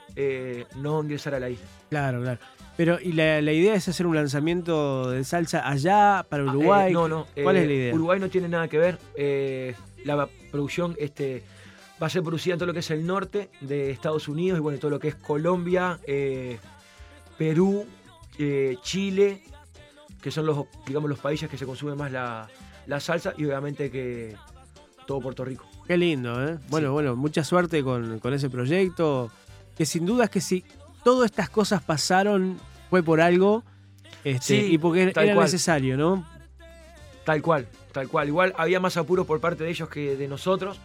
no 0.77 1.03
ingresar 1.05 1.35
a 1.35 1.39
la 1.41 1.51
isla. 1.51 1.67
Claro, 1.89 2.21
claro. 2.21 2.41
Pero, 2.79 2.99
¿y 3.03 3.13
la, 3.13 3.43
la 3.43 3.53
idea 3.53 3.75
es 3.75 3.89
hacer 3.89 4.07
un 4.07 4.15
lanzamiento 4.15 5.11
de 5.11 5.23
salsa 5.25 5.69
allá, 5.69 6.25
para 6.31 6.45
Uruguay? 6.45 6.91
Eh, 6.91 6.95
no, 6.95 7.09
no. 7.09 7.27
¿Cuál 7.43 7.57
eh, 7.57 7.63
es 7.63 7.67
la 7.67 7.73
idea? 7.75 7.95
Uruguay 7.95 8.21
no 8.21 8.29
tiene 8.31 8.49
nada 8.49 8.69
que 8.69 8.79
ver. 8.79 8.99
eh, 9.17 9.75
la 10.05 10.29
producción 10.53 10.95
este, 10.99 11.43
va 12.01 12.07
a 12.07 12.11
ser 12.11 12.23
producida 12.23 12.55
en 12.55 12.59
todo 12.61 12.69
lo 12.69 12.73
que 12.73 12.79
es 12.79 12.91
el 12.93 13.05
norte 13.05 13.51
de 13.61 13.91
Estados 13.91 14.29
Unidos 14.29 14.59
y 14.59 14.63
bueno, 14.63 14.79
todo 14.79 14.93
lo 14.93 14.99
que 15.01 15.09
es 15.09 15.17
Colombia, 15.17 15.99
eh, 16.07 16.59
Perú, 17.37 17.85
eh, 18.39 18.77
Chile, 18.81 19.43
que 20.23 20.31
son 20.31 20.47
los, 20.47 20.67
digamos, 20.87 21.11
los 21.11 21.19
países 21.19 21.51
que 21.51 21.59
se 21.59 21.67
consume 21.67 21.95
más 21.97 22.13
la, 22.13 22.49
la 22.87 23.01
salsa 23.01 23.35
y 23.37 23.45
obviamente 23.45 23.91
que 23.91 24.37
todo 25.07 25.21
Puerto 25.21 25.45
Rico. 25.45 25.67
Qué 25.87 25.97
lindo, 25.97 26.31
¿eh? 26.49 26.59
Bueno, 26.69 26.89
Sí. 26.89 26.93
bueno, 26.93 27.17
mucha 27.17 27.43
suerte 27.43 27.83
con, 27.83 28.21
con 28.21 28.33
ese 28.35 28.49
proyecto. 28.49 29.31
Que 29.77 29.85
sin 29.87 30.07
duda 30.07 30.25
es 30.25 30.31
que 30.31 30.41
si 30.41 30.65
todas 31.09 31.31
estas 31.31 31.49
cosas 31.49 31.83
pasaron, 31.83 32.59
fue 32.91 33.03
por 33.03 33.21
algo. 33.21 33.63
Este, 34.25 34.47
Sí, 34.61 34.73
y 34.75 34.79
porque 34.79 35.03
era 35.05 35.13
cual. 35.13 35.39
necesario, 35.47 35.97
¿no? 35.97 36.27
Tal 37.25 37.41
cual, 37.41 37.67
tal 37.93 38.09
cual. 38.09 38.29
Igual 38.29 38.53
había 38.59 38.79
más 38.79 38.97
apuros 38.99 39.27
por 39.27 39.41
parte 39.41 39.65
de 39.65 39.71
ellos 39.71 39.89
que 39.89 40.17
de 40.17 40.29
nosotros. 40.29 40.79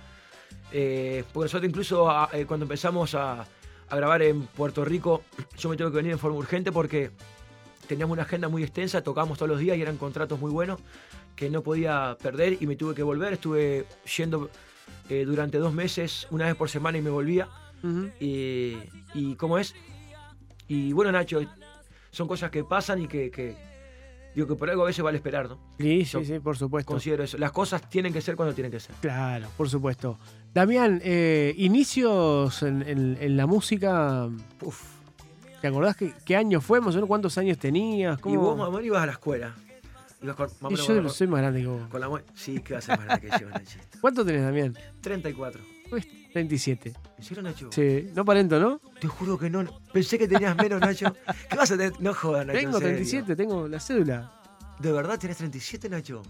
Eh, 0.72 1.24
porque 1.34 1.46
nosotros 1.46 1.70
incluso 1.70 2.10
a- 2.10 2.30
eh, 2.32 2.46
cuando 2.46 2.64
empezamos 2.64 3.16
a, 3.16 3.42
a 3.90 3.96
grabar 3.96 4.22
en 4.22 4.44
Puerto 4.44 4.86
Rico, 4.86 5.24
yo 5.58 5.70
me 5.70 5.76
tuve 5.78 5.92
que 5.92 5.98
venir 5.98 6.14
en 6.14 6.20
forma 6.20 6.38
urgente 6.38 6.72
porque 6.72 7.12
teníamos 7.88 8.14
una 8.14 8.24
agenda 8.24 8.48
muy 8.48 8.64
extensa, 8.64 9.02
tocábamos 9.04 9.38
todos 9.38 9.50
los 9.50 9.60
días 9.60 9.78
y 9.78 9.82
eran 9.82 9.98
contratos 9.98 10.40
muy 10.40 10.52
buenos 10.52 10.80
que 11.36 11.50
no 11.50 11.62
podía 11.64 12.18
perder 12.22 12.58
y 12.62 12.66
me 12.68 12.76
tuve 12.78 12.96
que 12.96 13.04
volver. 13.04 13.34
Estuve 13.34 13.86
yendo 14.18 14.50
eh, 15.10 15.26
durante 15.26 15.58
dos 15.58 15.74
meses, 15.74 16.28
una 16.32 16.46
vez 16.46 16.56
por 16.56 16.70
semana 16.70 16.98
y 16.98 17.02
me 17.02 17.10
volvía. 17.10 17.50
Y, 18.22 18.78
y 19.14 19.36
cómo 19.36 19.58
es. 19.58 19.76
Y 20.74 20.92
bueno, 20.94 21.12
Nacho, 21.12 21.42
son 22.12 22.28
cosas 22.28 22.50
que 22.52 22.64
pasan 22.64 23.02
y 23.02 23.08
que, 23.08 23.30
que- 23.30 23.56
digo 24.36 24.48
que 24.48 24.56
por 24.56 24.70
algo 24.70 24.84
a 24.84 24.88
veces 24.88 25.04
vale 25.04 25.18
esperar, 25.18 25.48
¿no? 25.50 25.60
Sí, 25.78 26.04
Yo 26.04 26.20
sí, 26.20 26.26
sí, 26.26 26.40
por 26.40 26.58
supuesto. 26.58 26.92
Considero 26.92 27.24
eso. 27.24 27.38
Las 27.38 27.52
cosas 27.52 27.88
tienen 27.90 28.12
que 28.12 28.22
ser 28.22 28.36
cuando 28.36 28.56
tienen 28.56 28.72
que 28.72 28.80
ser. 28.80 28.96
Claro, 29.02 29.48
por 29.56 29.70
supuesto. 29.70 30.18
Damián, 30.54 31.00
eh, 31.04 31.54
inicios 31.58 32.64
en, 32.64 32.82
en- 32.88 33.18
en 33.20 33.38
la 33.38 33.46
música. 33.46 34.28
Uf. 34.62 34.82
¿Te 35.62 35.68
acordás 35.68 35.96
que, 35.96 36.14
qué 36.26 36.36
año 36.36 36.60
fue? 36.60 36.82
Más 36.82 36.90
o 36.90 36.98
menos 36.98 37.08
cuántos 37.08 37.38
años 37.38 37.58
tenías? 37.58 38.20
¿Cómo? 38.20 38.36
Y 38.36 38.38
vos, 38.38 38.58
mamón, 38.58 38.84
ibas 38.84 39.04
a 39.04 39.06
la 39.06 39.12
escuela. 39.14 39.54
Con, 40.38 40.48
Y 40.72 40.76
yo 40.78 40.86
con- 41.02 41.10
soy 41.10 41.28
más 41.28 41.42
grande 41.42 41.62
que 41.62 41.68
vos. 41.68 41.88
con 41.90 42.00
la 42.02 42.24
Sí, 42.34 42.60
que 42.62 42.74
vas 42.76 42.90
a 42.90 42.96
ser 42.96 42.98
más 42.98 43.08
grande 43.20 43.30
que 43.30 43.40
yo, 43.44 43.50
Nachito. 43.50 43.84
¿Cuánto 44.02 44.26
tenés, 44.26 44.42
Damián? 44.44 44.76
34. 45.02 45.62
Pues, 45.90 46.08
37. 46.34 46.94
¿En 47.18 47.24
serio, 47.24 47.44
Nacho? 47.44 47.70
Sí, 47.72 48.10
no 48.16 48.26
parento, 48.26 48.60
¿no? 48.60 48.80
Te 49.00 49.08
juro 49.08 49.38
que 49.38 49.50
no. 49.50 49.64
Pensé 49.94 50.18
que 50.18 50.28
tenías 50.28 50.56
menos, 50.58 50.82
Nacho. 50.82 51.16
¿Qué 51.50 51.56
vas 51.56 51.72
a 51.72 51.78
tener? 51.78 51.94
No 52.02 52.14
jodas, 52.14 52.46
Nacho. 52.46 52.58
en 52.60 52.66
Tengo 52.66 52.80
serio. 52.80 52.96
37, 52.96 53.36
tengo 53.36 53.68
la 53.68 53.80
cédula. 53.80 54.42
¿De 54.80 54.92
verdad 54.92 55.20
tenés 55.20 55.38
37, 55.38 55.90
Nacho? 55.90 56.24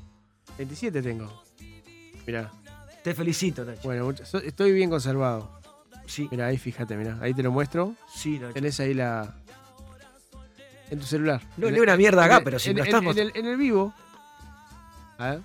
27 0.58 1.02
tengo. 1.02 1.44
Mirá. 2.28 2.52
Te 3.04 3.14
felicito, 3.16 3.64
Nacho. 3.66 3.82
Bueno, 3.84 4.10
estoy 4.12 4.72
bien 4.74 4.90
conservado. 4.90 5.60
Sí, 6.06 6.28
Mirá, 6.30 6.48
ahí 6.48 6.58
fíjate, 6.58 6.98
mirá. 6.98 7.18
Ahí 7.22 7.34
te 7.34 7.42
lo 7.42 7.52
muestro. 7.52 7.96
sí, 8.14 8.38
Nacho. 8.40 8.54
Tenés 8.54 8.80
ahí 8.82 8.94
la. 8.94 9.36
En 10.90 11.00
tu 11.00 11.06
celular. 11.06 11.42
No 11.58 11.68
el- 11.70 11.80
una 11.80 11.96
mierda 11.96 12.26
acá, 12.26 12.42
pero 12.44 12.60
si 12.60 12.72
en, 12.72 12.76
no 12.76 12.84
en- 12.84 12.88
estamos. 12.90 13.16
en 13.18 13.28
el, 13.28 13.32
en 13.36 13.46
el 13.48 13.58
vivo. 13.58 13.94
A 15.18 15.30
ver. 15.32 15.42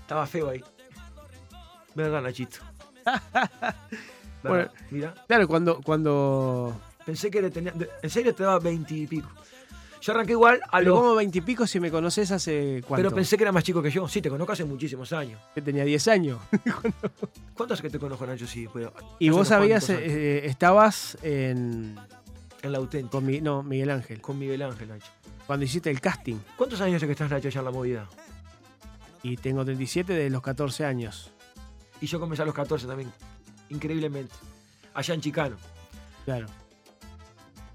Estaba 0.00 0.26
feo 0.26 0.48
ahí. 0.50 0.64
Verdad, 1.94 2.22
Nachito. 2.22 2.58
Bueno. 4.42 4.70
Mira, 4.90 5.14
Claro, 5.28 5.46
cuando. 5.46 5.80
cuando 5.82 6.76
pensé 7.06 7.30
que 7.30 7.40
le 7.40 7.50
tenía. 7.50 7.72
En 8.02 8.10
serio 8.10 8.34
te 8.34 8.42
daba 8.42 8.58
20 8.58 8.92
y 8.92 9.06
pico. 9.06 9.28
Yo 10.00 10.12
arranqué 10.12 10.32
igual 10.32 10.60
a 10.68 10.78
pero 10.78 10.90
los. 10.90 11.00
como 11.00 11.14
20 11.14 11.38
y 11.38 11.40
pico 11.42 11.64
si 11.64 11.78
me 11.78 11.92
conoces 11.92 12.32
hace 12.32 12.82
cuánto. 12.88 13.04
Pero 13.04 13.14
pensé 13.14 13.36
que 13.36 13.44
era 13.44 13.52
más 13.52 13.62
chico 13.62 13.80
que 13.80 13.90
yo. 13.92 14.08
Sí, 14.08 14.20
te 14.20 14.28
conozco 14.30 14.52
hace 14.52 14.64
muchísimos 14.64 15.12
años. 15.12 15.40
que 15.54 15.62
tenía 15.62 15.84
10 15.84 16.08
años. 16.08 16.40
¿Cuántos 17.54 17.76
hace 17.78 17.82
que 17.82 17.90
te 17.90 18.00
conozco, 18.00 18.26
Nacho? 18.26 18.48
Sí, 18.48 18.66
pues, 18.66 18.88
Y 19.20 19.30
vos 19.30 19.46
sabías, 19.46 19.88
eh, 19.90 20.44
estabas 20.46 21.16
en. 21.22 21.96
En 22.62 22.72
la 22.72 22.78
auténtica. 22.78 23.12
Con 23.12 23.24
mi, 23.26 23.40
no, 23.40 23.62
Miguel 23.62 23.90
Ángel. 23.90 24.20
Con 24.20 24.40
Miguel 24.40 24.62
Ángel, 24.62 24.88
Nacho. 24.88 25.06
Cuando 25.46 25.64
hiciste 25.64 25.88
el 25.88 26.00
casting. 26.00 26.38
¿Cuántos 26.56 26.80
años 26.80 26.96
hace 26.96 27.06
que 27.06 27.12
estás, 27.12 27.30
Nacho, 27.30 27.46
allá 27.46 27.60
en 27.60 27.64
la 27.64 27.70
movida? 27.70 28.08
Y 29.22 29.36
tengo 29.36 29.64
37 29.64 30.12
de 30.14 30.30
los 30.30 30.42
14 30.42 30.84
años. 30.84 31.30
Y 32.02 32.06
yo 32.06 32.20
comencé 32.20 32.42
a 32.42 32.44
los 32.44 32.54
14 32.54 32.86
también. 32.86 33.10
Increíblemente. 33.70 34.34
Allá 34.92 35.14
en 35.14 35.20
Chicano. 35.22 35.56
Claro. 36.26 36.46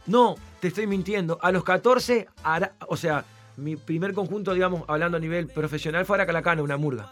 No, 0.05 0.35
te 0.59 0.67
estoy 0.67 0.85
mintiendo. 0.87 1.39
A 1.41 1.51
los 1.51 1.63
14, 1.63 2.27
ara- 2.43 2.73
o 2.87 2.95
sea, 2.95 3.25
mi 3.57 3.75
primer 3.75 4.13
conjunto, 4.13 4.53
digamos, 4.53 4.83
hablando 4.87 5.17
a 5.17 5.19
nivel 5.19 5.47
profesional, 5.47 6.05
fue 6.05 6.17
Aracalacana, 6.17 6.61
una 6.61 6.77
murga. 6.77 7.11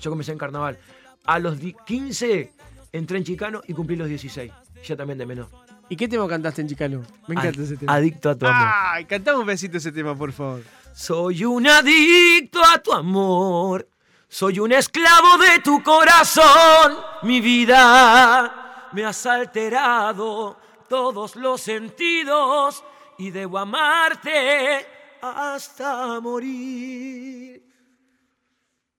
Yo 0.00 0.10
comencé 0.10 0.32
en 0.32 0.38
carnaval. 0.38 0.78
A 1.24 1.38
los 1.38 1.58
di- 1.58 1.74
15 1.86 2.52
entré 2.92 3.18
en 3.18 3.24
Chicano 3.24 3.62
y 3.66 3.72
cumplí 3.72 3.96
los 3.96 4.08
16. 4.08 4.52
Ya 4.84 4.96
también 4.96 5.18
de 5.18 5.26
menor. 5.26 5.48
¿Y 5.88 5.96
qué 5.96 6.08
tema 6.08 6.28
cantaste 6.28 6.60
en 6.62 6.68
Chicano? 6.68 7.02
Me 7.28 7.34
encanta 7.34 7.60
Ad- 7.60 7.64
ese 7.64 7.76
tema. 7.76 7.94
Adicto 7.94 8.30
a 8.30 8.34
tu 8.36 8.46
amor. 8.46 8.68
¡Ay! 8.74 9.04
Cantame 9.06 9.38
un 9.38 9.46
besito 9.46 9.78
ese 9.78 9.90
tema, 9.92 10.14
por 10.16 10.32
favor. 10.32 10.62
Soy 10.94 11.44
un 11.44 11.66
adicto 11.66 12.60
a 12.64 12.78
tu 12.82 12.92
amor. 12.92 13.88
Soy 14.28 14.58
un 14.58 14.72
esclavo 14.72 15.38
de 15.38 15.60
tu 15.62 15.82
corazón. 15.82 16.96
Mi 17.22 17.40
vida 17.40 18.88
me 18.92 19.04
has 19.04 19.24
alterado 19.26 20.58
todos 20.88 21.36
los 21.36 21.60
sentidos 21.60 22.84
y 23.18 23.30
debo 23.30 23.58
amarte 23.58 24.84
hasta 25.22 26.20
morir. 26.20 27.62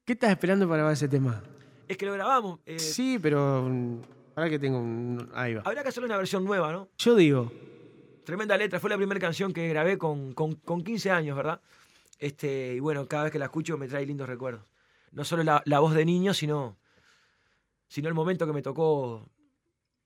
¿Qué 0.06 0.14
estás 0.14 0.32
esperando 0.32 0.66
para 0.66 0.78
grabar 0.78 0.94
ese 0.94 1.08
tema? 1.10 1.44
Es 1.88 1.98
que 1.98 2.06
lo 2.06 2.14
grabamos. 2.14 2.60
eh, 2.66 2.80
Sí, 2.80 3.20
pero. 3.22 3.64
mm, 3.70 4.02
Ahora 4.36 4.50
que 4.52 4.60
tengo 4.60 4.78
un. 4.80 5.30
Ahí 5.34 5.56
va. 5.56 5.64
Habrá 5.66 5.82
que 5.84 5.90
hacerle 5.90 6.06
una 6.08 6.18
versión 6.18 6.46
nueva, 6.46 6.72
¿no? 6.72 6.88
Yo 6.98 7.16
digo. 7.16 7.52
Tremenda 8.24 8.56
letra. 8.56 8.80
Fue 8.80 8.90
la 8.90 8.98
primera 8.98 9.20
canción 9.20 9.52
que 9.52 9.68
grabé 9.68 9.98
con, 9.98 10.34
con, 10.34 10.54
con 10.56 10.84
15 10.84 11.10
años, 11.12 11.36
¿verdad? 11.36 11.60
Este, 12.20 12.76
y 12.76 12.80
bueno, 12.80 13.08
cada 13.08 13.24
vez 13.24 13.32
que 13.32 13.40
la 13.40 13.46
escucho 13.46 13.78
me 13.78 13.88
trae 13.88 14.06
lindos 14.06 14.28
recuerdos. 14.28 14.62
No 15.12 15.24
solo 15.24 15.44
la, 15.44 15.62
la 15.66 15.80
voz 15.80 15.94
de 15.94 16.06
niño, 16.06 16.34
sino, 16.34 16.78
sino 17.88 18.08
el 18.08 18.14
momento 18.14 18.46
que 18.46 18.54
me 18.54 18.62
tocó 18.62 19.30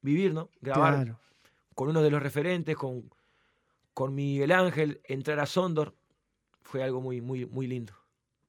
vivir, 0.01 0.33
¿no? 0.33 0.49
Grabar 0.61 0.95
Claro. 1.03 1.19
con 1.75 1.89
uno 1.89 2.01
de 2.01 2.11
los 2.11 2.21
referentes, 2.21 2.75
con, 2.75 3.09
con 3.93 4.13
Miguel 4.15 4.51
Ángel, 4.51 5.01
entrar 5.05 5.39
a 5.39 5.45
Sondor. 5.45 5.95
Fue 6.61 6.83
algo 6.83 7.01
muy, 7.01 7.19
muy, 7.21 7.45
muy 7.45 7.67
lindo. 7.67 7.93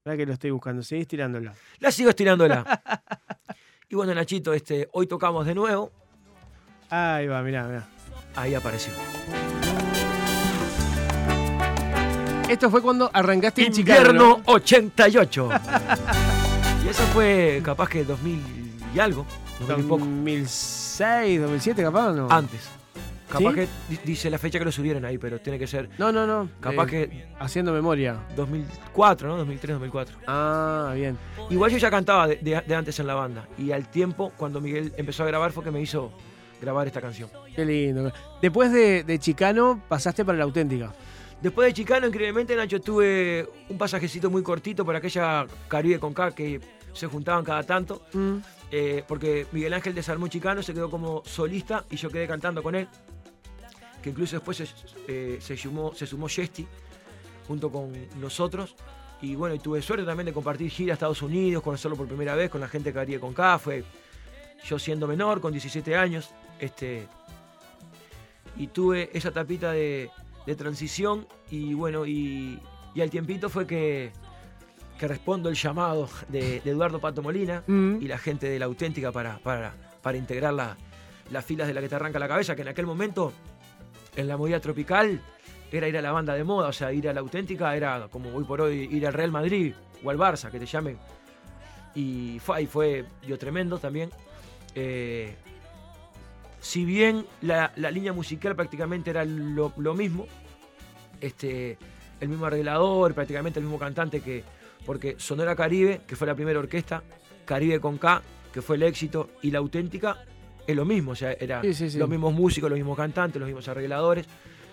Ahora 0.05 0.17
que 0.17 0.25
lo 0.25 0.33
estoy 0.33 0.51
buscando. 0.51 0.83
Seguís 0.83 1.07
tirándola. 1.07 1.53
La 1.79 1.91
sigo 1.91 2.09
estirándola. 2.09 2.81
y 3.89 3.95
bueno, 3.95 4.13
Nachito, 4.13 4.53
este, 4.53 4.87
hoy 4.93 5.07
tocamos 5.07 5.45
de 5.45 5.55
nuevo. 5.55 5.91
Ahí 6.89 7.27
va, 7.27 7.41
mirá, 7.41 7.63
mirá. 7.67 7.87
Ahí 8.35 8.53
apareció. 8.53 8.93
Esto 12.49 12.69
fue 12.69 12.81
cuando 12.81 13.09
arrancaste 13.13 13.65
en 13.65 13.73
Chicano. 13.73 13.99
Invierno 14.11 14.37
¿no? 14.45 14.53
88. 14.53 15.49
eso 16.93 17.03
fue 17.07 17.59
capaz 17.63 17.89
que 17.89 18.03
2000 18.03 18.39
y 18.95 18.99
algo. 18.99 19.25
2000 19.61 19.79
y 19.85 19.89
poco. 19.89 20.05
2006, 20.05 21.41
2007, 21.41 21.81
capaz 21.81 22.09
o 22.09 22.13
no. 22.13 22.27
Antes. 22.29 22.69
Capaz 23.27 23.49
¿Sí? 23.49 23.55
que 23.55 23.67
di- 23.89 23.99
dice 24.05 24.29
la 24.29 24.37
fecha 24.37 24.59
que 24.59 24.65
lo 24.65 24.71
subieron 24.71 25.03
ahí, 25.05 25.17
pero 25.17 25.39
tiene 25.41 25.57
que 25.57 25.65
ser 25.65 25.89
No, 25.97 26.11
no, 26.11 26.27
no. 26.27 26.49
capaz 26.59 26.83
eh, 26.85 27.09
que 27.09 27.25
Haciendo 27.39 27.73
memoria. 27.73 28.19
2004, 28.35 29.27
¿no? 29.27 29.37
2003, 29.37 29.73
2004. 29.75 30.17
Ah, 30.27 30.91
bien. 30.93 31.17
Igual 31.49 31.71
yo 31.71 31.79
ya 31.79 31.89
cantaba 31.89 32.27
de, 32.27 32.35
de- 32.35 32.61
de 32.61 32.75
antes 32.75 32.99
en 32.99 33.07
la 33.07 33.15
banda. 33.15 33.47
Y 33.57 33.71
al 33.71 33.89
tiempo, 33.89 34.31
cuando 34.37 34.61
Miguel 34.61 34.93
empezó 34.97 35.23
a 35.23 35.25
grabar, 35.25 35.51
fue 35.51 35.63
que 35.63 35.71
me 35.71 35.81
hizo 35.81 36.11
grabar 36.61 36.85
esta 36.85 37.01
canción. 37.01 37.27
Qué 37.55 37.65
lindo. 37.65 38.13
Después 38.39 38.71
de, 38.71 39.03
de 39.03 39.17
Chicano 39.17 39.81
pasaste 39.89 40.23
para 40.23 40.37
la 40.37 40.43
auténtica. 40.43 40.93
Después 41.41 41.65
de 41.67 41.73
Chicano, 41.73 42.05
increíblemente, 42.07 42.55
Nacho, 42.55 42.79
tuve 42.79 43.49
un 43.67 43.77
pasajecito 43.79 44.29
muy 44.29 44.43
cortito 44.43 44.85
por 44.85 44.95
aquella 44.95 45.45
Caribe 45.67 45.99
con 45.99 46.13
K 46.13 46.31
que 46.31 46.61
se 46.93 47.07
juntaban 47.07 47.43
cada 47.43 47.63
tanto. 47.63 48.03
Mm. 48.13 48.37
eh, 48.71 49.03
porque 49.07 49.45
Miguel 49.51 49.73
Ángel 49.73 49.93
desarmó 49.93 50.27
Chicano, 50.27 50.63
se 50.63 50.73
quedó 50.73 50.89
como 50.89 51.23
solista 51.25 51.85
y 51.89 51.95
yo 51.95 52.09
quedé 52.09 52.27
cantando 52.27 52.63
con 52.63 52.75
él. 52.75 52.87
Que 54.01 54.09
incluso 54.09 54.35
después 54.35 54.57
se, 54.57 54.67
eh, 55.07 55.37
se 55.41 55.55
sumó, 55.57 55.93
se 55.93 56.05
sumó 56.05 56.27
Yesti 56.27 56.67
junto 57.47 57.71
con 57.71 57.91
nosotros. 58.19 58.75
Y 59.21 59.35
bueno, 59.35 59.55
y 59.55 59.59
tuve 59.59 59.81
suerte 59.81 60.05
también 60.05 60.25
de 60.25 60.33
compartir 60.33 60.69
gira 60.69 60.93
a 60.93 60.95
Estados 60.95 61.21
Unidos, 61.21 61.63
conocerlo 61.63 61.95
por 61.95 62.07
primera 62.07 62.35
vez 62.35 62.49
con 62.49 62.59
la 62.59 62.67
gente 62.67 62.91
que 62.91 62.99
haría 62.99 63.19
con 63.19 63.33
K. 63.33 63.57
Fue 63.59 63.83
yo 64.65 64.77
siendo 64.79 65.07
menor, 65.07 65.39
con 65.39 65.51
17 65.53 65.95
años. 65.95 66.31
Este, 66.59 67.07
y 68.57 68.67
tuve 68.67 69.09
esa 69.13 69.31
tapita 69.31 69.71
de, 69.71 70.09
de 70.45 70.55
transición. 70.55 71.25
Y 71.49 71.73
bueno, 71.73 72.05
y, 72.05 72.59
y 72.93 73.01
al 73.01 73.09
tiempito 73.09 73.49
fue 73.49 73.65
que, 73.65 74.11
que 75.03 75.07
respondo 75.09 75.49
el 75.49 75.55
llamado 75.55 76.07
de, 76.29 76.61
de 76.61 76.71
Eduardo 76.71 77.01
Pato 77.01 77.21
Molina 77.21 77.61
Mm. 77.67 77.97
y 78.01 78.07
la 78.07 78.17
gente 78.17 78.47
de 78.47 78.57
la 78.57 78.65
auténtica 78.65 79.11
para, 79.11 79.37
para, 79.39 79.73
para 80.01 80.17
integrar 80.17 80.53
la- 80.53 80.77
las 81.29 81.43
filas 81.43 81.67
de 81.67 81.73
la 81.73 81.81
que 81.81 81.89
te 81.89 81.95
arranca 81.95 82.19
la 82.19 82.27
cabeza, 82.29 82.55
que 82.55 82.61
en 82.61 82.69
aquel 82.69 82.85
momento, 82.85 83.33
en 84.15 84.29
la 84.29 84.37
movida 84.37 84.61
tropical, 84.61 85.19
era 85.73 85.89
ir 85.89 85.97
a 85.97 86.01
la 86.01 86.13
banda 86.13 86.35
de 86.35 86.45
moda, 86.45 86.69
o 86.69 86.71
sea, 86.71 86.93
ir 86.93 87.09
a 87.09 87.13
la 87.13 87.19
auténtica 87.19 87.75
era 87.75 88.07
como 88.09 88.33
hoy 88.33 88.45
por 88.45 88.61
hoy 88.61 88.87
ir 88.91 89.05
al 89.05 89.11
Real 89.11 89.31
Madrid 89.33 89.73
o 90.05 90.09
al 90.09 90.17
Barça, 90.17 90.49
que 90.49 90.57
te 90.59 90.65
llamen. 90.65 90.97
Y 91.95 92.39
fue, 92.39 92.57
ahí 92.59 92.65
fue 92.67 93.03
dio 93.25 93.37
tremendo 93.37 93.79
también. 93.79 94.09
Eh, 94.73 95.35
si 96.61 96.85
bien 96.85 97.25
la, 97.41 97.73
la 97.75 97.91
línea 97.91 98.13
musical 98.13 98.55
prácticamente 98.55 99.09
era 99.09 99.25
lo, 99.25 99.73
lo 99.75 99.93
mismo, 99.95 100.27
este, 101.19 101.77
el 102.21 102.29
mismo 102.29 102.45
arreglador, 102.45 103.13
prácticamente 103.13 103.59
el 103.59 103.65
mismo 103.65 103.77
cantante 103.79 104.21
que. 104.21 104.43
Porque 104.85 105.15
Sonora 105.17 105.55
Caribe, 105.55 106.01
que 106.07 106.15
fue 106.15 106.27
la 106.27 106.35
primera 106.35 106.59
orquesta, 106.59 107.03
Caribe 107.45 107.79
con 107.79 107.97
K, 107.97 108.21
que 108.53 108.61
fue 108.61 108.75
el 108.75 108.83
éxito, 108.83 109.29
y 109.41 109.51
la 109.51 109.59
auténtica 109.59 110.25
es 110.67 110.75
lo 110.75 110.85
mismo, 110.85 111.11
o 111.11 111.15
sea, 111.15 111.33
era 111.33 111.61
Sí, 111.61 111.73
sí, 111.73 111.89
sí. 111.89 111.97
los 111.97 112.07
mismos 112.09 112.33
músicos, 112.33 112.69
los 112.69 112.77
mismos 112.77 112.95
cantantes, 112.97 113.39
los 113.39 113.47
mismos 113.47 113.67
arregladores, 113.67 114.25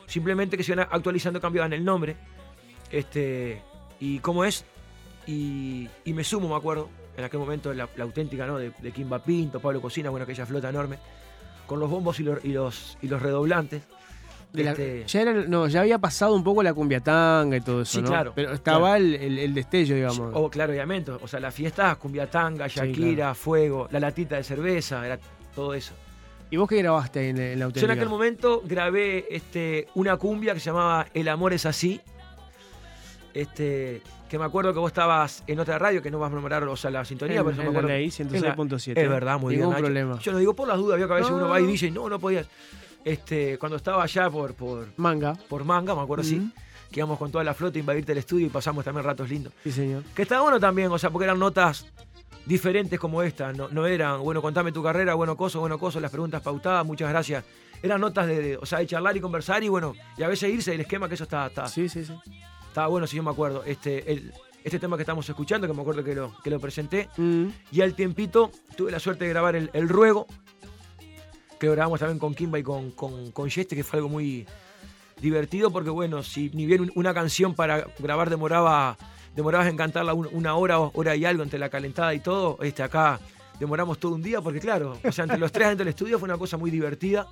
simplemente 0.06 0.56
que 0.56 0.62
se 0.62 0.72
iban 0.72 0.86
actualizando, 0.90 1.40
cambiaban 1.40 1.72
el 1.72 1.84
nombre. 1.84 2.16
Este, 2.90 3.62
y 4.00 4.18
cómo 4.18 4.44
es, 4.44 4.64
y, 5.26 5.88
y 6.04 6.12
me 6.12 6.24
sumo, 6.24 6.48
me 6.48 6.56
acuerdo, 6.56 6.88
en 7.16 7.24
aquel 7.24 7.40
momento 7.40 7.72
la, 7.72 7.88
la 7.96 8.04
auténtica, 8.04 8.46
¿no? 8.46 8.58
De, 8.58 8.72
de 8.78 8.92
Kimba 8.92 9.22
Pinto, 9.22 9.60
Pablo 9.60 9.80
Cocina, 9.80 10.10
bueno, 10.10 10.24
aquella 10.24 10.46
flota 10.46 10.68
enorme, 10.68 10.98
con 11.66 11.78
los 11.78 11.88
bombos 11.88 12.18
y 12.20 12.24
los, 12.24 12.44
y 12.44 12.48
los, 12.48 12.98
y 13.02 13.08
los 13.08 13.22
redoblantes. 13.22 13.82
De 14.52 14.64
la- 14.64 14.70
Este, 14.72 15.04
ya, 15.06 15.20
era- 15.22 15.32
no, 15.32 15.68
ya 15.68 15.80
había 15.82 15.98
pasado 15.98 16.34
un 16.34 16.42
poco 16.42 16.62
la 16.62 16.74
cumbia 16.74 17.00
tanga 17.00 17.56
y 17.56 17.60
todo 17.60 17.82
eso, 17.82 17.92
Sí, 17.98 18.02
¿no? 18.02 18.08
claro, 18.08 18.32
Pero 18.34 18.52
estaba 18.52 18.96
el, 18.96 19.14
el- 19.14 19.38
el 19.38 19.54
destello, 19.54 19.94
digamos. 19.94 20.32
Oh, 20.34 20.50
claro, 20.50 20.72
obviamente. 20.72 21.12
O 21.12 21.28
sea, 21.28 21.38
las 21.38 21.54
fiestas, 21.54 21.96
cumbia 21.98 22.28
tanga, 22.28 22.68
Sí, 22.68 22.80
Shakira, 22.80 23.14
claro. 23.16 23.34
fuego, 23.36 23.88
la 23.92 24.00
latita 24.00 24.36
de 24.36 24.42
cerveza, 24.44 25.06
era 25.06 25.18
todo 25.54 25.72
eso. 25.74 25.92
¿Y 26.50 26.56
vos 26.56 26.68
qué 26.68 26.78
grabaste 26.78 27.28
en, 27.28 27.38
en 27.38 27.50
la 27.52 27.56
Yo 27.58 27.64
auténtica? 27.66 27.92
en 27.92 27.98
aquel 27.98 28.08
momento 28.08 28.60
grabé 28.64 29.24
este, 29.30 29.86
una 29.94 30.16
cumbia 30.16 30.52
que 30.52 30.58
se 30.58 30.66
llamaba 30.66 31.06
El 31.14 31.28
amor 31.28 31.52
es 31.52 31.64
así. 31.64 32.00
Este, 33.32 34.02
que 34.28 34.38
me 34.38 34.44
acuerdo 34.44 34.72
que 34.72 34.80
vos 34.80 34.90
estabas 34.90 35.44
en 35.46 35.60
otra 35.60 35.78
radio, 35.78 36.02
que 36.02 36.10
no 36.10 36.18
vas 36.18 36.32
a 36.32 36.34
nombrar 36.34 36.64
o 36.64 36.76
sea, 36.76 36.90
la 36.90 37.04
sintonía, 37.04 37.36
En- 37.38 37.44
pero 37.44 37.56
yo 37.56 37.62
me 37.62 37.68
en 37.68 37.72
la 37.74 37.78
acuerdo. 37.78 37.88
ley 37.96 38.12
En 38.18 38.42
la- 38.42 38.56
106.7. 38.56 39.00
Es 39.00 39.08
verdad, 39.08 39.38
muy 39.38 39.54
Ningún 39.56 39.70
bien. 39.74 39.84
Problema. 39.84 40.18
Yo 40.18 40.32
no 40.32 40.38
digo 40.38 40.54
por 40.54 40.66
las 40.66 40.76
dudas, 40.78 40.98
veo 40.98 41.06
que 41.06 41.12
a 41.14 41.16
veces 41.16 41.30
No, 41.30 41.36
uno 41.36 41.44
no, 41.46 41.50
va 41.52 41.60
y 41.60 41.66
dice, 41.66 41.90
no, 41.92 42.08
no 42.08 42.18
podías. 42.18 42.48
Este, 43.04 43.58
cuando 43.58 43.76
estaba 43.76 44.02
allá 44.02 44.28
por, 44.30 44.54
por, 44.54 44.88
Manga. 44.96 45.34
por 45.48 45.64
Manga, 45.64 45.94
me 45.94 46.02
acuerdo, 46.02 46.24
sí, 46.24 46.38
Ujú. 46.38 46.50
que 46.90 47.00
íbamos 47.00 47.18
con 47.18 47.30
toda 47.30 47.44
la 47.44 47.54
flota 47.54 47.78
a 47.78 47.80
invadirte 47.80 48.12
el 48.12 48.18
estudio 48.18 48.46
y 48.46 48.50
pasamos 48.50 48.84
también 48.84 49.04
ratos 49.04 49.28
lindos. 49.28 49.52
Sí, 49.64 49.72
señor. 49.72 50.02
Que 50.14 50.22
está 50.22 50.40
bueno 50.40 50.58
también, 50.60 50.90
o 50.90 50.98
sea, 50.98 51.10
porque 51.10 51.24
eran 51.24 51.38
notas 51.38 51.86
diferentes 52.46 52.98
como 52.98 53.22
esta, 53.22 53.52
no, 53.52 53.68
no 53.68 53.86
eran, 53.86 54.22
bueno, 54.22 54.40
contame 54.42 54.72
tu 54.72 54.82
carrera, 54.82 55.14
bueno, 55.14 55.36
coso, 55.36 55.60
bueno, 55.60 55.78
coso, 55.78 56.00
las 56.00 56.10
preguntas 56.10 56.42
pautadas, 56.42 56.84
muchas 56.84 57.08
gracias. 57.10 57.44
Eran 57.82 58.00
notas 58.00 58.26
de, 58.26 58.40
de- 58.42 58.56
o 58.56 58.66
sea, 58.66 58.78
de 58.80 58.86
charlar 58.86 59.16
y 59.16 59.20
conversar 59.20 59.62
y 59.62 59.68
bueno, 59.68 59.94
y 60.16 60.22
a 60.22 60.28
veces 60.28 60.50
irse 60.52 60.70
del 60.72 60.80
esquema, 60.80 61.08
que 61.08 61.14
eso 61.14 61.24
está, 61.24 61.46
está, 61.46 61.66
Sí, 61.66 61.88
sí, 61.88 62.04
sí. 62.04 62.12
estaba 62.68 62.88
bueno, 62.88 63.06
si 63.06 63.16
yo 63.16 63.22
me 63.22 63.30
acuerdo. 63.30 63.62
Este, 63.64 64.10
el, 64.10 64.32
este 64.64 64.78
tema 64.78 64.96
que 64.96 65.02
estamos 65.02 65.26
escuchando, 65.28 65.66
que 65.66 65.72
me 65.72 65.80
acuerdo 65.80 66.02
que 66.04 66.14
lo, 66.14 66.34
que 66.42 66.50
lo 66.50 66.58
presenté, 66.60 67.08
Mm. 67.16 67.46
y 67.72 67.80
al 67.82 67.94
tiempito 67.94 68.50
tuve 68.76 68.90
la 68.90 68.98
suerte 69.00 69.24
de 69.24 69.30
grabar 69.30 69.54
el, 69.56 69.70
el 69.72 69.88
Ruego, 69.88 70.26
que 71.60 71.68
grabamos 71.70 72.00
también 72.00 72.18
con 72.18 72.34
Kimba 72.34 72.58
y 72.58 72.62
con, 72.64 72.90
con, 72.92 73.30
con 73.30 73.48
Yeste, 73.48 73.76
que 73.76 73.84
fue 73.84 73.98
algo 73.98 74.08
muy 74.08 74.46
divertido, 75.20 75.70
porque 75.70 75.90
bueno, 75.90 76.22
si 76.22 76.50
ni 76.54 76.64
bien 76.66 76.80
un- 76.80 76.92
una 76.94 77.12
canción 77.14 77.54
para 77.54 77.86
grabar 77.98 78.30
demoraba, 78.30 78.96
demorabas 79.36 79.68
en 79.68 79.76
cantarla 79.76 80.14
un- 80.14 80.28
una 80.32 80.54
hora, 80.54 80.78
hora 80.80 81.14
y 81.14 81.24
algo 81.26 81.42
entre 81.42 81.58
la 81.58 81.68
calentada 81.68 82.14
y 82.14 82.20
todo, 82.20 82.58
este, 82.62 82.82
acá 82.82 83.20
demoramos 83.58 83.98
todo 83.98 84.14
un 84.14 84.22
día, 84.22 84.40
porque 84.40 84.58
claro, 84.58 84.98
o 85.04 85.12
sea, 85.12 85.24
entre 85.24 85.36
los 85.38 85.52
tres 85.52 85.68
dentro 85.68 85.84
del 85.84 85.90
estudio 85.90 86.18
fue 86.18 86.26
una 86.26 86.38
cosa 86.38 86.56
muy 86.56 86.70
divertida, 86.70 87.26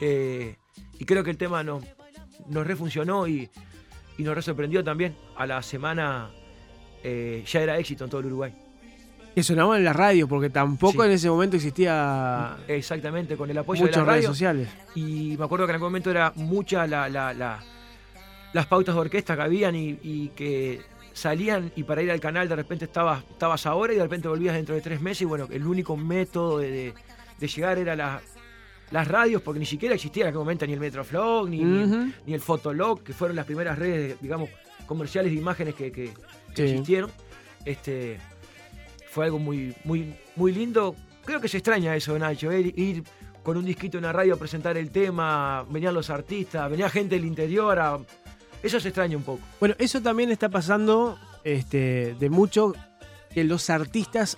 eh, 0.00 0.56
y 0.98 1.04
creo 1.04 1.22
que 1.22 1.30
el 1.30 1.36
tema 1.36 1.62
nos, 1.62 1.84
nos 2.48 2.66
refuncionó 2.66 3.28
y, 3.28 3.50
y 4.16 4.22
nos 4.22 4.34
re 4.34 4.40
sorprendió 4.42 4.82
también. 4.82 5.14
A 5.36 5.46
la 5.46 5.62
semana 5.62 6.30
eh, 7.04 7.44
ya 7.46 7.60
era 7.60 7.78
éxito 7.78 8.04
en 8.04 8.10
todo 8.10 8.20
el 8.20 8.26
Uruguay. 8.28 8.54
Que 9.34 9.42
sonaba 9.42 9.76
en 9.78 9.84
la 9.84 9.92
radio, 9.92 10.26
porque 10.28 10.50
tampoco 10.50 11.02
Sí. 11.02 11.08
en 11.08 11.12
ese 11.14 11.30
momento 11.30 11.56
existía 11.56 12.56
Exactamente, 12.66 13.36
con 13.36 13.48
el 13.48 13.56
apoyo 13.58 13.82
de 13.82 13.86
muchas 13.90 14.06
la 14.06 14.12
redes 14.12 14.26
sociales. 14.26 14.68
Y 14.94 15.36
me 15.38 15.44
acuerdo 15.44 15.66
que 15.66 15.70
en 15.72 15.76
aquel 15.76 15.84
momento 15.84 16.10
era 16.10 16.32
mucha 16.36 16.86
la, 16.86 17.08
la- 17.08 17.32
la- 17.32 17.60
las 18.52 18.66
pautas 18.66 18.94
de 18.94 19.00
orquesta 19.00 19.36
que 19.36 19.42
habían 19.42 19.76
y, 19.76 19.98
y 20.02 20.28
que 20.34 20.80
salían 21.12 21.70
y 21.76 21.84
para 21.84 22.02
ir 22.02 22.10
al 22.10 22.18
canal 22.20 22.48
de 22.48 22.56
repente 22.56 22.86
estabas, 22.86 23.22
estabas 23.30 23.64
ahora 23.66 23.92
y 23.92 23.96
de 23.96 24.02
repente 24.02 24.26
volvías 24.28 24.54
dentro 24.56 24.74
de 24.74 24.80
tres 24.80 25.00
meses 25.00 25.22
y 25.22 25.24
bueno, 25.26 25.46
el 25.50 25.64
único 25.66 25.96
método 25.96 26.58
de, 26.58 26.70
de- 26.70 26.94
de 27.38 27.46
llegar 27.48 27.78
era 27.78 27.94
la- 27.94 28.20
las 28.90 29.06
radios 29.06 29.40
porque 29.42 29.60
ni 29.60 29.66
siquiera 29.66 29.94
existía 29.94 30.24
en 30.24 30.28
aquel 30.30 30.40
momento 30.40 30.66
ni 30.66 30.72
el 30.72 30.80
Metroflog 30.80 31.48
ni, 31.48 31.58
ni- 31.62 32.34
el 32.34 32.40
Fotolog, 32.40 33.02
que 33.04 33.12
fueron 33.12 33.36
las 33.36 33.46
primeras 33.46 33.78
redes, 33.78 34.20
digamos, 34.20 34.50
comerciales 34.86 35.32
de 35.32 35.38
imágenes 35.38 35.74
que, 35.76 35.92
que- 35.92 36.10
que 36.54 36.56
Sí. 36.56 36.62
existieron. 36.62 37.10
Este, 37.64 38.18
fue 39.10 39.24
algo 39.26 39.38
muy, 39.38 39.74
muy, 39.84 40.14
muy 40.36 40.52
lindo. 40.52 40.94
Creo 41.24 41.40
que 41.40 41.48
se 41.48 41.58
extraña 41.58 41.94
eso, 41.96 42.18
Nacho, 42.18 42.52
ir, 42.52 42.72
ir 42.78 43.04
con 43.42 43.56
un 43.56 43.64
disquito 43.64 43.98
en 43.98 44.04
la 44.04 44.12
radio 44.12 44.34
a 44.34 44.36
presentar 44.36 44.76
el 44.76 44.90
tema, 44.90 45.64
venían 45.70 45.94
los 45.94 46.10
artistas, 46.10 46.70
venía 46.70 46.88
gente 46.90 47.14
del 47.16 47.24
interior, 47.24 47.78
eso 48.62 48.78
se 48.80 48.88
extraña 48.88 49.16
un 49.16 49.22
poco. 49.22 49.40
Bueno, 49.58 49.74
eso 49.78 50.00
también 50.00 50.30
está 50.30 50.48
pasando 50.48 51.18
este, 51.44 52.14
de 52.18 52.30
mucho 52.30 52.74
que 53.32 53.44
los 53.44 53.70
artistas, 53.70 54.36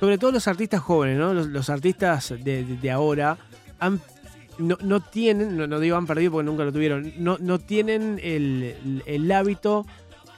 sobre 0.00 0.16
todo 0.18 0.32
los 0.32 0.48
artistas 0.48 0.80
jóvenes, 0.80 1.18
¿no? 1.18 1.34
Los, 1.34 1.68
artistas 1.70 2.34
de, 2.42 2.64
de- 2.64 2.90
ahora, 2.90 3.36
han- 3.78 4.00
no, 4.58 4.78
no 4.80 5.00
tienen, 5.00 5.56
no, 5.56 5.66
no 5.66 5.78
digo 5.80 5.96
han 5.96 6.06
perdido 6.06 6.32
porque 6.32 6.46
nunca 6.46 6.64
lo 6.64 6.72
tuvieron, 6.72 7.12
no, 7.18 7.36
no 7.38 7.58
tienen 7.58 8.18
el- 8.22 9.02
el 9.04 9.30
hábito 9.32 9.86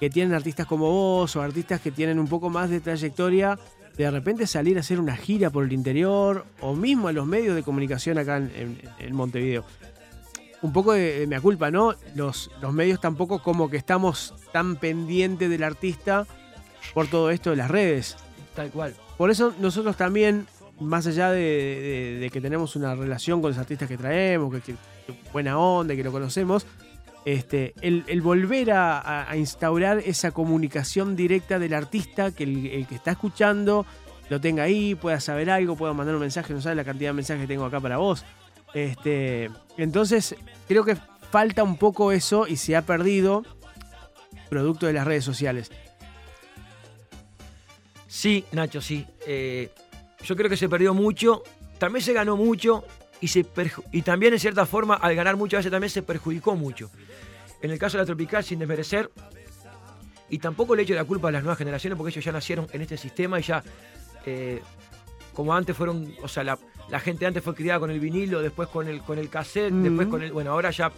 que 0.01 0.11
tienen 0.11 0.35
artistas 0.35 0.67
como 0.67 0.91
vos 0.91 1.35
o 1.37 1.43
artistas 1.43 1.81
que 1.81 1.91
tienen 1.91 2.19
un 2.19 2.29
poco 2.29 2.51
más 2.51 2.71
de 2.71 2.81
trayectoria. 2.81 3.59
De 3.97 4.05
de 4.05 4.11
repente 4.13 4.47
salir 4.47 4.77
a 4.77 4.81
hacer 4.81 5.01
una 5.01 5.17
gira 5.17 5.51
por 5.51 5.65
el 5.65 5.73
interior 5.73 6.45
o 6.61 6.75
mismo 6.77 7.09
a 7.09 7.13
los 7.13 7.27
medios 7.27 7.57
de 7.57 7.65
comunicación 7.65 8.17
acá 8.19 8.37
en- 8.37 8.53
en- 8.55 8.79
en 8.99 9.15
Montevideo 9.15 9.65
un 10.61 10.73
poco 10.73 10.93
de, 10.93 11.21
de 11.21 11.27
mea 11.29 11.41
culpa, 11.41 11.71
¿no? 11.71 11.95
Los, 12.17 12.51
los 12.61 12.73
medios 12.73 13.01
tampoco 13.01 13.41
como 13.43 13.71
que 13.71 13.77
estamos 13.77 14.35
tan 14.53 14.75
pendientes 14.77 15.49
del 15.51 15.63
artista 15.63 16.27
por 16.95 17.07
todo 17.07 17.31
esto 17.31 17.51
de 17.51 17.57
las 17.57 17.71
redes. 17.71 18.17
Tal 18.57 18.71
cual. 18.71 18.95
Por 19.17 19.31
eso 19.31 19.55
nosotros 19.61 19.97
también, 19.97 20.47
más 20.81 21.07
allá 21.07 21.31
de, 21.31 21.39
de- 21.41 22.19
de 22.21 22.31
que 22.31 22.41
tenemos 22.41 22.75
una 22.75 22.95
relación 22.97 23.41
con 23.41 23.51
los 23.53 23.59
artistas 23.59 23.89
que 23.89 23.97
traemos, 23.97 24.53
que, 24.53 24.61
que- 24.61 24.73
que 25.07 25.15
buena 25.33 25.59
onda, 25.59 25.95
que 25.95 26.03
lo 26.03 26.11
conocemos, 26.11 26.67
este, 27.35 27.75
el, 27.83 28.23
volver 28.23 28.71
a, 28.73 29.29
instaurar 29.37 29.99
esa 29.99 30.31
comunicación 30.31 31.15
directa 31.15 31.59
del 31.59 31.75
artista, 31.75 32.31
que 32.33 32.45
el, 32.45 32.87
que 32.87 32.95
está 32.95 33.11
escuchando 33.11 33.85
lo 34.31 34.41
tenga 34.41 34.63
ahí, 34.63 34.95
pueda 34.95 35.21
saber 35.21 35.51
algo, 35.51 35.77
pueda 35.77 35.93
mandar 35.93 36.15
un 36.15 36.23
mensaje, 36.23 36.55
no 36.55 36.63
sabes 36.63 36.77
la 36.77 36.85
cantidad 36.85 37.11
de 37.11 37.15
mensajes 37.15 37.43
que 37.43 37.49
tengo 37.49 37.67
acá 37.67 37.81
para 37.81 37.99
vos. 37.99 38.25
Este, 38.73 39.51
entonces, 39.77 40.37
creo 40.67 40.87
que 40.87 40.97
falta 41.31 41.63
un 41.63 41.77
poco 41.77 42.13
eso 42.13 42.47
y 42.47 42.57
se 42.57 42.77
ha 42.77 42.83
perdido 42.83 43.45
producto 44.49 44.87
de 44.87 44.95
las 44.95 45.07
redes 45.07 45.25
sociales. 45.25 45.71
Sí, 48.07 48.47
Nacho, 48.53 48.81
sí. 48.81 49.07
Eh, 49.27 49.71
yo 50.25 50.35
creo 50.35 50.49
que 50.49 50.57
se 50.57 50.71
perdió 50.71 50.95
mucho, 50.95 51.43
también 51.79 52.03
se 52.03 52.15
ganó 52.15 52.39
mucho 52.39 52.85
y, 53.21 53.29
se 53.29 53.45
y 53.93 54.01
también 54.01 54.33
en 54.33 54.41
cierta 54.41 54.65
forma 54.65 54.95
al 54.95 55.15
ganar 55.15 55.37
mucho 55.37 55.57
a 55.57 55.59
veces 55.59 55.71
también 55.71 55.91
se 55.91 56.03
perjudicó 56.03 56.57
mucho. 56.57 56.91
En 57.63 57.71
el 57.71 57.79
caso 57.79 57.97
de 57.97 58.03
la 58.03 58.07
Tropical, 58.07 58.45
sin 58.45 58.59
desmerecer, 58.59 59.11
y 60.31 60.39
tampoco 60.39 60.77
le 60.77 60.83
echo 60.83 60.95
la 60.95 61.05
culpa 61.05 61.29
a 61.29 61.31
las 61.33 61.43
nuevas 61.43 61.59
generaciones 61.59 61.97
porque 61.97 62.11
ellos 62.11 62.25
ya 62.25 62.33
nacieron 62.33 62.67
en 62.73 62.83
este 62.83 62.97
sistema 62.97 63.41
y 63.41 63.43
ya, 63.43 63.63
eh, 64.27 64.61
como 65.33 65.55
antes 65.55 65.77
fueron, 65.77 66.13
o 66.23 66.29
sea, 66.29 66.45
la, 66.45 66.59
la 66.91 67.01
gente 67.01 67.25
antes 67.27 67.43
fue 67.43 67.55
criada 67.55 67.81
con 67.81 67.91
el 67.91 67.99
vinilo, 68.01 68.43
después 68.43 68.69
con 68.69 68.89
el, 68.89 69.01
con 69.03 69.19
el 69.19 69.29
cassette, 69.31 69.73
después 69.73 70.09
con 70.09 70.23
el, 70.23 70.33
bueno, 70.33 70.51
ahora 70.53 70.71
ya 70.71 70.93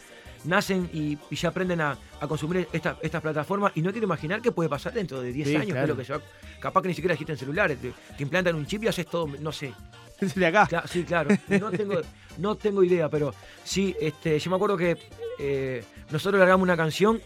nacen 0.44 0.88
y, 0.92 1.18
y 1.30 1.36
ya 1.36 1.50
aprenden 1.50 1.80
a, 1.82 1.96
a 2.20 2.26
consumir 2.26 2.66
esta- 2.72 2.96
estas 3.02 3.20
plataformas 3.20 3.72
y 3.74 3.82
no 3.82 3.92
quiero 3.92 4.06
imaginar 4.06 4.40
qué 4.40 4.50
puede 4.52 4.68
pasar 4.70 4.92
dentro 4.94 5.20
de 5.20 5.32
10 5.32 5.48
Sí, 5.48 5.54
años, 5.54 5.64
que 5.66 5.70
es 5.70 5.74
claro. 5.74 5.88
lo 5.88 5.96
que 5.96 6.04
se 6.04 6.12
va- 6.14 6.22
capaz 6.60 6.80
que 6.82 6.88
ni 6.88 6.94
siquiera 6.94 7.12
existen 7.12 7.36
celulares, 7.36 7.78
te, 7.80 7.92
te 8.16 8.22
implantan 8.22 8.54
un 8.56 8.66
chip 8.66 8.82
y 8.84 8.88
haces 8.88 9.06
todo, 9.06 9.26
no 9.38 9.52
sé, 9.52 9.72
De 10.34 10.46
acá. 10.46 10.66
Cla- 10.68 10.86
sí, 10.86 11.04
claro. 11.04 11.30
No 11.48 11.70
tengo, 11.70 12.00
no 12.38 12.54
tengo 12.56 12.82
idea, 12.84 13.08
pero 13.08 13.34
sí, 13.64 13.94
este, 14.00 14.38
yo 14.38 14.50
me 14.50 14.56
acuerdo 14.56 14.76
que 14.76 14.96
eh, 15.38 15.84
nosotros 16.10 16.38
largamos 16.38 16.62
una 16.64 16.76
canción 16.76 17.20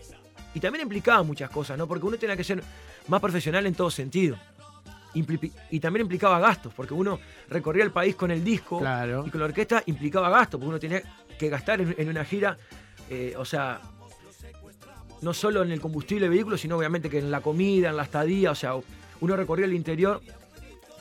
y 0.55 0.61
también 0.61 0.83
implicaba 0.83 1.23
muchas 1.23 1.51
cosas, 1.51 1.77
¿no? 1.77 1.87
Porque 1.87 2.07
uno 2.07 2.17
tenía 2.17 2.37
que 2.37 2.45
ser 2.45 2.63
más 3.09 3.21
profesional 3.21 3.67
en 3.67 3.75
todo 3.75 3.91
sentido. 3.91 4.37
Impli- 5.15 5.53
y 5.71 5.79
también 5.81 6.03
implicaba 6.03 6.39
gastos, 6.41 6.73
porque 6.75 6.93
uno 6.95 7.21
recorría 7.49 7.85
el 7.85 7.93
país 7.93 8.17
con 8.17 8.31
el 8.33 8.43
disco 8.43 8.81
Claro. 8.81 9.25
y 9.27 9.31
con 9.31 9.41
la 9.41 9.47
orquesta 9.47 9.83
implicaba 9.87 10.29
gastos, 10.29 10.59
porque 10.59 10.69
uno 10.71 10.79
tenía 10.81 11.03
que 11.39 11.49
gastar 11.49 11.81
en, 11.81 11.95
en 11.99 12.09
una 12.09 12.25
gira, 12.25 12.57
eh, 13.11 13.35
o 13.37 13.45
sea, 13.45 13.81
no 15.23 15.33
solo 15.33 15.63
en 15.63 15.71
el 15.73 15.81
combustible 15.81 16.23
del 16.23 16.31
vehículo, 16.31 16.57
sino 16.59 16.77
obviamente 16.77 17.09
que 17.09 17.19
en 17.19 17.31
la 17.31 17.41
comida, 17.41 17.91
en 17.91 17.97
la 17.97 18.03
estadía, 18.05 18.51
o 18.51 18.55
sea, 18.55 18.73
uno 19.21 19.37
recorría 19.37 19.67
el 19.67 19.73
interior. 19.75 20.21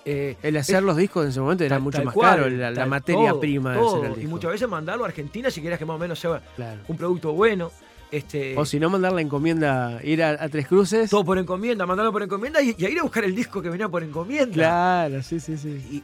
Eh, 0.05 0.35
El 0.43 0.57
hacer 0.57 0.83
los 0.83 0.97
discos 0.97 1.23
en 1.23 1.29
ese 1.31 1.39
momento 1.39 1.63
era 1.63 1.75
Tal- 1.75 1.83
mucho 1.83 1.97
tal 1.97 2.05
más 2.05 2.13
cual, 2.13 2.29
caro, 2.41 2.49
la, 2.71 2.85
materia 2.85 3.29
todo, 3.31 3.39
prima 3.39 3.73
de 3.73 3.79
hacer 3.79 4.05
el 4.17 4.23
Y 4.23 4.27
muchas 4.27 4.51
veces 4.51 4.67
mandarlo 4.67 5.05
a 5.05 5.07
Argentina 5.07 5.49
si 5.49 5.61
querías 5.61 5.79
que 5.79 5.85
más 5.85 5.95
o 5.95 5.99
menos 5.99 6.19
sea 6.19 6.41
Claro. 6.55 6.81
un 6.87 6.97
producto 6.97 7.33
bueno. 7.33 7.71
Este, 8.11 8.55
O 8.57 8.63
si 8.65 8.79
no, 8.79 8.91
mandar 8.91 9.11
la 9.13 9.21
encomienda, 9.21 9.99
ir 10.03 10.21
a, 10.21 10.29
a 10.31 10.47
Tres 10.49 10.67
Cruces. 10.67 11.09
todo 11.09 11.25
por 11.25 11.37
encomienda, 11.39 11.85
mandarlo 11.87 12.11
por 12.11 12.21
encomienda 12.21 12.61
y, 12.61 12.75
y 12.77 12.85
a 12.85 12.89
ir 12.89 12.99
a 12.99 13.03
buscar 13.03 13.23
el 13.23 13.33
disco 13.35 13.59
que 13.61 13.69
venía 13.69 13.89
por 13.89 14.03
encomienda. 14.03 14.53
Claro, 14.53 15.23
sí, 15.23 15.39
sí, 15.39 15.57
sí. 15.57 16.03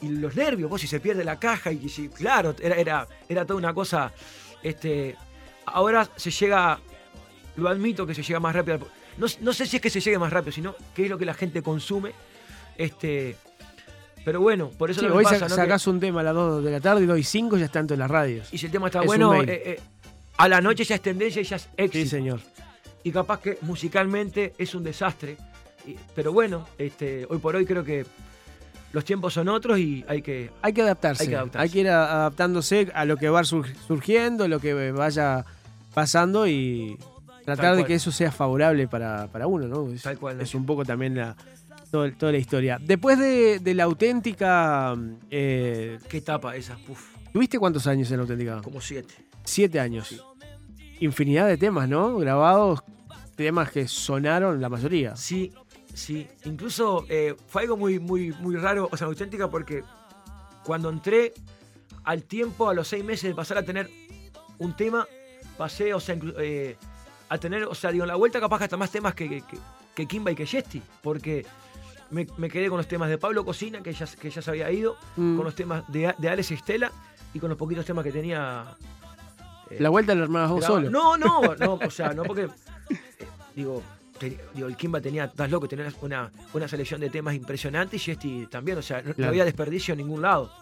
Y, 0.00 0.06
y 0.06 0.10
los 0.10 0.36
nervios, 0.36 0.70
vos 0.70 0.80
si 0.80 0.86
se 0.86 1.00
pierde 1.00 1.24
la 1.24 1.40
caja 1.40 1.72
y 1.72 1.88
si, 1.88 2.08
claro, 2.08 2.54
era, 2.62 2.76
era, 2.76 3.08
era 3.28 3.44
toda 3.44 3.58
una 3.58 3.74
cosa. 3.74 4.12
Este, 4.62 5.16
ahora 5.66 6.08
se 6.14 6.30
llega, 6.30 6.78
lo 7.56 7.68
admito 7.68 8.06
que 8.06 8.14
se 8.14 8.22
llega 8.22 8.38
más 8.38 8.54
rápido. 8.54 8.78
No, 9.18 9.26
no 9.40 9.52
sé 9.52 9.66
si 9.66 9.76
es 9.76 9.82
que 9.82 9.90
se 9.90 10.00
llegue 10.00 10.18
más 10.20 10.32
rápido, 10.32 10.52
sino 10.52 10.76
qué 10.94 11.04
es 11.04 11.10
lo 11.10 11.18
que 11.18 11.24
la 11.24 11.34
gente 11.34 11.62
consume. 11.62 12.12
Este, 12.78 13.36
pero 14.24 14.40
bueno, 14.40 14.70
por 14.70 14.90
eso 14.90 15.00
Sí, 15.00 15.06
que 15.06 15.12
hoy 15.12 15.24
pasa, 15.24 15.48
sa- 15.48 15.48
¿no? 15.66 15.78
Que- 15.78 15.90
un 15.90 16.00
tema 16.00 16.20
a 16.20 16.24
las 16.24 16.34
2 16.34 16.64
de 16.64 16.70
la 16.70 16.80
tarde 16.80 17.02
y 17.04 17.06
2 17.06 17.18
y 17.18 17.22
5 17.24 17.56
ya 17.56 17.66
está 17.66 17.80
en 17.80 17.86
todas 17.86 17.98
las 17.98 18.10
radios. 18.10 18.48
Y 18.52 18.58
si 18.58 18.66
el 18.66 18.72
tema 18.72 18.86
está 18.86 19.00
Es 19.00 19.06
bueno, 19.06 19.34
eh, 19.34 19.44
eh, 19.48 19.80
a 20.36 20.48
la 20.48 20.60
noche 20.60 20.84
ya 20.84 20.94
es 20.96 21.00
tendencia 21.02 21.40
y 21.42 21.44
ya 21.44 21.56
es 21.56 21.68
éxito. 21.76 22.04
Sí, 22.04 22.08
señor. 22.08 22.40
y 23.06 23.12
capaz 23.12 23.40
que 23.40 23.58
musicalmente 23.60 24.54
es 24.56 24.74
un 24.74 24.82
desastre. 24.82 25.36
Y- 25.86 25.94
pero 26.14 26.32
bueno, 26.32 26.66
este, 26.78 27.26
hoy 27.28 27.36
por 27.38 27.54
hoy 27.54 27.66
creo 27.66 27.84
que 27.84 28.06
los 28.94 29.04
tiempos 29.04 29.34
son 29.34 29.48
otros 29.50 29.78
y 29.78 30.02
hay 30.08 30.22
que... 30.22 30.50
Hay 30.62 30.72
que 30.72 30.80
adaptarse. 30.80 31.24
Hay 31.24 31.28
que 31.28 31.36
adaptarse. 31.36 31.78
ir 31.80 31.88
a- 31.90 32.12
adaptándose 32.20 32.90
a 32.94 33.04
lo 33.04 33.18
que 33.18 33.28
va 33.28 33.44
sur- 33.44 33.66
surgiendo, 33.86 34.48
lo 34.48 34.58
que 34.58 34.90
vaya 34.92 35.44
pasando 35.92 36.46
y 36.46 36.96
tratar 37.44 37.76
de 37.76 37.84
que 37.84 37.94
eso 37.96 38.10
sea 38.10 38.32
favorable 38.32 38.88
para, 38.88 39.26
para 39.26 39.46
uno, 39.48 39.66
¿no? 39.68 39.92
Es, 39.92 40.00
Tal 40.02 40.16
cual, 40.18 40.40
es 40.40 40.54
un 40.54 40.64
poco 40.64 40.84
también 40.86 41.14
la, 41.14 41.36
todo- 41.94 42.12
toda 42.12 42.32
la 42.32 42.38
historia. 42.38 42.78
Después 42.82 43.16
de, 43.20 43.60
de 43.60 43.72
la 43.74 43.84
auténtica, 43.84 44.96
eh, 45.30 46.00
¿Qué 46.08 46.16
etapa 46.18 46.56
esa? 46.56 46.76
Uf, 46.88 47.14
¿tuviste 47.32 47.56
cuántos 47.56 47.86
años 47.86 48.10
en 48.10 48.16
la 48.16 48.22
auténtica? 48.22 48.60
como 48.62 48.80
siete. 48.80 49.14
Siete 49.44 49.78
años. 49.78 50.12
Infinidad 50.98 51.46
de 51.46 51.56
temas, 51.56 51.88
¿no? 51.88 52.16
Grabados, 52.18 52.80
temas 53.36 53.70
que 53.70 53.86
sonaron 53.86 54.60
la 54.60 54.68
mayoría. 54.68 55.14
Sí, 55.14 55.52
sí. 55.92 56.26
Incluso 56.46 57.06
eh, 57.08 57.36
fue 57.46 57.62
algo 57.62 57.76
muy, 57.76 58.00
muy, 58.00 58.32
muy 58.40 58.56
raro, 58.56 58.88
o 58.90 58.96
sea, 58.96 59.06
auténtica, 59.06 59.48
porque 59.48 59.84
cuando 60.64 60.90
entré 60.90 61.32
al 62.02 62.24
tiempo, 62.24 62.68
a 62.68 62.74
los 62.74 62.88
seis 62.88 63.04
meses 63.04 63.28
de 63.30 63.34
pasar 63.36 63.58
a 63.58 63.62
tener 63.62 63.88
un 64.58 64.74
tema, 64.76 65.06
pasé, 65.56 65.94
o 65.94 66.00
sea, 66.00 66.16
inclu- 66.16 66.34
eh, 66.40 66.76
a 67.28 67.38
tener, 67.38 67.64
o 67.64 67.74
sea, 67.76 67.92
digo, 67.92 68.02
en 68.04 68.08
la 68.08 68.16
vuelta 68.16 68.40
capaz 68.40 68.58
que 68.58 68.64
hasta 68.64 68.76
más 68.76 68.90
temas 68.90 69.14
que, 69.14 69.28
que, 69.28 69.40
que- 69.42 69.58
que 69.94 70.06
Kimba 70.06 70.32
y 70.32 70.34
que 70.34 70.44
Yesti, 70.44 70.82
porque 71.02 71.46
me, 72.10 72.26
me 72.36 72.48
quedé 72.48 72.68
con 72.68 72.78
los 72.78 72.88
temas 72.88 73.08
de 73.08 73.18
Pablo 73.18 73.44
Cocina, 73.44 73.82
que 73.82 73.92
ya, 73.92 74.06
que 74.06 74.30
ya 74.30 74.42
se 74.42 74.50
había 74.50 74.70
ido, 74.70 74.96
Mm. 75.16 75.36
con 75.36 75.44
los 75.44 75.54
temas 75.54 75.84
de, 75.88 76.14
de 76.18 76.28
Alex 76.28 76.50
Estela 76.52 76.90
y 77.32 77.38
con 77.40 77.48
los 77.48 77.58
poquitos 77.58 77.84
temas 77.84 78.04
que 78.04 78.12
tenía. 78.12 78.64
eh, 79.70 79.76
La 79.80 79.88
vuelta 79.90 80.14
la 80.14 80.24
armabas 80.24 80.50
vos 80.50 80.64
solo. 80.64 80.90
No, 80.90 81.16
no, 81.16 81.40
no, 81.58 81.74
o 81.74 81.90
sea, 81.90 82.12
no 82.12 82.22
porque. 82.24 82.42
eh, 82.44 83.26
digo, 83.56 83.82
te- 84.18 84.38
digo, 84.54 84.68
el 84.68 84.76
Kimba 84.76 85.00
tenía, 85.00 85.24
estás 85.24 85.50
loco, 85.50 85.66
tenía 85.68 85.86
una, 86.02 86.30
una 86.52 86.68
selección 86.68 87.00
de 87.00 87.10
temas 87.10 87.34
impresionante 87.34 87.96
y 87.96 87.98
Yesti 87.98 88.46
también, 88.46 88.78
o 88.78 88.82
sea, 88.82 89.02
no, 89.16 89.26
había 89.26 89.44
desperdicio 89.44 89.92
en 89.92 89.98
ningún 89.98 90.22
lado. 90.22 90.52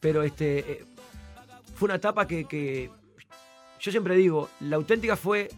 Pero 0.00 0.22
este. 0.22 0.58
eh, 0.58 0.84
fue 1.74 1.86
una 1.86 1.96
etapa 1.96 2.26
que, 2.26 2.44
que 2.44 2.90
yo 3.80 3.90
siempre 3.90 4.14
digo, 4.14 4.48
la 4.60 4.76
auténtica 4.76 5.16
fue, 5.16 5.48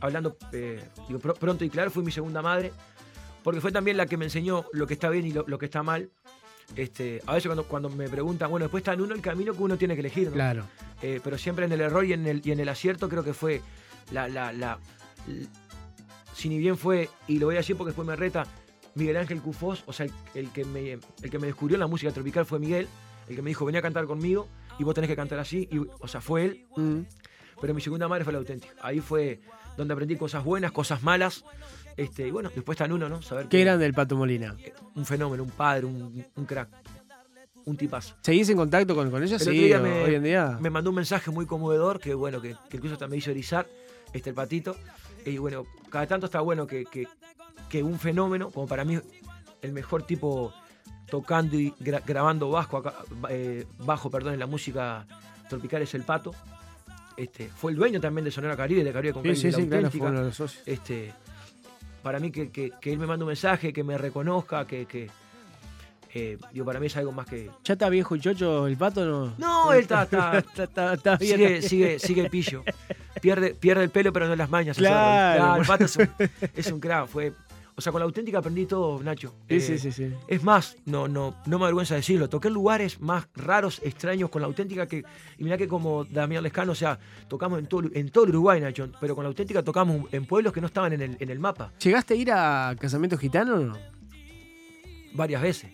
hablando 0.00 0.36
eh, 0.52 0.82
digo, 1.08 1.20
pr- 1.20 1.38
pronto 1.38 1.64
y 1.64 1.70
claro, 1.70 1.90
fue 1.90 2.02
mi 2.02 2.10
segunda 2.12 2.42
madre, 2.42 2.70
porque 3.44 3.60
fue 3.60 3.70
también 3.70 3.96
la 3.96 4.06
que 4.06 4.16
me 4.16 4.24
enseñó 4.24 4.64
lo 4.72 4.86
que 4.88 4.94
está 4.94 5.08
bien 5.10 5.24
y 5.26 5.32
lo, 5.32 5.44
lo 5.46 5.58
que 5.58 5.66
está 5.66 5.84
mal. 5.84 6.10
Este, 6.74 7.20
a 7.26 7.34
veces 7.34 7.46
cuando, 7.48 7.64
cuando 7.68 7.88
me 7.90 8.08
preguntan, 8.08 8.50
bueno, 8.50 8.64
después 8.64 8.80
está 8.80 8.94
en 8.94 9.02
uno 9.02 9.14
el 9.14 9.20
camino 9.20 9.52
que 9.52 9.62
uno 9.62 9.76
tiene 9.76 9.94
que 9.94 10.00
elegir, 10.00 10.28
¿no? 10.28 10.32
Claro. 10.32 10.64
Eh, 11.02 11.20
pero 11.22 11.36
siempre 11.38 11.66
en 11.66 11.72
el 11.72 11.82
error 11.82 12.04
y 12.06 12.14
en 12.14 12.26
el, 12.26 12.40
y 12.42 12.50
en 12.52 12.58
el 12.60 12.68
acierto 12.70 13.08
creo 13.08 13.22
que 13.22 13.34
fue 13.34 13.60
la, 14.10 14.26
la, 14.28 14.52
la- 14.52 14.78
si 16.34 16.48
ni 16.48 16.58
bien 16.58 16.76
fue, 16.76 17.08
y 17.28 17.38
lo 17.38 17.46
voy 17.46 17.56
a 17.56 17.58
decir 17.58 17.76
porque 17.76 17.90
después 17.90 18.06
me 18.08 18.16
reta, 18.16 18.46
Miguel 18.94 19.16
Ángel 19.16 19.40
Cufós, 19.40 19.82
o 19.86 19.92
sea, 19.92 20.06
el, 20.06 20.12
el 20.34 20.50
que 20.50 20.64
me, 20.64 20.92
el 20.92 21.30
que 21.30 21.38
me 21.38 21.46
descubrió 21.46 21.76
en 21.76 21.80
la 21.80 21.86
música 21.86 22.12
tropical 22.12 22.44
fue 22.46 22.58
Miguel, 22.58 22.88
el 23.28 23.36
que 23.36 23.42
me 23.42 23.50
dijo, 23.50 23.64
venía 23.64 23.78
a 23.80 23.82
cantar 23.82 24.06
conmigo 24.06 24.48
y 24.78 24.84
vos 24.84 24.94
tenés 24.94 25.08
que 25.08 25.16
cantar 25.16 25.38
así, 25.38 25.68
y, 25.70 25.78
o 25.78 26.08
sea, 26.08 26.20
fue 26.20 26.44
él, 26.44 26.66
Mm. 26.76 27.00
pero 27.60 27.72
mi 27.74 27.80
segunda 27.80 28.08
madre 28.08 28.24
fue 28.24 28.32
la 28.32 28.38
auténtica. 28.40 28.74
Ahí 28.82 29.00
fue 29.00 29.40
donde 29.76 29.94
aprendí 29.94 30.16
cosas 30.16 30.42
buenas, 30.44 30.72
cosas 30.72 31.02
malas, 31.02 31.44
este, 31.96 32.28
y 32.28 32.30
bueno, 32.30 32.50
después 32.54 32.78
está 32.80 32.92
uno, 32.92 33.08
¿no? 33.08 33.22
Saber 33.22 33.44
Qué 33.46 33.58
que- 33.58 33.64
grande 33.64 33.86
el 33.86 33.94
Pato 33.94 34.16
Molina. 34.16 34.56
un 34.94 35.04
fenómeno, 35.06 35.42
un 35.42 35.50
padre, 35.50 35.86
un, 35.86 36.24
un 36.34 36.44
crack, 36.46 36.68
un 37.64 37.76
tipazo. 37.76 38.14
¿Seguís 38.22 38.48
en 38.50 38.56
contacto 38.56 38.94
con, 38.94 39.10
con 39.10 39.22
ella? 39.22 39.36
El 39.36 39.42
otro 39.42 39.52
Sí, 39.52 39.72
me- 39.80 40.02
hoy 40.04 40.14
en 40.16 40.22
día. 40.22 40.58
Me 40.60 40.70
mandó 40.70 40.90
un 40.90 40.96
mensaje 40.96 41.30
muy 41.30 41.46
conmovedor 41.46 41.98
que, 42.00 42.14
bueno, 42.14 42.40
que, 42.40 42.56
que 42.68 42.76
incluso 42.76 42.94
hasta 42.94 43.06
me 43.08 43.16
hizo 43.16 43.30
erizar 43.30 43.66
este, 44.12 44.30
el 44.30 44.36
patito. 44.36 44.76
Y 45.24 45.38
bueno, 45.38 45.64
cada 45.90 46.06
tanto 46.06 46.26
está 46.26 46.40
bueno 46.40 46.66
que, 46.66 46.84
que- 46.84 47.08
que 47.68 47.82
un 47.82 47.98
fenómeno, 47.98 48.50
como 48.50 48.66
para 48.66 48.84
mí 48.84 48.98
el 49.62 49.72
mejor 49.72 50.02
tipo 50.04 50.52
tocando 51.08 51.56
y 51.58 51.72
gra- 51.80 52.02
grabando 52.04 52.50
bajo, 52.50 52.76
acá, 52.78 52.94
eh, 53.30 53.64
bajo 53.78 54.10
perdón, 54.10 54.34
en 54.34 54.40
la 54.40 54.46
música 54.46 55.06
tropical 55.48 55.80
es 55.82 55.94
el 55.94 56.02
pato. 56.02 56.32
Este, 57.16 57.48
fue 57.48 57.70
el 57.72 57.78
dueño 57.78 58.00
también 58.00 58.24
de 58.24 58.30
Sonora 58.30 58.56
Caribe, 58.56 58.82
de 58.84 58.92
Caribe 58.92 59.14
con 59.14 59.22
Sí, 59.22 59.36
sí, 59.36 59.52
sí, 59.52 59.66
claro, 59.66 59.68
fue 59.68 59.76
auténtica. 59.78 60.06
uno 60.06 60.18
de 60.20 60.26
los 60.26 60.36
socios. 60.36 60.62
Este, 60.66 61.12
para 62.04 62.20
mí 62.20 62.30
que, 62.30 62.50
que- 62.50 62.70
que 62.80 62.92
él 62.92 62.98
me 63.00 63.06
manda 63.06 63.24
un 63.24 63.28
mensaje, 63.28 63.72
que 63.72 63.82
me 63.82 63.98
reconozca, 63.98 64.64
que, 64.66 64.86
que 64.86 65.10
eh, 66.16 66.38
digo, 66.52 66.64
para 66.64 66.78
mí 66.78 66.86
es 66.86 66.96
algo 66.96 67.10
más 67.10 67.26
que... 67.26 67.50
¿Ya 67.64 67.72
está 67.72 67.88
viejo 67.88 68.14
y 68.14 68.20
chocho 68.20 68.68
el 68.68 68.76
Pato? 68.76 69.04
No, 69.04 69.34
No, 69.36 69.72
él 69.72 69.80
está- 69.80 70.04
está, 70.04 70.38
está, 70.38 70.62
está- 70.64 70.94
está 70.94 71.16
bien. 71.16 71.36
sigue, 71.36 71.62
sigue, 71.62 71.98
sigue 71.98 72.20
el 72.20 72.30
pillo. 72.30 72.62
Pierde, 73.20 73.54
pierde 73.54 73.82
el 73.82 73.90
pelo, 73.90 74.12
pero 74.12 74.28
no 74.28 74.36
las 74.36 74.48
mañas. 74.50 74.78
el 74.78 74.84
Claro. 74.84 75.56
el 75.62 75.66
pato 75.66 75.84
es 75.86 75.96
un, 75.96 76.08
es 76.54 76.70
un 76.70 76.78
crack. 76.78 77.08
Fue, 77.08 77.32
o 77.76 77.80
sea, 77.80 77.90
con 77.92 78.00
la 78.00 78.04
auténtica 78.04 78.38
aprendí 78.38 78.66
todo, 78.66 79.02
Nacho. 79.02 79.34
Sí, 79.48 79.56
Eh, 79.56 79.60
sí, 79.60 79.78
sí, 79.78 79.90
sí. 79.92 80.12
Es 80.28 80.42
más, 80.44 80.76
no, 80.84 81.08
no, 81.08 81.34
no 81.46 81.58
me 81.58 81.64
avergüenza 81.64 81.94
decirlo. 81.96 82.28
Toqué 82.28 82.48
lugares 82.50 83.00
más 83.00 83.26
raros, 83.34 83.80
extraños 83.82 84.30
con 84.30 84.42
la 84.42 84.46
auténtica 84.46 84.86
que. 84.86 85.04
Y 85.38 85.44
mirá 85.44 85.56
que 85.58 85.66
como 85.66 86.04
Damián 86.04 86.42
Lescano, 86.44 86.72
o 86.72 86.74
sea, 86.76 86.98
tocamos 87.28 87.58
en 87.58 87.66
todo, 87.66 87.88
en 87.92 88.10
todo 88.10 88.24
el 88.24 88.30
Uruguay, 88.30 88.60
Nacho. 88.60 88.90
Pero 89.00 89.14
con 89.16 89.24
la 89.24 89.28
auténtica 89.28 89.62
tocamos 89.62 90.06
en 90.12 90.24
pueblos 90.26 90.52
que 90.52 90.60
no 90.60 90.68
estaban 90.68 90.92
en 90.92 91.02
el, 91.02 91.16
en 91.18 91.30
el 91.30 91.38
mapa. 91.40 91.72
¿Llegaste 91.82 92.14
a 92.14 92.16
ir 92.16 92.30
a 92.32 92.76
casamiento 92.78 93.18
gitano 93.18 93.54
o 93.56 93.58
no? 93.58 93.78
Varias 95.14 95.42
veces. 95.42 95.72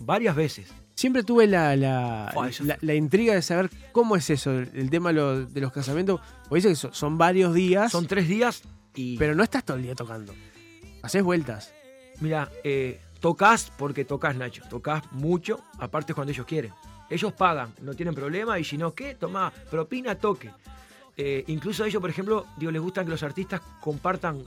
Varias 0.00 0.34
veces. 0.36 0.72
Siempre 0.96 1.24
tuve 1.24 1.46
la, 1.48 1.74
la, 1.76 2.32
la- 2.60 2.78
la 2.80 2.94
intriga 2.94 3.34
de 3.34 3.42
saber 3.42 3.68
cómo 3.92 4.14
es 4.16 4.30
eso, 4.30 4.52
el, 4.52 4.90
tema 4.90 5.08
de 5.10 5.14
los, 5.16 5.52
de 5.52 5.60
los 5.60 5.72
casamientos. 5.72 6.20
Porque 6.48 6.56
dice 6.56 6.68
que 6.68 6.76
son, 6.76 6.94
son 6.94 7.18
varios 7.18 7.52
días, 7.54 7.90
Son 7.90 8.06
tres 8.06 8.28
días 8.28 8.62
y. 8.94 9.16
pero 9.18 9.34
no 9.34 9.42
estás 9.42 9.64
todo 9.64 9.76
el 9.76 9.82
día 9.82 9.94
tocando. 9.96 10.32
Haces 11.04 11.22
vueltas. 11.22 11.72
Mira, 12.20 12.50
eh, 12.62 13.00
tocas 13.20 13.70
porque 13.76 14.04
tocas, 14.04 14.36
Nacho. 14.36 14.62
Tocas 14.70 15.02
mucho, 15.12 15.60
aparte 15.78 16.14
cuando 16.14 16.32
ellos 16.32 16.46
quieren. 16.46 16.72
Ellos 17.10 17.32
pagan, 17.34 17.72
no 17.82 17.94
tienen 17.94 18.14
problema, 18.14 18.58
y 18.58 18.64
si 18.64 18.78
no, 18.78 18.94
¿qué? 18.94 19.14
Toma, 19.14 19.52
propina, 19.70 20.14
toque. 20.14 20.50
Eh, 21.16 21.44
incluso 21.48 21.84
a 21.84 21.86
ellos, 21.86 22.00
por 22.00 22.10
ejemplo, 22.10 22.46
digo, 22.56 22.72
les 22.72 22.80
gustan 22.80 23.04
que 23.04 23.10
los 23.10 23.22
artistas 23.22 23.60
compartan 23.80 24.42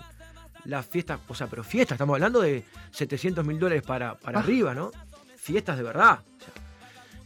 las 0.65 0.85
fiestas, 0.85 1.19
o 1.27 1.35
sea, 1.35 1.47
pero 1.47 1.63
fiestas, 1.63 1.95
estamos 1.95 2.15
hablando 2.15 2.41
de 2.41 2.65
700 2.91 3.45
mil 3.45 3.59
dólares 3.59 3.83
para, 3.83 4.15
para 4.17 4.39
Ah. 4.39 4.41
arriba, 4.41 4.73
¿no? 4.73 4.91
Fiestas 5.37 5.77
de 5.77 5.83
verdad. 5.83 6.19
o 6.25 6.43
sea, 6.43 6.53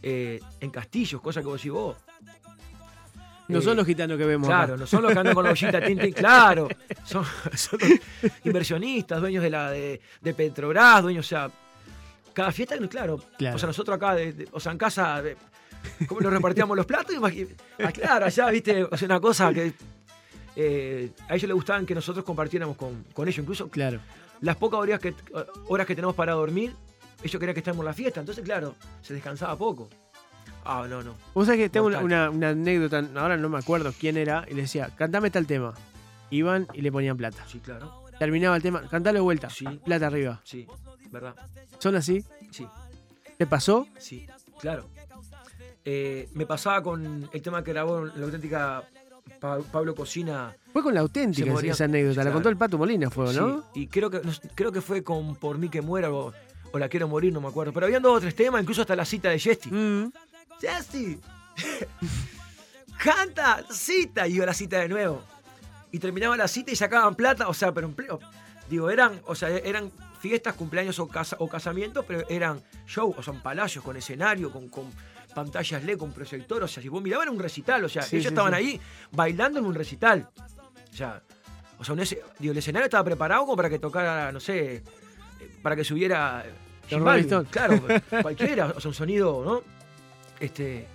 eh, 0.02 0.40
en 0.60 0.70
castillos, 0.70 1.20
cosa 1.20 1.40
que 1.40 1.46
vos 1.46 1.56
decís 1.56 1.72
vos. 1.72 1.96
No 3.48 3.58
Eh, 3.58 3.62
son 3.62 3.76
los 3.76 3.86
gitanos 3.86 4.16
que 4.18 4.24
vemos. 4.24 4.48
acá. 4.48 4.58
Claro, 4.58 4.76
no 4.78 4.86
son 4.86 5.02
los 5.02 5.12
que 5.12 5.18
andan 5.18 5.34
con 5.34 5.44
la 5.44 5.50
ollita 5.50 5.80
Tintin, 5.84 6.12
claro. 6.12 6.68
Son, 7.04 7.24
inversionistas, 8.44 9.20
dueños 9.20 9.42
de 9.42 9.50
la 9.50 9.70
de, 9.70 10.00
de 10.20 10.34
Petrobras, 10.34 11.02
dueños, 11.02 11.26
o 11.26 11.28
sea, 11.28 11.50
cada 12.32 12.52
fiesta, 12.52 12.76
claro. 12.88 13.18
Claro. 13.38 13.56
O 13.56 13.58
sea, 13.58 13.66
nosotros 13.66 13.96
acá, 13.96 14.14
de- 14.14 14.32
de- 14.32 14.48
o 14.52 14.60
sea, 14.60 14.72
en 14.72 14.78
casa, 14.78 15.22
¿cómo 16.06 16.20
nos 16.20 16.32
repartíamos 16.32 16.76
los 16.76 16.86
platos? 16.86 17.14
Ah, 17.78 17.92
claro, 17.92 18.26
allá, 18.26 18.50
viste, 18.50 18.84
o 18.84 18.96
sea, 18.96 19.06
una 19.06 19.20
cosa 19.20 19.52
que 19.52 19.72
eh, 20.56 21.10
a 21.28 21.34
ellos 21.34 21.48
les 21.48 21.54
gustaban 21.54 21.84
que 21.86 21.94
nosotros 21.94 22.24
compartiéramos 22.24 22.76
con, 22.76 23.04
con 23.12 23.26
ellos. 23.28 23.38
Incluso 23.42 23.68
Claro. 23.68 24.00
las 24.40 24.56
pocas 24.56 24.80
horas 24.80 25.00
que, 25.00 25.14
horas 25.68 25.86
que 25.86 25.94
tenemos 25.94 26.14
para 26.14 26.32
dormir, 26.32 26.74
ellos 27.22 27.38
querían 27.38 27.54
que 27.54 27.60
estemos 27.60 27.80
en 27.80 27.86
la 27.86 27.94
fiesta. 27.94 28.20
Entonces, 28.20 28.44
claro, 28.44 28.74
se 29.02 29.14
descansaba 29.14 29.56
poco. 29.56 29.88
Ah, 30.64 30.86
no, 30.88 31.02
no. 31.02 31.14
Vos 31.34 31.46
sabés 31.46 31.60
que 31.60 31.68
tengo 31.68 31.86
una, 31.86 32.00
Mortal. 32.00 32.28
una- 32.28 32.30
una 32.30 32.48
anécdota, 32.50 33.04
ahora 33.20 33.36
no 33.36 33.48
me 33.48 33.58
acuerdo 33.58 33.92
quién 33.98 34.16
era, 34.16 34.44
y 34.48 34.54
le 34.54 34.62
decía, 34.62 34.90
cantame 34.96 35.30
tal 35.30 35.46
tema. 35.46 35.74
Iban 36.30 36.66
y 36.72 36.80
le 36.82 36.90
ponían 36.92 37.16
plata. 37.16 37.44
Sí, 37.48 37.58
claro. 37.58 38.04
Terminaba 38.18 38.56
el 38.56 38.62
tema, 38.62 38.82
cantalo 38.88 39.16
de 39.18 39.22
vuelta. 39.22 39.50
Sí. 39.50 39.64
Plata 39.84 40.06
arriba. 40.06 40.40
Sí, 40.44 40.66
verdad. 41.10 41.34
¿Son 41.78 41.96
así? 41.96 42.24
Sí. 42.50 42.66
¿Te 43.36 43.46
pasó? 43.46 43.86
Sí, 43.98 44.26
claro. 44.60 44.88
Eh, 45.84 46.28
me 46.34 46.46
pasaba 46.46 46.82
con 46.82 47.28
el 47.32 47.42
tema 47.42 47.64
que 47.64 47.72
grabó 47.72 48.04
la 48.04 48.24
auténtica 48.24 48.84
Pa- 49.40 49.58
Pablo 49.58 49.94
Cocina. 49.96 50.54
Fue 50.72 50.82
con 50.82 50.94
la 50.94 51.00
auténtica 51.00 51.52
esa- 51.60 51.84
anécdota. 51.84 52.16
La 52.18 52.22
Claro. 52.22 52.34
contó 52.34 52.48
el 52.50 52.56
Pato 52.56 52.78
Molina, 52.78 53.10
fue, 53.10 53.32
¿no? 53.34 53.62
Sí, 53.74 53.82
y 53.82 53.86
creo 53.88 54.08
que, 54.08 54.20
creo 54.54 54.70
que 54.70 54.80
fue 54.80 55.02
con 55.02 55.34
Por 55.34 55.58
mí 55.58 55.68
que 55.68 55.80
muera 55.82 56.12
o, 56.12 56.32
o 56.72 56.78
La 56.78 56.88
quiero 56.88 57.08
morir, 57.08 57.32
no 57.32 57.40
me 57.40 57.48
acuerdo. 57.48 57.72
Pero 57.72 57.86
habían 57.86 58.00
dos 58.02 58.16
o 58.16 58.20
tres 58.20 58.34
temas, 58.36 58.62
incluso 58.62 58.82
hasta 58.82 58.94
la 58.94 59.04
cita 59.04 59.28
de 59.30 59.38
Jesty. 59.40 59.70
Mm. 59.70 60.12
¡Jesty! 60.62 61.20
¡Canta! 62.98 63.64
¡Cita! 63.70 64.26
Y 64.28 64.34
iba 64.34 64.44
a 64.44 64.46
la 64.46 64.54
cita 64.54 64.78
de 64.78 64.88
nuevo. 64.88 65.22
Y 65.90 65.98
terminaba 65.98 66.36
la 66.36 66.48
cita 66.48 66.70
y 66.72 66.76
sacaban 66.76 67.14
plata, 67.14 67.48
o 67.48 67.54
sea, 67.54 67.72
pero 67.72 67.86
en 67.88 67.94
pleno- 67.96 68.18
Digo, 68.70 68.88
eran, 68.90 69.20
o 69.26 69.34
sea, 69.34 69.50
eran 69.50 69.90
fiestas, 70.20 70.54
cumpleaños 70.54 70.98
o, 70.98 71.08
casa, 71.08 71.36
o 71.40 71.48
casamientos, 71.48 72.04
pero 72.06 72.26
eran 72.30 72.62
show, 72.86 73.12
o 73.16 73.22
sea, 73.22 73.34
en 73.34 73.40
palacios, 73.42 73.84
con 73.84 73.96
escenario, 73.96 74.50
con, 74.50 74.68
con 74.68 74.90
pantallas 75.34 75.82
LED, 75.82 75.98
con 75.98 76.12
proyector, 76.12 76.62
o 76.62 76.68
sea, 76.68 76.82
si 76.82 76.88
vos 76.88 77.02
mirabas 77.02 77.24
era 77.24 77.32
un 77.32 77.40
recital, 77.40 77.84
o 77.84 77.88
sea, 77.88 78.02
Sí, 78.02 78.16
ellos 78.16 78.28
sí, 78.28 78.28
estaban 78.28 78.52
sí. 78.52 78.56
ahí 78.58 78.80
bailando 79.10 79.58
en 79.58 79.66
un 79.66 79.74
recital. 79.74 80.30
O 80.92 80.96
sea, 80.96 81.22
o 81.78 81.84
sea 81.84 81.92
un 81.92 82.00
ese- 82.00 82.22
digo, 82.38 82.52
el 82.52 82.58
escenario 82.58 82.84
estaba 82.84 83.04
preparado 83.04 83.42
como 83.42 83.56
para 83.56 83.68
que 83.68 83.78
tocara, 83.78 84.30
no 84.32 84.40
sé, 84.40 84.76
eh, 84.76 84.82
para 85.62 85.74
que 85.76 85.84
subiera 85.84 86.44
Jim 86.88 87.02
claro, 87.50 87.80
cualquiera, 88.22 88.68
o 88.76 88.80
sea, 88.80 88.88
un 88.88 88.94
sonido, 88.94 89.44
¿no? 89.44 89.62
Este, 90.42 90.88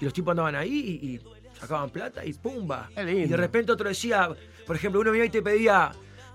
y 0.00 0.04
los 0.04 0.12
tipos 0.14 0.30
andaban 0.30 0.54
ahí 0.54 0.70
y, 1.02 1.06
y 1.14 1.20
sacaban 1.58 1.90
plata 1.90 2.24
y 2.24 2.32
pumba. 2.34 2.88
Y 2.96 3.26
de 3.26 3.36
repente 3.36 3.72
otro 3.72 3.88
decía, 3.88 4.28
por 4.66 4.76
ejemplo, 4.76 5.00
uno 5.00 5.10
venía 5.10 5.26
y 5.26 5.30
te 5.30 5.42
pedía, 5.42 5.90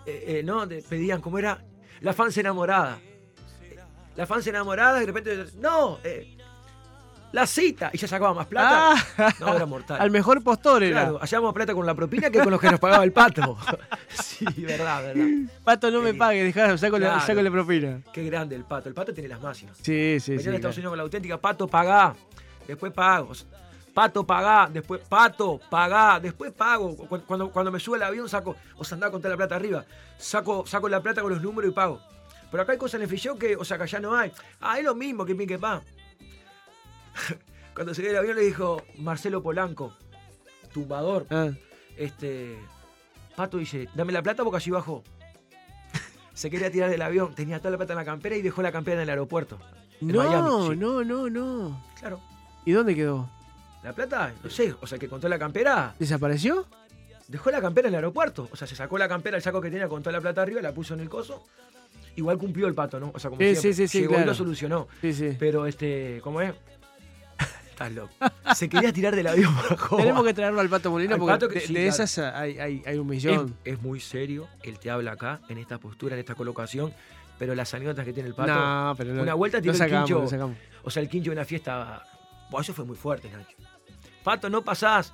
eh, 0.05 0.23
eh, 0.39 0.43
¿no? 0.43 0.67
Te 0.67 0.81
pedían, 0.81 1.21
¿cómo 1.21 1.39
era? 1.39 1.63
La 2.01 2.11
fans 2.13 2.37
enamorada. 2.37 2.99
La 4.17 4.27
fans 4.27 4.45
enamorada 4.45 4.97
y 4.97 4.99
de 5.01 5.05
repente, 5.05 5.45
no, 5.59 5.97
eh, 6.03 6.37
la 7.31 7.47
cita. 7.47 7.89
Y 7.93 7.97
ya 7.97 8.07
sacaba 8.07 8.33
más 8.33 8.45
plata. 8.45 8.93
Ah, 9.17 9.33
No, 9.39 9.55
era 9.55 9.65
mortal. 9.65 9.97
Al 10.01 10.11
mejor 10.11 10.43
postor 10.43 10.83
era. 10.83 11.01
Claro, 11.01 11.19
hallábamos 11.21 11.53
plata 11.53 11.73
con 11.73 11.85
la 11.85 11.95
propina 11.95 12.29
que 12.29 12.39
con 12.39 12.51
los 12.51 12.59
que 12.61 12.69
nos 12.69 12.79
pagaba 12.79 13.03
el 13.05 13.11
pato. 13.13 13.57
sí, 14.09 14.45
verdad, 14.57 15.01
verdad. 15.01 15.25
Pato, 15.63 15.89
no 15.89 16.01
me 16.01 16.13
pague, 16.13 16.43
dejá, 16.43 16.77
saco, 16.77 16.99
la, 16.99 17.07
Claro. 17.07 17.25
saco 17.25 17.41
la 17.41 17.49
propina. 17.49 18.01
Qué 18.13 18.23
grande 18.25 18.55
el 18.55 18.65
pato. 18.65 18.89
El 18.89 18.93
pato 18.93 19.13
tiene 19.13 19.29
las 19.29 19.41
máximas. 19.41 19.77
Sí, 19.77 20.17
sí, 20.19 20.31
Venía 20.31 20.43
sí. 20.43 20.49
de 20.49 20.55
Estados 20.57 20.59
claro. 20.59 20.69
Unidos 20.75 20.91
con 20.91 20.97
la 20.97 21.03
auténtica, 21.03 21.37
pato, 21.41 21.67
pagá. 21.67 22.15
Después 22.67 22.91
pago. 22.93 23.31
Pato, 23.93 24.25
pagá. 24.25 24.69
Después, 24.71 25.01
pato, 25.07 25.59
pagá. 25.69 26.19
Después 26.19 26.51
pago. 26.51 26.95
Cu- 26.97 27.21
Cuando, 27.27 27.51
cuando 27.51 27.71
me 27.71 27.79
sube 27.79 27.97
el 27.97 28.03
avión, 28.03 28.27
saco. 28.27 28.55
O 28.77 28.83
sea, 28.83 28.95
andaba 28.95 29.11
con 29.11 29.21
toda 29.21 29.31
la 29.31 29.37
plata 29.37 29.55
arriba. 29.55 29.85
Saco, 30.17 30.65
saco 30.65 30.89
la 30.89 31.01
plata 31.01 31.21
con 31.21 31.31
los 31.31 31.41
números 31.41 31.71
y 31.71 31.73
pago. 31.73 32.01
Pero 32.49 32.63
acá 32.63 32.71
hay 32.73 32.77
cosas 32.77 32.95
en 32.95 33.01
el 33.03 33.07
fichón 33.09 33.37
que, 33.37 33.55
o 33.55 33.63
sea, 33.65 33.77
que 33.77 33.83
allá 33.83 33.99
no 33.99 34.15
hay. 34.15 34.31
Ah, 34.61 34.77
es 34.79 34.83
lo 34.85 34.95
mismo 34.95 35.25
que 35.25 35.33
mi 35.35 35.45
que 35.45 35.57
pa. 35.59 35.81
Cuando 37.75 37.93
se 37.93 38.07
el 38.07 38.15
avión 38.17 38.35
le 38.35 38.43
dijo 38.43 38.81
Marcelo 38.97 39.41
Polanco, 39.41 39.93
tumbador, 40.73 41.25
Ah, 41.29 41.49
este. 41.97 42.57
Pato 43.35 43.57
dice, 43.57 43.89
dame 43.95 44.11
la 44.13 44.21
plata 44.21 44.43
porque 44.43 44.57
allí 44.57 44.69
bajó. 44.69 45.03
Se 46.35 46.51
quería 46.51 46.71
tirar 46.71 46.89
del 46.91 47.01
avión, 47.01 47.33
tenía 47.33 47.57
toda 47.59 47.71
la 47.71 47.77
plata 47.77 47.93
en 47.93 47.97
la 47.97 48.05
campera 48.05 48.35
y 48.35 48.43
dejó 48.43 48.61
la 48.61 48.71
campera 48.71 48.97
en 48.97 49.03
el 49.03 49.09
aeropuerto. 49.09 49.57
En 50.01 50.09
no, 50.09 50.19
Miami, 50.23 50.67
sí. 50.73 50.75
no, 50.79 51.03
no, 51.03 51.29
no. 51.31 51.83
Claro. 51.99 52.19
¿Y 52.65 52.71
dónde 52.71 52.95
quedó? 52.95 53.29
La 53.83 53.93
plata, 53.93 54.33
no 54.43 54.49
sé, 54.49 54.73
o 54.79 54.87
sea, 54.87 54.95
el 54.95 54.99
que 55.01 55.09
contó 55.09 55.27
la 55.27 55.37
campera, 55.37 55.93
¿Desapareció? 55.99 56.65
dejó 57.27 57.51
la 57.51 57.61
campera 57.61 57.87
en 57.89 57.93
el 57.93 57.97
aeropuerto. 57.97 58.47
O 58.51 58.55
sea, 58.55 58.67
se 58.67 58.75
sacó 58.75 58.97
la 58.97 59.07
campera, 59.09 59.35
el 59.37 59.43
saco 59.43 59.59
que 59.61 59.69
tenía 59.69 59.87
con 59.89 60.01
toda 60.01 60.13
la 60.13 60.21
plata 60.21 60.41
arriba, 60.41 60.61
la 60.61 60.73
puso 60.73 60.93
en 60.93 61.01
el 61.01 61.09
coso. 61.09 61.43
Igual 62.15 62.37
cumplió 62.37 62.67
el 62.67 62.75
pato, 62.75 62.99
¿no? 62.99 63.11
O 63.13 63.19
sea, 63.19 63.29
como 63.31 63.41
Sí, 63.41 63.47
siempre, 63.55 63.73
sí, 63.73 63.73
sí, 63.73 63.87
sí, 63.87 63.99
llegó 64.01 64.11
y 64.13 64.15
claro. 64.17 64.29
lo 64.31 64.35
solucionó. 64.35 64.87
Sí, 65.01 65.13
sí. 65.13 65.35
Pero 65.39 65.65
este, 65.65 66.19
¿cómo 66.23 66.41
es? 66.41 66.53
Estás 67.71 67.91
loco. 67.91 68.13
Se 68.55 68.69
quería 68.69 68.93
tirar 68.93 69.15
del 69.15 69.27
avión. 69.27 69.53
Tenemos 69.97 70.23
que 70.23 70.33
traerlo 70.33 70.61
al 70.61 70.69
Pato 70.69 70.91
Molina 70.91 71.15
Al 71.15 71.19
porque 71.19 71.33
Pato 71.33 71.47
que- 71.49 71.55
de, 71.55 71.61
sí, 71.61 71.73
de 71.73 71.87
claro. 71.87 72.03
esas 72.03 72.17
hay, 72.35 72.59
hay, 72.59 72.83
hay 72.85 72.97
un 72.97 73.07
millón. 73.07 73.55
es 73.65 73.81
muy 73.81 73.99
serio, 73.99 74.47
él 74.61 74.77
te 74.79 74.91
habla 74.91 75.13
acá, 75.13 75.41
en 75.49 75.57
esta 75.57 75.79
postura, 75.79 76.13
en 76.15 76.19
esta 76.19 76.35
colocación, 76.35 76.93
pero 77.39 77.55
las 77.55 77.73
anécdotas 77.73 78.05
que 78.05 78.13
tiene 78.13 78.29
el 78.29 78.35
pato. 78.35 78.53
no, 78.53 78.93
pero 78.95 79.13
lo- 79.15 79.23
una 79.23 79.33
vuelta 79.33 79.59
tiró 79.59 79.71
el 79.73 79.77
sacamos, 79.77 80.05
quincho. 80.07 80.21
lo 80.21 80.27
sacamos. 80.29 80.57
O 80.83 80.91
sea, 80.91 81.01
el 81.01 81.09
quincho 81.09 81.31
de 81.31 81.35
una 81.37 81.45
fiesta. 81.45 82.03
Eso 82.61 82.73
fue 82.73 82.85
muy 82.85 82.95
fuerte, 82.95 83.29
Nacho. 83.29 83.55
Pato, 84.23 84.49
¿no 84.49 84.63
pasás? 84.63 85.13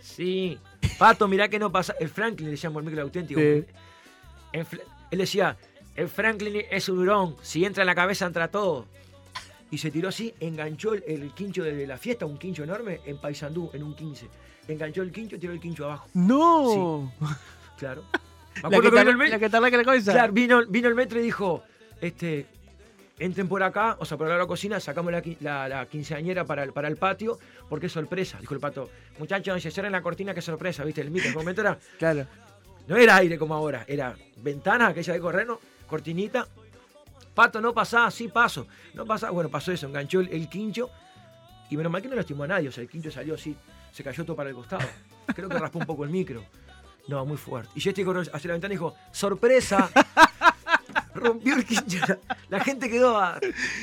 Sí. 0.00 0.58
Pato, 0.98 1.28
mirá 1.28 1.48
que 1.48 1.58
no 1.58 1.70
pasás. 1.70 1.96
El 2.00 2.08
Franklin 2.08 2.50
le 2.50 2.56
llamo 2.56 2.78
el 2.78 2.84
micro 2.86 3.02
auténtico. 3.02 3.40
Sí. 3.40 3.64
Él 4.52 5.18
decía, 5.18 5.56
el 5.94 6.08
Franklin 6.08 6.62
es 6.70 6.88
un 6.88 6.98
hurón, 6.98 7.36
si 7.42 7.64
entra 7.64 7.82
en 7.82 7.86
la 7.86 7.94
cabeza 7.94 8.26
entra 8.26 8.48
todo. 8.48 8.86
Y 9.70 9.78
se 9.78 9.90
tiró 9.90 10.08
así, 10.08 10.32
enganchó 10.40 10.94
el, 10.94 11.02
el 11.06 11.32
quincho 11.32 11.64
de 11.64 11.86
la 11.86 11.98
fiesta, 11.98 12.24
un 12.24 12.38
quincho 12.38 12.64
enorme, 12.64 13.00
en 13.04 13.18
Paysandú, 13.18 13.70
en 13.74 13.82
un 13.82 13.94
15. 13.94 14.28
Enganchó 14.68 15.02
el 15.02 15.12
quincho 15.12 15.36
y 15.36 15.38
tiró 15.38 15.52
el 15.52 15.60
quincho 15.60 15.84
abajo. 15.86 16.08
¡No! 16.14 17.12
Claro. 17.78 18.04
Me 18.56 18.62
La 18.62 18.68
acuerdo 18.68 18.90
que, 18.90 18.96
que 18.96 19.04
vino 19.04 19.24
el 19.24 19.30
la 19.30 19.38
que 19.38 19.50
tarda 19.50 19.70
que 19.70 19.76
la 19.76 19.84
cabeza. 19.84 20.12
Claro, 20.12 20.32
vino, 20.32 20.66
vino 20.66 20.88
el 20.88 20.94
metro 20.94 21.20
y 21.20 21.22
dijo, 21.22 21.62
este, 22.00 22.46
entren 23.18 23.48
por 23.48 23.62
acá, 23.62 23.96
o 23.98 24.04
sea, 24.04 24.16
por 24.18 24.28
la 24.28 24.46
cocina, 24.46 24.78
sacamos 24.80 25.12
la, 25.12 25.22
la- 25.40 25.68
la 25.68 25.86
quinceañera 25.86 26.44
para 26.44 26.62
el, 26.62 26.72
para 26.72 26.88
el 26.88 26.96
patio, 26.96 27.38
porque 27.68 27.86
es 27.86 27.92
sorpresa, 27.92 28.38
dijo 28.40 28.54
el 28.54 28.60
pato. 28.60 28.90
Muchachos, 29.18 29.62
se 29.62 29.70
cierren 29.70 29.92
la 29.92 30.02
cortina, 30.02 30.34
que 30.34 30.42
sorpresa, 30.42 30.84
viste, 30.84 31.00
el 31.00 31.10
micro, 31.10 31.28
en 31.30 31.34
momento 31.34 31.60
era, 31.62 31.78
Claro. 31.98 32.26
no 32.88 32.96
era 32.96 33.16
aire 33.16 33.38
como 33.38 33.54
ahora, 33.54 33.84
era 33.88 34.14
ventana, 34.38 34.88
aquella 34.88 35.12
de 35.14 35.20
correno, 35.20 35.58
cortinita. 35.86 36.46
Pato, 37.34 37.60
no 37.60 37.74
pasá, 37.74 38.10
sí 38.10 38.28
paso. 38.28 38.66
No 38.94 39.04
pasá, 39.04 39.30
bueno, 39.30 39.50
pasó 39.50 39.70
eso, 39.72 39.86
enganchó 39.86 40.20
el, 40.20 40.28
el 40.28 40.48
quincho 40.48 40.90
y 41.68 41.76
menos 41.76 41.92
mal 41.92 42.00
que 42.00 42.08
no 42.08 42.14
lastimó 42.16 42.44
a 42.44 42.46
nadie, 42.46 42.68
o 42.68 42.72
sea, 42.72 42.82
el 42.82 42.88
quincho 42.88 43.10
salió 43.10 43.34
así, 43.34 43.54
se 43.92 44.02
cayó 44.04 44.24
todo 44.24 44.36
para 44.36 44.48
el 44.50 44.54
costado. 44.54 44.86
Creo 45.34 45.48
que 45.48 45.58
raspó 45.58 45.78
un 45.80 45.86
poco 45.86 46.04
el 46.04 46.10
micro. 46.10 46.44
No, 47.08 47.24
muy 47.24 47.36
fuerte. 47.36 47.70
Y 47.74 47.88
estoy 47.88 48.04
corriendo 48.04 48.30
hacia 48.34 48.48
la 48.48 48.54
ventana 48.54 48.72
y 48.74 48.76
dijo, 48.76 48.94
¡sorpresa! 49.12 49.90
Rompió 51.16 51.54
el 51.56 51.64
quincho. 51.64 52.04
La, 52.48 52.60
gente 52.60 52.88
quedó 52.90 53.18
a... 53.18 53.38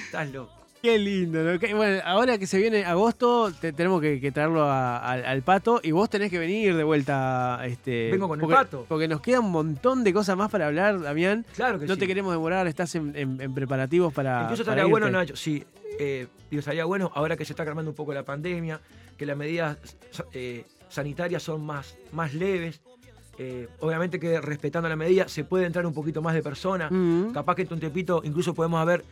Estás 0.06 0.30
loco. 0.32 0.52
Qué 0.82 0.98
lindo. 1.00 1.42
¿no? 1.44 1.58
Qué- 1.60 1.74
bueno, 1.74 2.02
ahora 2.04 2.38
que 2.38 2.46
se 2.46 2.58
viene 2.58 2.84
agosto, 2.84 3.52
te- 3.54 3.72
tenemos 3.72 4.02
que, 4.02 4.20
que 4.20 4.32
traerlo 4.34 4.64
a- 4.64 4.98
al, 4.98 5.24
al 5.26 5.42
pato 5.42 5.80
y 5.82 5.92
vos 5.92 6.10
tenés 6.10 6.30
que 6.30 6.38
venir 6.40 6.76
de 6.76 6.84
vuelta. 6.84 7.62
Este, 7.66 8.12
Vengo 8.12 8.28
con 8.28 8.38
el 8.40 8.42
porque, 8.42 8.56
Pato. 8.56 8.86
Porque 8.90 9.08
nos 9.08 9.22
queda 9.22 9.40
un 9.40 9.50
montón 9.52 10.04
de 10.04 10.12
cosas 10.14 10.36
más 10.36 10.52
para 10.52 10.68
hablar, 10.68 11.00
Damián. 11.02 11.46
Claro 11.56 11.80
que 11.80 11.86
No 11.86 11.94
sí. 11.94 12.02
te 12.02 12.08
queremos 12.08 12.34
demorar, 12.34 12.68
estás 12.68 12.96
en, 12.96 13.16
en- 13.16 13.40
en 13.40 13.54
preparativos 13.54 14.14
para. 14.14 14.42
Incluso 14.44 14.66
para 14.66 14.76
estaría 14.76 14.92
bueno, 14.92 15.06
irte. 15.08 15.18
Nacho, 15.20 15.36
sí, 15.38 15.64
eh, 16.00 16.28
digo, 16.52 16.60
estaría 16.60 16.84
bueno 16.84 17.12
ahora 17.16 17.38
que 17.38 17.46
se 17.46 17.54
está 17.54 17.64
calmando 17.64 17.92
un 17.92 17.96
poco 17.96 18.14
la 18.14 18.24
pandemia, 18.24 18.82
que 19.18 19.26
las 19.26 19.38
medidas 19.38 19.78
eh, 20.34 20.66
sanitarias 20.90 21.42
son 21.44 21.66
más, 21.66 21.96
más 22.12 22.34
leves. 22.34 22.82
Eh, 23.38 23.68
obviamente 23.80 24.20
que 24.20 24.40
respetando 24.42 24.88
la 24.90 24.96
medida 24.96 25.28
se 25.28 25.44
puede 25.44 25.66
entrar 25.66 25.86
un 25.86 25.94
poquito 25.94 26.22
más 26.22 26.34
de 26.36 26.44
personas. 26.44 26.92
Mm, 26.92 27.32
Capaz 27.32 27.56
que 27.56 27.64
en 27.64 27.68
Tontepito 27.68 28.22
incluso 28.24 28.54
podemos 28.54 28.80
haber, 28.82 29.04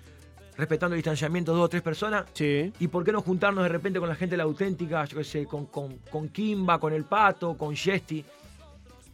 respetando 0.58 0.96
el 0.96 1.00
distanciamiento, 1.00 1.54
dos 1.54 1.66
o 1.66 1.70
tres 1.70 1.82
personas. 1.82 2.26
Sí. 2.34 2.72
¿Y 2.80 2.88
por 2.88 3.04
qué 3.04 3.12
no 3.12 3.22
juntarnos 3.22 3.64
de 3.64 3.70
repente 3.70 4.00
con 4.00 4.08
la 4.10 4.16
gente 4.16 4.34
de 4.34 4.38
la 4.38 4.44
auténtica? 4.44 5.06
Yo 5.06 5.18
qué 5.18 5.24
sé, 5.24 5.46
con, 5.46 5.66
con, 5.68 5.98
con 6.12 6.30
Kimba, 6.30 6.80
con 6.80 6.94
El 6.94 7.04
Pato, 7.06 7.56
con 7.58 7.74
Yesti. 7.76 8.24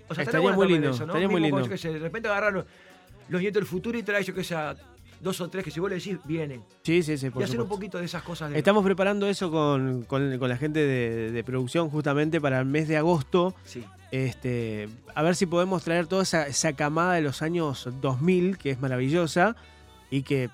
O 0.10 0.14
Estaría 0.14 0.40
bueno 0.40 0.58
muy 0.58 0.68
lindo, 0.70 0.90
eso, 0.92 1.06
¿no? 1.06 1.14
estaría 1.14 1.28
muy 1.28 1.36
con, 1.36 1.44
lindo. 1.44 1.64
yo 1.64 1.70
qué 1.70 1.78
sé, 1.78 1.92
de 1.94 2.00
repente 2.00 2.28
agarrar 2.30 2.54
los, 2.54 2.66
los 3.30 3.42
nietos 3.42 3.60
del 3.62 3.68
futuro 3.68 3.98
y 3.98 4.04
traer, 4.04 4.24
yo 4.24 4.34
que 4.34 4.44
sé, 4.44 4.56
a 4.56 4.76
dos 5.20 5.42
o 5.42 5.50
tres 5.50 5.64
que 5.66 5.72
si 5.72 5.80
vos 5.82 5.90
le 5.90 5.96
decís, 5.98 6.18
vienen. 6.26 6.62
Sí, 6.84 7.02
sí, 7.04 7.18
sí, 7.18 7.30
por 7.30 7.42
y 7.42 7.46
hacer 7.46 7.60
un 7.60 7.68
poquito 7.68 7.98
de 7.98 8.06
esas 8.06 8.24
cosas. 8.24 8.52
De... 8.52 8.58
Estamos 8.58 8.84
preparando 8.86 9.28
eso 9.28 9.52
con, 9.52 10.04
con- 10.04 10.38
con 10.38 10.48
la 10.48 10.56
gente 10.58 10.80
de, 10.80 11.32
de 11.32 11.44
producción 11.44 11.90
justamente 11.90 12.40
para 12.40 12.60
el 12.60 12.66
mes 12.66 12.88
de 12.88 12.96
agosto. 12.98 13.54
Sí. 13.66 13.84
Este, 14.12 14.88
a 15.16 15.22
ver 15.22 15.36
si 15.36 15.46
podemos 15.46 15.84
traer 15.84 16.08
toda 16.08 16.24
esa, 16.24 16.48
esa 16.48 16.74
camada 16.74 17.14
de 17.14 17.22
los 17.22 17.42
años 17.42 17.90
2000, 18.02 18.58
que 18.58 18.72
es 18.72 18.80
maravillosa, 18.80 19.56
y 20.10 20.24
que 20.24 20.50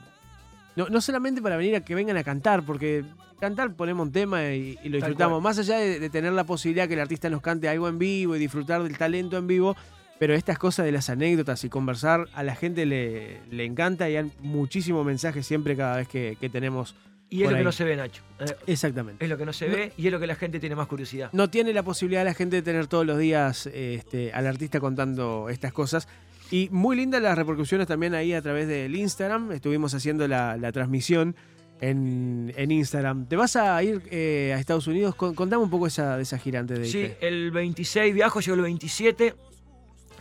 no, 0.75 0.89
no 0.89 1.01
solamente 1.01 1.41
para 1.41 1.57
venir 1.57 1.75
a 1.75 1.81
que 1.81 1.95
vengan 1.95 2.17
a 2.17 2.23
cantar, 2.23 2.63
porque 2.63 3.05
cantar 3.39 3.73
ponemos 3.75 4.07
un 4.07 4.13
tema 4.13 4.45
y, 4.51 4.79
y 4.83 4.89
lo 4.89 4.97
disfrutamos, 4.97 5.41
más 5.41 5.59
allá 5.59 5.77
de, 5.77 5.99
de 5.99 6.09
tener 6.09 6.33
la 6.33 6.45
posibilidad 6.45 6.87
que 6.87 6.95
el 6.95 6.99
artista 7.01 7.29
nos 7.29 7.41
cante 7.41 7.69
algo 7.69 7.87
en 7.87 7.99
vivo 7.99 8.35
y 8.35 8.39
disfrutar 8.39 8.81
del 8.81 8.97
talento 8.97 9.37
en 9.37 9.47
vivo, 9.47 9.75
pero 10.17 10.33
estas 10.33 10.57
cosas 10.57 10.85
de 10.85 10.91
las 10.91 11.09
anécdotas 11.09 11.63
y 11.63 11.69
conversar 11.69 12.27
a 12.33 12.43
la 12.43 12.55
gente 12.55 12.85
le, 12.85 13.41
le 13.51 13.65
encanta 13.65 14.09
y 14.09 14.15
hay 14.15 14.31
muchísimos 14.39 15.05
mensajes 15.05 15.45
siempre 15.45 15.75
cada 15.75 15.97
vez 15.97 16.07
que, 16.07 16.37
que 16.39 16.49
tenemos. 16.49 16.95
Y 17.30 17.38
es 17.41 17.43
por 17.45 17.51
lo 17.53 17.57
que 17.57 17.63
no 17.63 17.71
se 17.71 17.84
ve, 17.84 17.95
Nacho. 17.95 18.21
Eh, 18.39 18.45
Exactamente. 18.67 19.24
Es 19.24 19.30
lo 19.30 19.38
que 19.38 19.45
no 19.45 19.53
se 19.53 19.67
ve 19.67 19.91
y 19.97 20.05
es 20.05 20.11
lo 20.11 20.19
que 20.19 20.28
la 20.28 20.36
gente 20.36 20.59
tiene 20.59 20.76
más 20.76 20.88
curiosidad. 20.88 21.30
No 21.34 21.49
tiene 21.49 21.74
la 21.74 21.82
posibilidad 21.84 22.24
la 22.24 22.34
gente 22.36 22.57
de 22.57 22.61
tener 22.61 22.86
todos 22.88 23.05
los 23.05 23.17
días 23.17 23.65
este, 23.67 24.32
al 24.34 24.45
artista 24.45 24.80
contando 24.80 25.49
estas 25.49 25.74
cosas. 25.74 26.07
Y 26.51 26.69
muy 26.71 26.95
lindas 26.95 27.21
las 27.24 27.36
repercusiones 27.36 27.88
también 27.88 28.13
ahí 28.13 28.34
a 28.34 28.41
través 28.43 28.67
del 28.67 28.95
Instagram. 28.95 29.51
Estuvimos 29.53 29.95
haciendo 29.95 30.28
la, 30.28 30.57
la 30.57 30.71
transmisión 30.71 31.36
en, 31.82 32.53
en 32.55 32.69
Instagram. 32.69 33.26
¿Te 33.26 33.36
vas 33.36 33.55
a 33.55 33.82
ir 33.82 34.03
eh, 34.11 34.53
a 34.55 34.59
Estados 34.59 34.86
Unidos? 34.86 35.15
Con- 35.15 35.34
Contame 35.34 35.63
un 35.63 35.71
poco 35.71 35.88
esa, 35.88 36.17
de 36.17 36.24
esa 36.24 36.38
gira 36.38 36.59
antes 36.59 36.78
de 36.78 36.86
Sí, 36.86 37.11
el 37.21 37.49
26 37.49 38.13
viajo, 38.13 38.41
llego 38.41 38.55
el 38.57 38.61
27. 38.61 39.34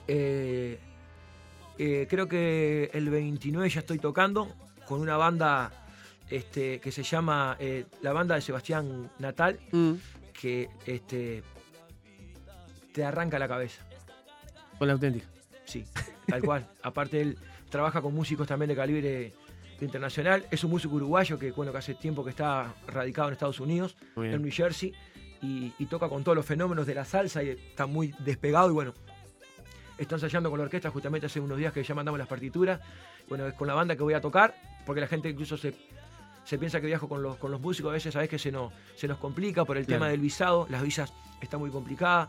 Eh, 0.09 0.79
eh, 1.79 2.07
creo 2.09 2.27
que 2.29 2.91
el 2.95 3.11
29 3.11 3.69
ya 3.69 3.81
estoy 3.81 3.99
tocando 3.99 4.49
con 4.87 5.01
una 5.01 5.17
banda 5.19 5.82
este, 6.37 6.81
que 6.81 6.91
se 6.91 7.03
llama 7.03 7.57
eh, 7.61 7.85
la 8.01 8.13
banda 8.13 8.35
de 8.35 8.41
Sebastián 8.41 9.11
Natal, 9.19 9.59
Mm, 9.71 9.93
que 10.33 10.69
este, 10.87 11.43
te 12.93 13.05
arranca 13.05 13.39
la 13.39 13.49
cabeza. 13.49 13.85
con 14.79 14.89
la 14.89 14.95
auténtica. 14.95 15.27
Sí, 15.65 15.85
tal 16.27 16.43
cual. 16.43 16.67
Aparte 16.83 17.21
él 17.21 17.39
trabaja 17.71 18.03
con 18.03 18.15
músicos 18.15 18.49
también 18.49 18.69
de 18.69 18.77
calibre 18.77 19.33
internacional. 19.81 20.47
Es 20.51 20.65
un 20.65 20.71
músico 20.71 20.97
uruguayo 20.97 21.39
que, 21.39 21.53
bueno, 21.53 21.71
que 21.71 21.79
hace 21.79 21.95
tiempo 21.95 22.25
que 22.25 22.31
está 22.31 22.75
radicado 22.87 23.29
en 23.29 23.33
Estados 23.35 23.61
Unidos, 23.61 23.97
en. 24.17 24.43
New 24.43 24.51
Jersey, 24.53 24.93
y, 25.41 25.73
y 25.79 25.87
toca 25.87 26.09
con 26.09 26.25
todos 26.25 26.37
los 26.37 26.47
fenómenos 26.47 26.87
de 26.87 26.95
la 26.95 27.05
salsa 27.05 27.43
y 27.43 27.51
está 27.51 27.87
muy 27.87 28.15
despegado. 28.21 28.71
Y 28.71 28.73
bueno, 28.73 28.95
está 29.99 30.17
ensayando 30.17 30.51
con 30.51 30.59
la 30.59 30.65
orquesta 30.65 30.91
justamente 30.91 31.27
hace 31.27 31.41
unos 31.41 31.59
días 31.59 31.73
que 31.73 31.83
ya 31.83 31.95
mandamos 31.95 32.19
las 32.19 32.29
partituras. 32.29 32.81
Bueno, 33.29 33.47
es 33.47 33.55
con 33.55 33.69
la 33.69 33.75
banda 33.75 33.95
que 33.97 34.03
voy 34.03 34.15
a 34.15 34.21
tocar, 34.21 34.55
porque 34.85 35.01
la 35.01 35.07
gente 35.07 35.29
incluso 35.29 35.57
se, 35.57 35.75
se 36.45 36.59
piensa 36.59 36.81
que 36.81 36.87
viajo 36.87 37.09
con 37.09 37.23
los, 37.23 37.37
con 37.37 37.51
los 37.51 37.61
músicos. 37.61 37.91
A 37.91 37.95
veces 37.95 38.13
sabes 38.13 38.29
que 38.29 38.39
se 38.39 38.51
nos, 38.53 38.73
se 38.97 39.07
nos 39.09 39.19
complica 39.19 39.65
por 39.65 39.77
el 39.77 39.87
Claro. 39.87 40.01
tema 40.01 40.11
del 40.11 40.21
visado. 40.21 40.67
Las 40.71 40.83
visas 40.83 41.13
están 41.41 41.61
muy 41.61 41.71
complicadas. 41.71 42.29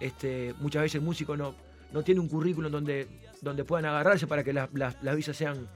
Este, 0.00 0.54
muchas 0.60 0.82
veces 0.82 0.94
el 0.96 1.02
músico 1.02 1.36
no, 1.36 1.54
no 1.92 2.02
tiene 2.02 2.20
un 2.20 2.28
currículum 2.28 2.70
donde, 2.72 3.06
donde 3.42 3.64
puedan 3.64 3.84
agarrarse 3.86 4.26
para 4.26 4.42
que 4.42 4.52
las, 4.52 4.72
las- 4.72 4.96
las 5.02 5.14
visas 5.16 5.36
sean, 5.36 5.68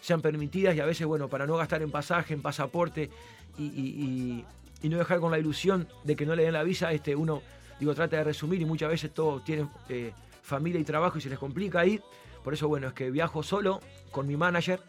sean 0.00 0.20
permitidas 0.22 0.76
y 0.76 0.80
a 0.80 0.86
veces, 0.86 1.06
bueno, 1.06 1.28
para 1.28 1.46
no 1.46 1.56
gastar 1.56 1.82
en 1.82 1.90
pasaje, 1.90 2.34
en 2.34 2.42
pasaporte 2.42 3.10
y, 3.58 3.64
y- 3.64 4.04
y- 4.04 4.44
y 4.82 4.88
no 4.88 4.96
dejar 4.98 5.18
con 5.18 5.32
la 5.32 5.38
ilusión 5.40 5.88
de 6.04 6.14
que 6.14 6.24
no 6.24 6.36
le 6.36 6.44
den 6.44 6.52
la 6.52 6.62
visa, 6.62 6.92
este, 6.92 7.16
uno, 7.16 7.42
digo, 7.80 7.94
trata 7.96 8.16
de 8.18 8.24
resumir 8.24 8.60
y 8.62 8.64
muchas 8.64 8.88
veces 8.90 9.12
todos 9.12 9.42
tienen 9.44 9.68
eh, 9.88 10.12
familia 10.42 10.80
y 10.80 10.84
trabajo 10.84 11.18
y 11.18 11.20
se 11.20 11.28
les 11.28 11.38
complica 11.38 11.84
ir. 11.84 12.00
Por 12.44 12.54
eso, 12.54 12.68
bueno, 12.68 12.86
es 12.86 12.92
que 12.94 13.10
viajo 13.10 13.42
solo 13.42 13.80
con 14.12 14.28
mi 14.28 14.36
manager, 14.36 14.80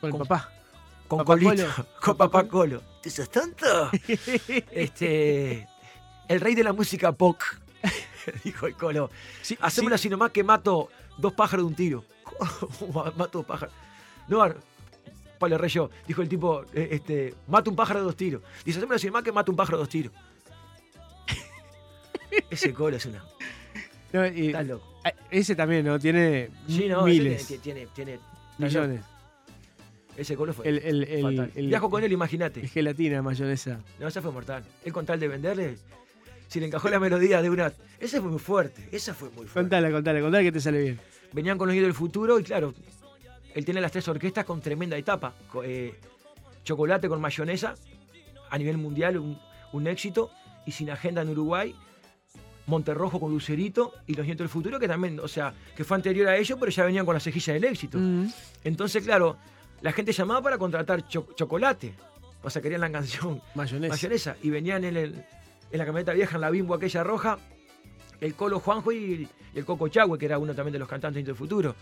Con 0.00 0.08
el 0.08 0.16
con- 0.16 0.26
papá. 0.26 0.52
Con 1.10 1.18
Papá 1.18 1.32
Colito, 1.34 1.50
Colo. 1.76 1.86
con 2.00 2.16
Papá 2.16 2.48
Colo. 2.48 2.82
¿Tú 3.02 3.10
sos 3.10 3.28
tonto? 3.30 3.90
este, 4.70 5.66
el 6.28 6.40
rey 6.40 6.54
de 6.54 6.62
la 6.64 6.72
música 6.72 7.12
pop, 7.12 7.40
dijo 8.44 8.66
el 8.66 8.74
Colo. 8.76 9.10
Sí, 9.42 9.56
Hacémoslo 9.60 9.94
así 9.96 10.08
nomás 10.08 10.30
que 10.30 10.44
mato 10.44 10.88
dos 11.18 11.32
pájaros 11.32 11.64
de 11.64 11.68
un 11.68 11.74
tiro. 11.74 12.04
mato 13.16 13.38
dos 13.38 13.46
pájaros. 13.46 13.74
No, 14.28 14.44
Pablo 15.38 15.56
Rey 15.58 15.70
yo, 15.70 15.90
dijo 16.06 16.20
el 16.22 16.28
tipo, 16.28 16.64
eh, 16.74 16.88
este, 16.92 17.34
mato 17.48 17.70
un 17.70 17.76
pájaro 17.76 18.00
de 18.00 18.04
dos 18.06 18.16
tiros. 18.16 18.42
Dice, 18.64 18.78
hacémoslo 18.78 18.96
así 18.96 19.06
nomás 19.08 19.22
que 19.24 19.32
mato 19.32 19.50
un 19.50 19.56
pájaro 19.56 19.78
de 19.78 19.82
dos 19.82 19.88
tiros. 19.88 20.12
Ese 22.48 22.72
Colo 22.72 22.96
es 22.96 23.06
una... 23.06 23.24
No, 24.12 24.26
y- 24.26 24.48
Está 24.48 24.62
loco. 24.62 24.86
ese 25.30 25.54
también, 25.56 25.84
¿no? 25.86 25.98
Tiene 25.98 26.50
Sí, 26.68 26.88
no, 26.88 27.02
miles, 27.04 27.46
tiene, 27.46 27.62
tiene, 27.62 27.86
tiene- 27.86 28.20
millones. 28.58 29.00
Ese 30.16 30.36
colo 30.36 30.52
fue 30.52 30.68
El, 30.68 30.78
el, 30.78 31.04
el, 31.04 31.22
fatal. 31.22 31.52
el- 31.54 31.66
Viajo 31.68 31.88
con 31.90 32.04
él, 32.04 32.12
imagínate. 32.12 32.60
el 32.60 32.68
gelatina, 32.68 33.22
mayonesa. 33.22 33.80
No, 33.98 34.08
ese 34.08 34.20
fue 34.20 34.32
mortal. 34.32 34.64
Él 34.84 34.92
con 34.92 35.06
tal 35.06 35.18
de 35.20 35.28
venderle, 35.28 35.76
si 36.48 36.60
le 36.60 36.66
encajó 36.66 36.88
la 36.90 37.00
melodía 37.00 37.40
de 37.42 37.48
una... 37.50 37.72
Ese 37.98 38.20
fue 38.20 38.30
muy 38.30 38.38
fuerte, 38.40 38.88
esa 38.92 39.14
fue 39.14 39.28
muy 39.30 39.46
fuerte. 39.46 39.54
Contala, 39.54 39.90
contala, 39.90 40.20
contala 40.20 40.42
que 40.42 40.52
te 40.52 40.60
sale 40.60 40.80
bien. 40.82 41.00
Venían 41.32 41.56
con 41.56 41.68
los 41.68 41.74
guías 41.74 41.84
del 41.84 41.94
futuro 41.94 42.38
y 42.40 42.42
claro, 42.42 42.74
él 43.54 43.64
tiene 43.64 43.80
las 43.80 43.92
tres 43.92 44.06
orquestas 44.08 44.44
con 44.44 44.60
tremenda 44.60 44.96
etapa. 44.96 45.34
Eh, 45.64 45.94
chocolate 46.64 47.08
con 47.08 47.20
mayonesa, 47.20 47.74
a 48.50 48.58
nivel 48.58 48.76
mundial 48.78 49.16
un, 49.18 49.38
un 49.72 49.86
éxito, 49.86 50.30
y 50.66 50.72
sin 50.72 50.90
agenda 50.90 51.22
en 51.22 51.30
Uruguay, 51.30 51.74
Monterrojo 52.66 53.18
con 53.18 53.32
Lucerito 53.32 53.94
y 54.06 54.14
los 54.14 54.26
nietos 54.26 54.44
del 54.44 54.48
futuro, 54.48 54.78
que 54.78 54.86
también, 54.86 55.18
o 55.18 55.26
sea, 55.28 55.52
que 55.76 55.82
fue 55.84 55.96
anterior 55.96 56.28
a 56.28 56.36
ellos, 56.36 56.56
pero 56.60 56.70
ya 56.70 56.84
venían 56.84 57.04
con 57.06 57.14
la 57.14 57.20
cejilla 57.20 57.54
del 57.54 57.64
éxito. 57.64 57.98
Mm. 57.98 58.28
Entonces, 58.64 59.02
claro, 59.02 59.36
la 59.82 59.92
gente 59.92 60.12
llamaba 60.12 60.42
para 60.42 60.58
contratar 60.58 61.06
cho- 61.08 61.28
chocolate. 61.34 61.94
O 62.42 62.50
sea, 62.50 62.60
querían 62.62 62.80
la 62.80 62.90
canción 62.90 63.40
Mayonesa. 63.54 63.92
mayonesa. 63.94 64.36
Y 64.42 64.50
venían 64.50 64.84
en, 64.84 64.96
el- 64.96 65.24
en 65.70 65.78
la 65.78 65.84
camioneta 65.84 66.12
vieja, 66.12 66.36
en 66.36 66.40
la 66.40 66.50
bimbo 66.50 66.74
aquella 66.74 67.02
roja, 67.04 67.38
el 68.20 68.34
Colo 68.34 68.60
Juanjo 68.60 68.92
y, 68.92 69.28
y 69.54 69.58
el 69.58 69.64
Coco 69.64 69.88
Chagüe, 69.88 70.18
que 70.18 70.26
era 70.26 70.38
uno 70.38 70.54
también 70.54 70.72
de 70.72 70.78
los 70.78 70.88
cantantes 70.88 71.24
del 71.24 71.34
futuro. 71.34 71.74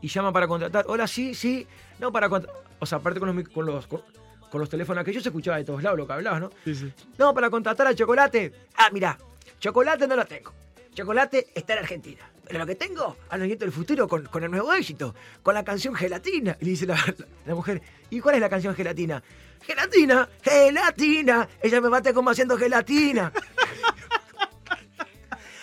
Y 0.00 0.08
llaman 0.08 0.32
para 0.32 0.48
contratar. 0.48 0.84
Hola, 0.88 1.06
sí, 1.06 1.34
sí. 1.34 1.66
No, 2.00 2.10
para 2.12 2.28
contratar. 2.28 2.62
O 2.80 2.86
sea, 2.86 2.98
aparte 2.98 3.20
con 3.20 3.34
los, 3.36 3.48
con 3.48 3.66
los, 3.66 3.86
con, 3.86 4.02
con 4.50 4.60
los 4.60 4.68
teléfonos 4.68 5.02
aquellos 5.02 5.22
se 5.22 5.28
escuchaba 5.28 5.56
de 5.58 5.64
todos 5.64 5.82
lados 5.82 5.96
lo 5.98 6.06
que 6.06 6.12
hablabas, 6.12 6.40
¿no? 6.40 6.50
Sí, 6.64 6.74
sí. 6.74 6.92
No, 7.18 7.32
para 7.32 7.48
contratar 7.50 7.86
a 7.86 7.94
Chocolate. 7.94 8.52
Ah, 8.76 8.90
mira, 8.92 9.16
Chocolate 9.60 10.06
no 10.08 10.16
lo 10.16 10.24
tengo. 10.24 10.52
Chocolate 10.94 11.46
está 11.54 11.74
en 11.74 11.78
Argentina. 11.78 12.28
Pero 12.46 12.58
lo 12.58 12.66
que 12.66 12.74
tengo, 12.74 13.16
a 13.30 13.38
los 13.38 13.46
nietos 13.46 13.66
del 13.66 13.72
futuro, 13.72 14.06
con, 14.08 14.24
con 14.26 14.42
el 14.44 14.50
nuevo 14.50 14.72
éxito, 14.74 15.14
con 15.42 15.54
la 15.54 15.64
canción 15.64 15.94
Gelatina. 15.94 16.56
Y 16.60 16.64
le 16.64 16.70
dice 16.72 16.86
la, 16.86 16.98
la 17.46 17.54
mujer, 17.54 17.80
¿y 18.10 18.20
cuál 18.20 18.34
es 18.34 18.40
la 18.40 18.50
canción 18.50 18.74
Gelatina? 18.74 19.22
Gelatina, 19.62 20.28
gelatina. 20.42 21.48
Ella 21.62 21.80
me 21.80 21.88
bate 21.88 22.12
como 22.12 22.30
haciendo 22.30 22.56
gelatina. 22.58 23.32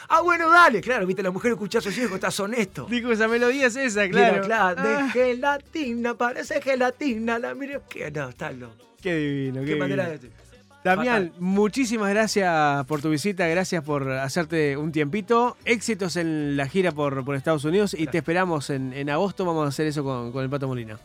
ah, 0.10 0.22
bueno, 0.22 0.50
dale. 0.50 0.82
Claro, 0.82 1.06
viste, 1.06 1.22
la 1.22 1.32
mujer 1.32 1.52
escucha 1.52 1.80
a 1.80 1.82
sus 1.82 1.98
hijos, 1.98 2.14
estás 2.14 2.40
honesto. 2.40 2.88
Dijo, 2.90 3.12
esa 3.12 3.28
melodía 3.28 3.68
es 3.68 3.76
esa, 3.76 4.06
Y 4.06 4.10
era, 4.10 4.42
claro. 4.42 4.46
claro, 4.46 4.82
de 4.84 4.96
Ah, 4.96 5.10
gelatina, 5.12 6.14
parece 6.16 6.62
gelatina. 6.62 7.40
La 7.40 7.54
mire, 7.54 7.82
que 7.90 8.10
no, 8.10 8.30
está 8.30 8.52
loco. 8.52 8.76
qué 9.02 9.16
divino, 9.16 9.62
qué, 9.62 9.68
Qué 9.68 9.76
manera 9.76 10.10
divino. 10.12 10.34
de... 10.34 10.49
Damián, 10.84 11.34
muchísimas 11.40 12.10
gracias 12.10 12.86
por 12.86 13.02
tu 13.02 13.10
visita, 13.10 13.46
gracias 13.48 13.84
por 13.84 14.10
hacerte 14.12 14.78
un 14.78 14.92
tiempito. 14.94 15.58
Éxitos 15.66 16.16
en 16.16 16.56
la 16.56 16.68
gira 16.68 16.92
por, 16.94 17.26
por 17.26 17.36
Estados 17.36 17.66
Unidos 17.66 17.94
y 17.94 18.08
te 18.08 18.20
esperamos 18.20 18.70
en, 18.70 18.94
en 18.94 19.10
agosto. 19.10 19.44
Vamos 19.46 19.66
a 19.66 19.70
hacer 19.70 19.88
eso 19.88 20.04
con, 20.06 20.32
con 20.32 20.42
el 20.44 20.50
Pato 20.50 20.68
Molina. 20.68 20.98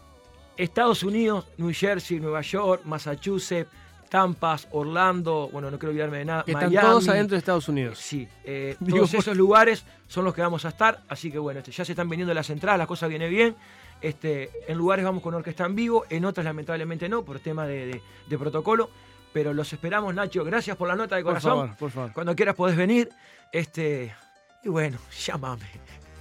Estados 0.56 1.02
Unidos, 1.02 1.46
New 1.58 1.72
Jersey, 1.74 2.20
Nueva 2.20 2.40
York, 2.42 2.82
Massachusetts, 2.84 3.68
Tampas, 4.08 4.68
Orlando, 4.70 5.48
bueno, 5.52 5.68
no 5.72 5.78
quiero 5.80 5.90
olvidarme 5.90 6.18
de 6.18 6.24
nada. 6.26 6.44
Que 6.44 6.52
Miami. 6.52 6.76
están 6.76 6.90
todos 6.90 7.08
adentro 7.08 7.34
de 7.34 7.38
Estados 7.40 7.68
Unidos. 7.68 7.98
Sí, 7.98 8.28
eh, 8.44 8.76
Digo, 8.80 8.98
todos 8.98 9.14
esos 9.14 9.36
lugares 9.36 9.84
son 10.06 10.24
los 10.24 10.32
que 10.34 10.40
vamos 10.42 10.64
a 10.64 10.68
estar, 10.68 11.00
así 11.08 11.32
que 11.32 11.38
bueno, 11.40 11.58
este, 11.58 11.72
ya 11.72 11.84
se 11.84 11.90
están 11.92 12.08
viniendo 12.08 12.32
las 12.32 12.48
entradas, 12.48 12.78
la 12.78 12.86
cosa 12.86 13.08
viene 13.08 13.28
bien. 13.28 13.56
Este, 14.00 14.50
en 14.68 14.78
lugares 14.78 15.04
vamos 15.04 15.20
con 15.22 15.34
orquesta 15.34 15.64
en 15.66 15.74
vivo, 15.74 16.04
en 16.10 16.24
otras 16.26 16.44
lamentablemente 16.44 17.08
no, 17.08 17.24
por 17.24 17.40
tema 17.40 17.66
de, 17.66 17.86
de- 17.86 18.02
de 18.28 18.38
protocolo, 18.38 18.90
pero 19.34 19.52
los 19.52 19.70
esperamos, 19.72 20.14
Nacho. 20.14 20.44
Gracias 20.44 20.76
por 20.76 20.86
la 20.86 20.94
nota 20.94 21.16
de 21.16 21.24
Por 21.24 21.32
corazón. 21.32 21.50
favor, 21.50 21.76
por 21.76 21.90
favor. 21.90 22.12
Cuando 22.12 22.36
quieras 22.36 22.54
podés 22.54 22.76
venir. 22.76 23.10
Este, 23.50 24.14
y 24.62 24.68
bueno, 24.68 24.96
llámame. 25.26 25.66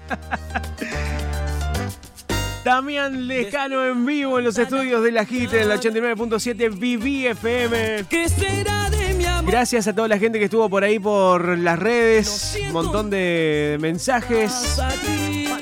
Damián 2.65 3.27
Lejano 3.27 3.85
en 3.85 4.03
vivo 4.05 4.39
en 4.39 4.45
los 4.45 4.57
estudios 4.57 5.03
de 5.03 5.11
la 5.11 5.25
HIT 5.25 5.53
en 5.53 5.71
el 5.71 5.79
89.7 5.79 6.79
Vivi 6.79 7.27
FM. 7.27 8.05
¿Qué 8.09 8.27
será 8.29 8.89
de 8.89 9.13
mi 9.13 9.25
amor? 9.25 9.51
Gracias 9.51 9.87
a 9.87 9.93
toda 9.93 10.07
la 10.07 10.17
gente 10.17 10.39
que 10.39 10.45
estuvo 10.45 10.67
por 10.69 10.83
ahí 10.83 10.97
por 10.97 11.55
las 11.57 11.77
redes. 11.77 12.57
Un 12.65 12.71
montón 12.73 13.09
de 13.11 13.77
mensajes. 13.79 14.79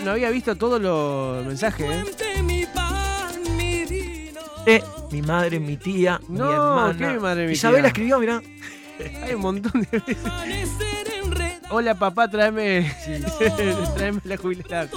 No 0.05 0.11
había 0.11 0.29
visto 0.29 0.55
todos 0.55 0.79
los 0.79 1.45
mensajes, 1.45 1.89
¿eh? 1.89 2.03
Eh, 4.67 4.83
mi 5.11 5.21
madre, 5.21 5.59
mi 5.59 5.77
tía, 5.77 6.19
mi 6.27 6.39
No, 6.39 6.51
hermana. 6.51 6.97
¿qué 6.97 7.13
mi 7.13 7.19
madre, 7.19 7.47
mi 7.47 7.53
Isabela 7.53 7.79
tía? 7.83 7.87
escribió, 7.89 8.19
mirá. 8.19 8.41
Hay 9.23 9.33
un 9.33 9.41
montón 9.41 9.81
de 9.91 9.99
veces. 9.99 10.17
Hola 11.69 11.95
papá, 11.95 12.27
tráeme, 12.29 12.91
tráeme 13.95 14.19
la 14.25 14.37
jubilada. 14.37 14.87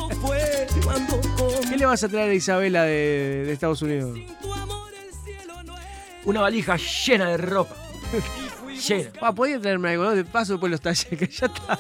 ¿Qué 1.69 1.77
le 1.77 1.87
vas 1.87 2.03
a 2.03 2.09
traer 2.09 2.31
a 2.31 2.35
Isabela 2.35 2.83
de, 2.85 3.45
de 3.47 3.53
Estados 3.53 3.81
Unidos? 3.83 4.19
tu 4.43 4.53
amor 4.53 4.89
el 4.93 5.13
cielo 5.25 5.63
no 5.65 5.75
es. 5.79 5.85
Una 6.25 6.41
valija 6.41 6.77
llena 7.07 7.29
de 7.31 7.37
ropa. 7.37 7.75
llena. 8.81 9.11
Pa, 9.19 9.33
podía 9.35 9.61
traerme. 9.61 9.97
De 9.97 10.25
paso 10.25 10.59
por 10.59 10.71
los 10.71 10.81
talleres, 10.81 11.19
que 11.19 11.27
ya 11.27 11.47
está. 11.47 11.79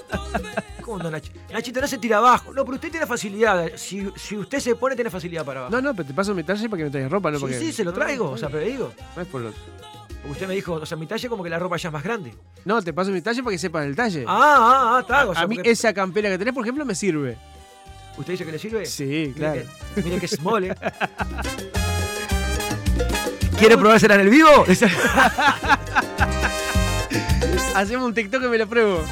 ¿Cómo 0.82 0.98
no, 0.98 1.10
Nachi? 1.10 1.30
Nachito, 1.52 1.80
no 1.80 1.86
se 1.86 1.98
tira 1.98 2.18
abajo. 2.18 2.52
No, 2.52 2.64
pero 2.64 2.74
usted 2.76 2.90
tiene 2.90 3.06
facilidad. 3.06 3.70
Si, 3.76 4.06
si 4.16 4.36
usted 4.36 4.58
se 4.60 4.74
pone, 4.74 4.94
tiene 4.94 5.10
facilidad 5.10 5.44
para 5.44 5.60
abajo. 5.60 5.72
No, 5.74 5.80
no, 5.80 5.94
pero 5.94 6.06
te 6.08 6.14
paso 6.14 6.34
mi 6.34 6.42
talle 6.44 6.68
para 6.68 6.78
que 6.78 6.84
me 6.84 6.90
traigas 6.90 7.10
ropa, 7.12 7.30
¿no? 7.30 7.38
sí, 7.38 7.40
Porque... 7.42 7.58
sí, 7.58 7.72
se 7.72 7.84
lo 7.84 7.92
traigo. 7.92 8.30
O 8.30 8.36
sea, 8.38 8.48
pero 8.48 8.64
digo. 8.66 8.92
No 9.16 9.22
es 9.22 9.28
por 9.28 9.40
lo- 9.40 9.52
Porque 9.52 10.30
usted 10.32 10.48
me 10.48 10.54
dijo, 10.54 10.74
o 10.74 10.86
sea, 10.86 10.96
mi 10.96 11.06
talle 11.06 11.28
como 11.28 11.42
que 11.42 11.50
la 11.50 11.58
ropa 11.58 11.76
ya 11.76 11.88
es 11.88 11.92
más 11.92 12.02
grande. 12.02 12.34
No, 12.64 12.80
te 12.82 12.92
paso 12.92 13.10
mi 13.10 13.20
talle 13.22 13.42
para 13.42 13.52
que 13.54 13.58
sepas 13.58 13.84
el 13.86 13.96
talle. 13.96 14.24
Ah, 14.26 14.56
ah, 14.58 14.96
ah, 14.96 15.00
está. 15.00 15.28
O 15.28 15.34
sea, 15.34 15.42
a 15.42 15.46
mí 15.46 15.56
porque- 15.56 15.70
esa 15.70 15.92
campera 15.94 16.28
que 16.30 16.38
tenés, 16.38 16.54
por 16.54 16.64
ejemplo, 16.64 16.84
me 16.84 16.94
sirve. 16.94 17.36
¿Usted 18.16 18.32
dice 18.34 18.44
que 18.44 18.52
le 18.52 18.58
sirve? 18.58 18.86
Sí, 18.86 19.04
Mire 19.04 19.32
claro. 19.32 19.62
que- 19.94 20.02
Mire 20.02 20.18
que 20.20 20.28
small, 20.28 20.64
¿eh? 20.70 20.74
¿Quiere 23.58 23.76
probársela 23.78 24.14
en 24.16 24.20
el 24.22 24.30
vivo? 24.30 24.48
Hacemos 27.74 28.06
un 28.06 28.14
TikTok 28.14 28.42
que 28.42 28.48
me 28.48 28.58
lo 28.58 28.66
pruebo. 28.66 29.02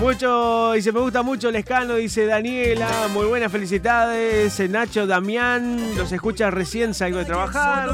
Mucho, 0.00 0.72
dice, 0.72 0.92
me 0.92 1.00
gusta 1.00 1.22
mucho 1.22 1.48
el 1.48 1.56
escano, 1.56 1.94
dice 1.94 2.26
Daniela. 2.26 3.08
Muy 3.12 3.26
buenas 3.26 3.50
felicidades. 3.50 4.58
Eh, 4.58 4.68
Nacho, 4.68 5.06
Damián, 5.06 5.96
los 5.96 6.10
escucha 6.10 6.50
recién, 6.50 6.94
salgo 6.94 7.18
de 7.18 7.24
trabajar. 7.24 7.90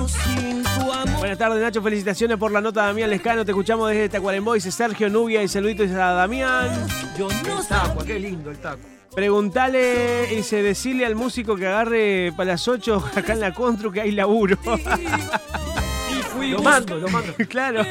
Buenas 1.18 1.38
tardes, 1.38 1.60
Nacho. 1.60 1.82
Felicitaciones 1.82 2.38
por 2.38 2.52
la 2.52 2.60
nota, 2.60 2.86
Damián 2.86 3.10
Lescano. 3.10 3.44
Te 3.44 3.52
escuchamos 3.52 3.90
desde 3.90 4.08
Tacuarembó. 4.08 4.54
Dice 4.54 4.72
Sergio 4.72 5.10
Nubia 5.10 5.42
y 5.42 5.48
saluditos 5.48 5.90
a 5.90 6.12
Damián. 6.14 6.70
Yo 7.18 7.28
no 7.28 7.60
El 7.60 7.66
taco, 7.66 8.04
qué 8.04 8.18
lindo 8.18 8.50
el 8.50 8.58
taco. 8.58 8.80
Preguntale, 9.14 10.26
dice, 10.28 10.62
decirle 10.62 11.04
al 11.04 11.16
músico 11.16 11.56
que 11.56 11.66
agarre 11.66 12.32
para 12.36 12.52
las 12.52 12.66
8 12.66 13.10
acá 13.14 13.34
en 13.34 13.40
la 13.40 13.52
Constru 13.52 13.92
que 13.92 14.00
hay 14.00 14.12
laburo. 14.12 14.56
y 16.10 16.22
fui 16.22 16.50
Lo 16.50 16.62
mando, 16.62 16.96
lo 16.96 17.08
mando. 17.08 17.34
claro. 17.48 17.84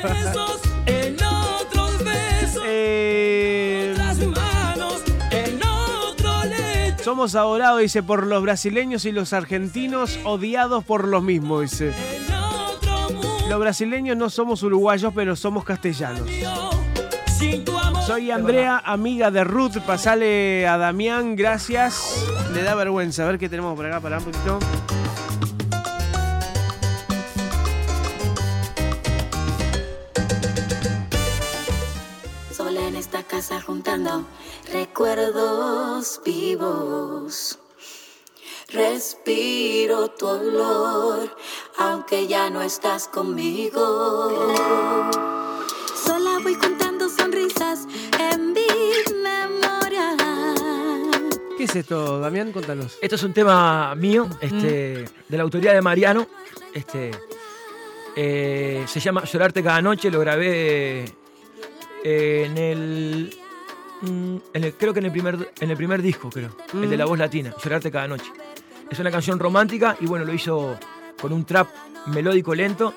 Somos 7.09 7.34
adorados, 7.36 7.82
dice, 7.82 8.03
por 8.03 8.27
los 8.27 8.41
brasileños 8.41 9.03
y 9.05 9.11
los 9.11 9.34
argentinos, 9.34 10.19
odiados 10.25 10.84
por 10.84 11.07
los 11.07 11.23
mismos, 11.23 11.63
dice. 11.63 11.91
Los 13.49 13.59
brasileños 13.59 14.15
no 14.15 14.30
somos 14.30 14.61
uruguayos, 14.61 15.11
pero 15.13 15.36
somos 15.36 15.63
castellanos. 15.63 16.30
Soy 18.05 18.32
Andrea, 18.32 18.82
amiga 18.86 19.32
de 19.32 19.43
Ruth. 19.43 19.80
Pasale 19.86 20.67
a 20.67 20.77
Damián, 20.77 21.36
gracias. 21.36 22.23
Le 22.53 22.61
da 22.61 22.75
vergüenza. 22.75 23.23
A 23.23 23.27
ver 23.27 23.39
qué 23.39 23.49
tenemos 23.49 23.75
por 23.75 23.86
acá 23.86 23.99
para 23.99 24.19
un 24.19 24.25
poquito. 24.25 24.59
Juntando 33.58 34.26
recuerdos 34.72 36.22
vivos. 36.24 37.58
Respiro 38.72 40.12
tu 40.12 40.28
olor, 40.28 41.36
aunque 41.80 42.28
ya 42.28 42.52
no 42.52 42.62
estás 42.62 43.08
conmigo. 43.08 44.54
Sola 46.06 46.38
voy 46.43 46.56
contando 46.56 47.10
sonrisas 47.10 47.88
en 48.20 48.54
mi 48.54 48.68
memoria. 49.24 50.16
¿Qué 51.58 51.64
es 51.64 51.76
esto, 51.76 52.20
Damián? 52.20 52.52
Contanos. 52.52 53.00
Esto 53.02 53.16
es 53.16 53.24
un 53.24 53.34
tema 53.34 53.95
mío, 53.95 54.30
este, 54.39 55.06
de 55.28 55.38
la 55.38 55.43
autoría 55.43 55.74
de 55.74 55.82
Mariano. 55.82 56.28
Este, 56.74 57.12
eh, 58.16 58.86
se 58.88 59.00
llama 59.00 59.24
Llorarte 59.24 59.64
cada 59.64 59.82
noche, 59.82 60.12
lo 60.12 60.20
grabé 60.20 61.06
eh, 62.04 62.45
en 62.45 62.58
el, 62.58 63.39
mm, 64.02 64.36
en 64.54 64.64
el- 64.64 64.74
creo 64.74 64.93
que 64.93 65.00
en 65.00 65.06
el 65.06 65.12
primer, 65.12 65.52
en 65.60 65.70
el 65.72 65.78
primer 65.78 66.02
disco, 66.02 66.30
creo, 66.30 66.50
el 66.74 66.89
de 66.89 66.97
la 66.97 67.06
voz 67.06 67.18
latina, 67.20 67.54
Llorarte 67.64 67.91
cada 67.91 68.08
noche. 68.08 68.32
Es 68.89 68.97
una 69.00 69.12
canción 69.12 69.38
romántica 69.39 69.95
y 70.00 70.06
bueno, 70.08 70.26
lo 70.26 70.34
hizo 70.34 70.78
con 71.22 71.32
un 71.34 71.45
trap 71.45 71.68
melódico 72.08 72.54
lento. 72.56 72.93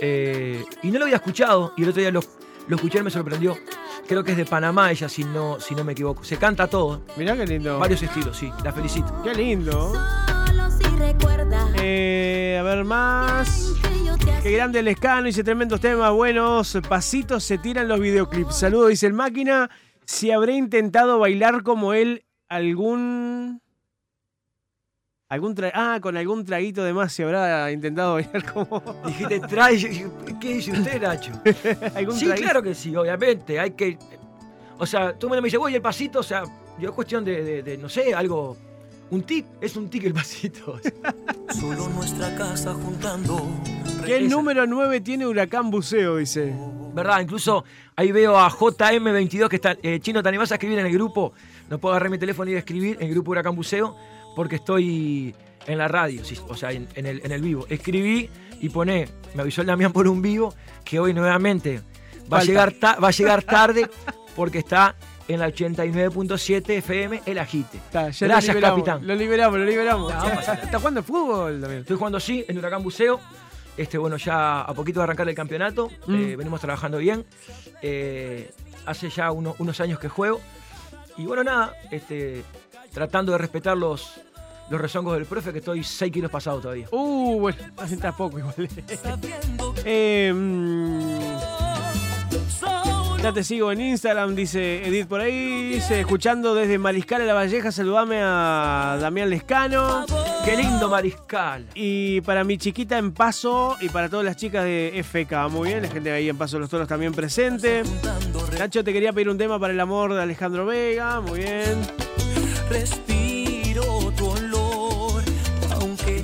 eh, 0.00 0.64
y 0.82 0.90
no 0.90 0.98
lo 0.98 1.04
había 1.04 1.16
escuchado 1.16 1.72
y 1.76 1.82
el 1.84 1.88
otro 1.90 2.00
día 2.00 2.10
lo, 2.10 2.20
lo 2.68 2.76
escuché 2.76 2.98
y 2.98 3.02
me 3.02 3.10
sorprendió. 3.10 3.56
Creo 4.08 4.22
que 4.24 4.32
es 4.32 4.36
de 4.36 4.44
Panamá 4.44 4.90
ella, 4.90 5.08
si 5.08 5.24
no, 5.24 5.58
si 5.60 5.74
no 5.74 5.84
me 5.84 5.92
equivoco. 5.92 6.24
Se 6.24 6.36
canta 6.36 6.66
todo, 6.66 7.02
Mirá 7.16 7.36
qué 7.36 7.46
lindo. 7.46 7.78
varios 7.78 8.02
estilos, 8.02 8.36
sí, 8.36 8.50
la 8.64 8.72
felicito. 8.72 9.22
Qué 9.22 9.34
lindo. 9.34 9.92
Solo 10.46 10.70
si 10.70 10.84
recuerdas. 10.96 11.70
Eh, 11.80 12.60
ver 12.64 12.84
más. 12.84 13.72
Qué 14.42 14.50
grande 14.50 14.80
el 14.80 14.88
escano, 14.88 15.26
dice 15.26 15.42
tremendos 15.44 15.80
temas 15.80 16.12
buenos. 16.12 16.76
Pasitos 16.88 17.44
se 17.44 17.56
tiran 17.58 17.88
los 17.88 17.98
videoclips. 18.00 18.56
Saludos, 18.58 18.90
dice 18.90 19.06
el 19.06 19.14
máquina. 19.14 19.70
Si 20.06 20.30
habré 20.30 20.54
intentado 20.54 21.18
bailar 21.18 21.62
como 21.62 21.92
él 21.92 22.24
algún. 22.48 23.60
Algún 25.30 25.56
tra- 25.56 25.72
ah, 25.74 25.98
con 26.00 26.16
algún 26.16 26.44
traguito 26.44 26.84
de 26.84 26.92
más 26.92 27.12
se 27.12 27.24
habrá 27.24 27.72
intentado 27.72 28.14
bailar 28.14 28.44
como. 28.52 28.82
Dijiste, 29.06 29.40
trae. 29.40 29.78
¿Qué 30.40 30.54
dice 30.54 30.72
usted, 30.72 31.00
Nacho? 31.02 31.32
algún 31.94 32.14
Sí, 32.14 32.26
traguito. 32.26 32.44
claro 32.48 32.62
que 32.62 32.74
sí, 32.74 32.94
obviamente. 32.94 33.58
Hay 33.58 33.70
que. 33.72 33.98
O 34.78 34.86
sea, 34.86 35.18
tú 35.18 35.28
me 35.30 35.40
dices, 35.40 35.58
voy 35.58 35.74
el 35.74 35.82
pasito, 35.82 36.18
o 36.20 36.22
sea, 36.22 36.42
yo 36.78 36.88
es 36.90 36.94
cuestión 36.94 37.24
de, 37.24 37.42
de- 37.42 37.62
de, 37.62 37.78
no 37.78 37.88
sé, 37.88 38.14
algo. 38.14 38.56
Un 39.10 39.22
tic, 39.22 39.46
es 39.60 39.76
un 39.76 39.88
tic 39.88 40.04
el 40.04 40.14
pasito. 40.14 40.80
Solo 41.60 41.88
nuestra 41.90 42.34
casa 42.36 42.72
juntando. 42.74 43.46
¿Qué 44.04 44.20
número 44.22 44.66
9 44.66 45.00
tiene 45.02 45.26
Huracán 45.26 45.70
Buceo? 45.70 46.16
Dice. 46.16 46.54
¿Verdad? 46.94 47.20
Incluso 47.20 47.64
ahí 47.96 48.12
veo 48.12 48.38
a 48.38 48.48
JM22 48.50 49.48
que 49.48 49.56
está. 49.56 49.76
eh, 49.82 49.98
Chino, 50.00 50.22
¿te 50.22 50.28
animás 50.28 50.50
a 50.52 50.54
escribir 50.54 50.78
en 50.78 50.86
el 50.86 50.92
grupo? 50.92 51.32
No 51.68 51.78
puedo 51.78 51.94
agarrar 51.94 52.10
mi 52.10 52.18
teléfono 52.18 52.48
y 52.48 52.52
ir 52.52 52.56
a 52.56 52.60
escribir 52.60 52.96
en 53.00 53.08
el 53.08 53.14
grupo 53.14 53.32
Huracán 53.32 53.56
Buceo 53.56 53.96
porque 54.36 54.56
estoy 54.56 55.34
en 55.66 55.78
la 55.78 55.88
radio, 55.88 56.22
o 56.48 56.54
sea, 56.56 56.72
en, 56.72 56.86
en 56.94 57.06
el, 57.06 57.20
en 57.24 57.32
el 57.32 57.40
vivo. 57.40 57.66
Escribí 57.68 58.28
y 58.60 58.68
poné, 58.68 59.08
me 59.34 59.42
avisó 59.42 59.60
el 59.62 59.66
Damián 59.66 59.92
por 59.92 60.06
un 60.06 60.20
vivo 60.22 60.54
que 60.84 61.00
hoy 61.00 61.14
nuevamente 61.14 61.80
va 62.32 62.38
a, 62.38 62.44
llegar 62.44 62.72
ta- 62.72 62.96
va 62.96 63.08
a 63.08 63.10
llegar 63.12 63.42
tarde 63.42 63.88
porque 64.36 64.58
está 64.58 64.94
en 65.26 65.40
la 65.40 65.48
89.7 65.48 66.68
FM 66.78 67.22
El 67.26 67.38
Agite. 67.38 67.78
Está, 67.78 68.10
ya 68.10 68.26
lo 68.26 68.32
Gracias, 68.34 68.56
capitán. 68.56 69.06
Lo 69.06 69.14
liberamos, 69.14 69.58
lo 69.58 69.64
liberamos. 69.64 70.12
No, 70.12 70.20
pasa 70.20 70.52
nada. 70.54 70.64
¿Está 70.64 70.78
jugando 70.78 71.02
fútbol 71.02 71.60
también? 71.60 71.80
Estoy 71.80 71.96
jugando 71.96 72.20
sí 72.20 72.44
en 72.46 72.58
Huracán 72.58 72.82
Buceo. 72.82 73.20
Este, 73.76 73.98
bueno, 73.98 74.16
ya 74.16 74.60
a 74.62 74.72
poquito 74.74 75.00
de 75.00 75.04
arrancar 75.04 75.28
el 75.28 75.34
campeonato. 75.34 75.90
Mm. 76.06 76.14
eh, 76.14 76.36
venimos 76.36 76.60
trabajando 76.60 76.98
bien. 76.98 77.24
Eh, 77.82 78.50
hace 78.86 79.10
ya 79.10 79.30
uno- 79.32 79.54
unos 79.58 79.80
años 79.80 79.98
que 79.98 80.08
juego. 80.08 80.40
Y 81.16 81.26
bueno, 81.26 81.44
nada, 81.44 81.74
este, 81.90 82.42
tratando 82.92 83.32
de 83.32 83.38
respetar 83.38 83.76
los, 83.76 84.20
los 84.70 84.80
rezongos 84.80 85.14
del 85.14 85.26
profe, 85.26 85.52
que 85.52 85.58
estoy 85.58 85.82
6 85.84 86.12
kilos 86.12 86.30
pasado 86.30 86.60
todavía. 86.60 86.86
Uh, 86.90 87.38
bueno, 87.40 87.58
está 87.90 88.12
poco 88.12 88.38
igual. 88.38 88.54
Eh, 89.86 90.32
mm, 90.34 91.13
ya 93.24 93.32
te 93.32 93.42
sigo 93.42 93.72
en 93.72 93.80
Instagram, 93.80 94.34
dice 94.34 94.86
Edith 94.86 95.06
por 95.06 95.22
ahí. 95.22 95.80
Escuchando 95.90 96.54
desde 96.54 96.76
Mariscal 96.76 97.22
a 97.22 97.24
la 97.24 97.32
Valleja, 97.32 97.72
saludame 97.72 98.18
a 98.20 98.98
Damián 99.00 99.30
Lescano. 99.30 100.04
¡Qué 100.44 100.54
lindo 100.54 100.90
mariscal! 100.90 101.66
Y 101.74 102.20
para 102.20 102.44
mi 102.44 102.58
chiquita 102.58 102.98
en 102.98 103.12
Paso 103.12 103.78
y 103.80 103.88
para 103.88 104.10
todas 104.10 104.26
las 104.26 104.36
chicas 104.36 104.64
de 104.64 105.02
FK, 105.02 105.48
muy 105.48 105.70
bien, 105.70 105.80
la 105.80 105.88
gente 105.88 106.12
ahí 106.12 106.28
en 106.28 106.36
Paso 106.36 106.58
los 106.58 106.68
Toros 106.68 106.86
también 106.86 107.14
presente. 107.14 107.82
Nacho, 108.58 108.84
te 108.84 108.92
quería 108.92 109.10
pedir 109.14 109.30
un 109.30 109.38
tema 109.38 109.58
para 109.58 109.72
el 109.72 109.80
amor 109.80 110.12
de 110.12 110.20
Alejandro 110.20 110.66
Vega, 110.66 111.22
muy 111.22 111.38
bien. 111.38 113.13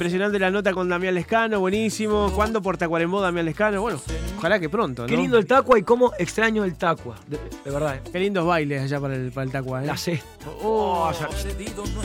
Impresionante 0.01 0.39
la 0.39 0.51
nota 0.51 0.73
con 0.73 0.89
Damián 0.89 1.15
Lescano, 1.15 1.61
buenísimo. 1.61 2.33
¿Cuándo 2.35 2.63
por 2.63 2.79
Tacuarembó 2.79 3.21
Damián 3.21 3.45
Lescano? 3.45 3.83
Bueno, 3.83 4.01
ojalá 4.39 4.59
que 4.59 4.71
pronto, 4.71 5.03
¿no? 5.03 5.09
Qué 5.09 5.15
lindo 5.15 5.37
el 5.37 5.45
tacua 5.45 5.79
y 5.79 5.83
cómo 5.83 6.15
extraño 6.19 6.65
el 6.65 6.75
tacua. 6.77 7.17
De, 7.27 7.37
de 7.37 7.71
verdad, 7.71 7.97
¿eh? 7.97 8.01
Qué 8.11 8.19
lindos 8.19 8.47
bailes 8.47 8.81
allá 8.81 8.99
para 8.99 9.15
el, 9.15 9.31
para 9.31 9.45
el 9.45 9.53
Tacua, 9.53 9.83
¿eh? 9.83 9.87
La 9.87 9.99
cesta. 9.99 10.25
Oh, 10.63 11.13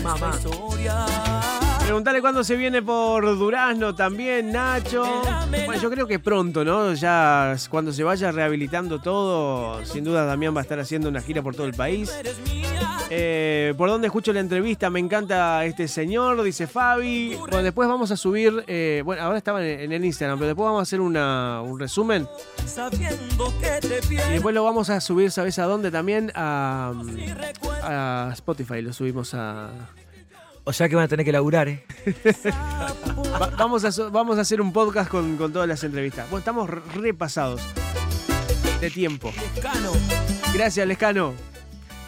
Mamá. 0.04 0.34
Preguntale 1.86 2.20
cuándo 2.20 2.44
se 2.44 2.56
viene 2.56 2.82
por 2.82 3.24
Durazno 3.38 3.94
también, 3.94 4.52
Nacho. 4.52 5.04
Bueno, 5.66 5.82
yo 5.82 5.90
creo 5.92 6.08
que 6.08 6.18
pronto, 6.20 6.66
¿no? 6.66 6.94
Ya 6.94 7.56
cuando 7.70 7.94
se 7.94 8.04
vaya 8.04 8.32
rehabilitando 8.32 9.00
todo, 9.00 9.84
sin 9.86 10.04
duda 10.04 10.26
Damián 10.26 10.56
va 10.56 10.60
a 10.60 10.64
estar 10.64 10.80
haciendo 10.80 11.10
una 11.10 11.22
gira 11.22 11.42
por 11.44 11.56
todo 11.56 11.68
el 11.68 11.74
país. 11.74 12.12
Eh, 13.12 13.76
¿Por 13.78 13.88
dónde 13.90 14.08
escucho 14.08 14.34
la 14.34 14.40
entrevista? 14.40 14.90
Me 14.90 15.00
encanta 15.00 15.64
este 15.64 15.88
señor, 15.88 16.42
dice 16.42 16.66
Fabi. 16.66 17.36
Bueno, 17.36 17.62
después 17.62 17.88
vamos 17.88 18.10
a 18.10 18.18
subir, 18.18 18.64
eh, 18.66 19.04
bueno, 19.06 19.22
ahora 19.22 19.38
estaba 19.38 19.64
en, 19.66 19.92
el 19.92 20.04
Instagram, 20.04 20.40
pero 20.40 20.48
después 20.48 20.66
vamos 20.66 20.80
a 20.80 20.84
hacer 20.84 21.00
una- 21.02 21.62
un 21.62 21.80
resumen. 21.80 22.28
Y 24.10 24.32
después 24.34 24.56
lo 24.56 24.64
vamos 24.64 24.90
a 24.90 25.00
subir, 25.00 25.30
¿sabes 25.32 25.60
a 25.60 25.66
dónde 25.66 25.92
también? 25.92 26.32
A, 26.34 26.94
a 27.84 28.30
Spotify, 28.34 28.82
lo 28.82 28.92
subimos 28.92 29.36
a... 29.36 29.70
o 30.66 30.74
sea 30.74 30.90
que 30.90 30.96
van 30.96 31.06
a 31.06 31.08
tener 31.08 31.26
que 31.26 31.32
laburar, 31.32 31.68
¿eh? 31.70 31.86
Va- 33.42 33.52
vamos, 33.58 33.84
a, 33.86 33.92
so- 33.92 34.12
vamos 34.12 34.38
a 34.38 34.42
hacer 34.42 34.60
un 34.62 34.74
podcast 34.74 35.10
con, 35.10 35.38
con 35.38 35.54
todas 35.54 35.68
las 35.68 35.84
entrevistas. 35.84 36.30
Bueno, 36.30 36.40
estamos 36.40 36.70
re- 36.70 36.82
repasados 36.96 37.62
de 38.82 38.90
tiempo. 38.90 39.32
Cano. 39.62 39.92
Gracias, 40.54 40.88
Lescano. 40.88 41.34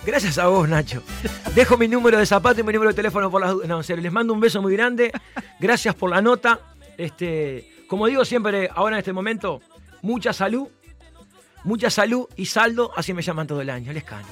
Gracias 0.06 0.38
a 0.38 0.48
vos, 0.48 0.68
Nacho. 0.70 1.04
Dejo 1.54 1.78
mi 1.78 1.88
número 1.88 2.18
de 2.18 2.26
zapato 2.26 2.62
y 2.62 2.64
mi 2.64 2.72
número 2.74 2.92
de 2.92 2.96
teléfono 2.96 3.30
por 3.30 3.42
las 3.42 3.52
dudas. 3.52 3.68
No, 3.68 3.78
en 3.78 3.84
serio, 3.84 4.04
les 4.04 4.12
mando 4.12 4.34
un 4.34 4.40
beso 4.40 4.62
muy 4.62 4.74
grande. 4.74 5.12
Gracias 5.60 5.96
por 5.96 6.10
la 6.10 6.22
nota. 6.22 6.60
Este, 6.98 7.70
como 7.88 8.08
digo 8.08 8.24
siempre, 8.26 8.70
ahora 8.74 8.96
en 8.96 9.00
este 9.00 9.12
momento, 9.14 9.62
mucha 10.02 10.32
salud, 10.34 10.68
mucha 11.66 11.90
salud 11.90 12.26
y 12.38 12.46
saldo, 12.46 12.92
así 12.96 13.14
me 13.14 13.22
llaman 13.22 13.48
todo 13.48 13.62
el 13.62 13.70
año, 13.70 13.92
les 13.92 14.04
cano. 14.06 14.28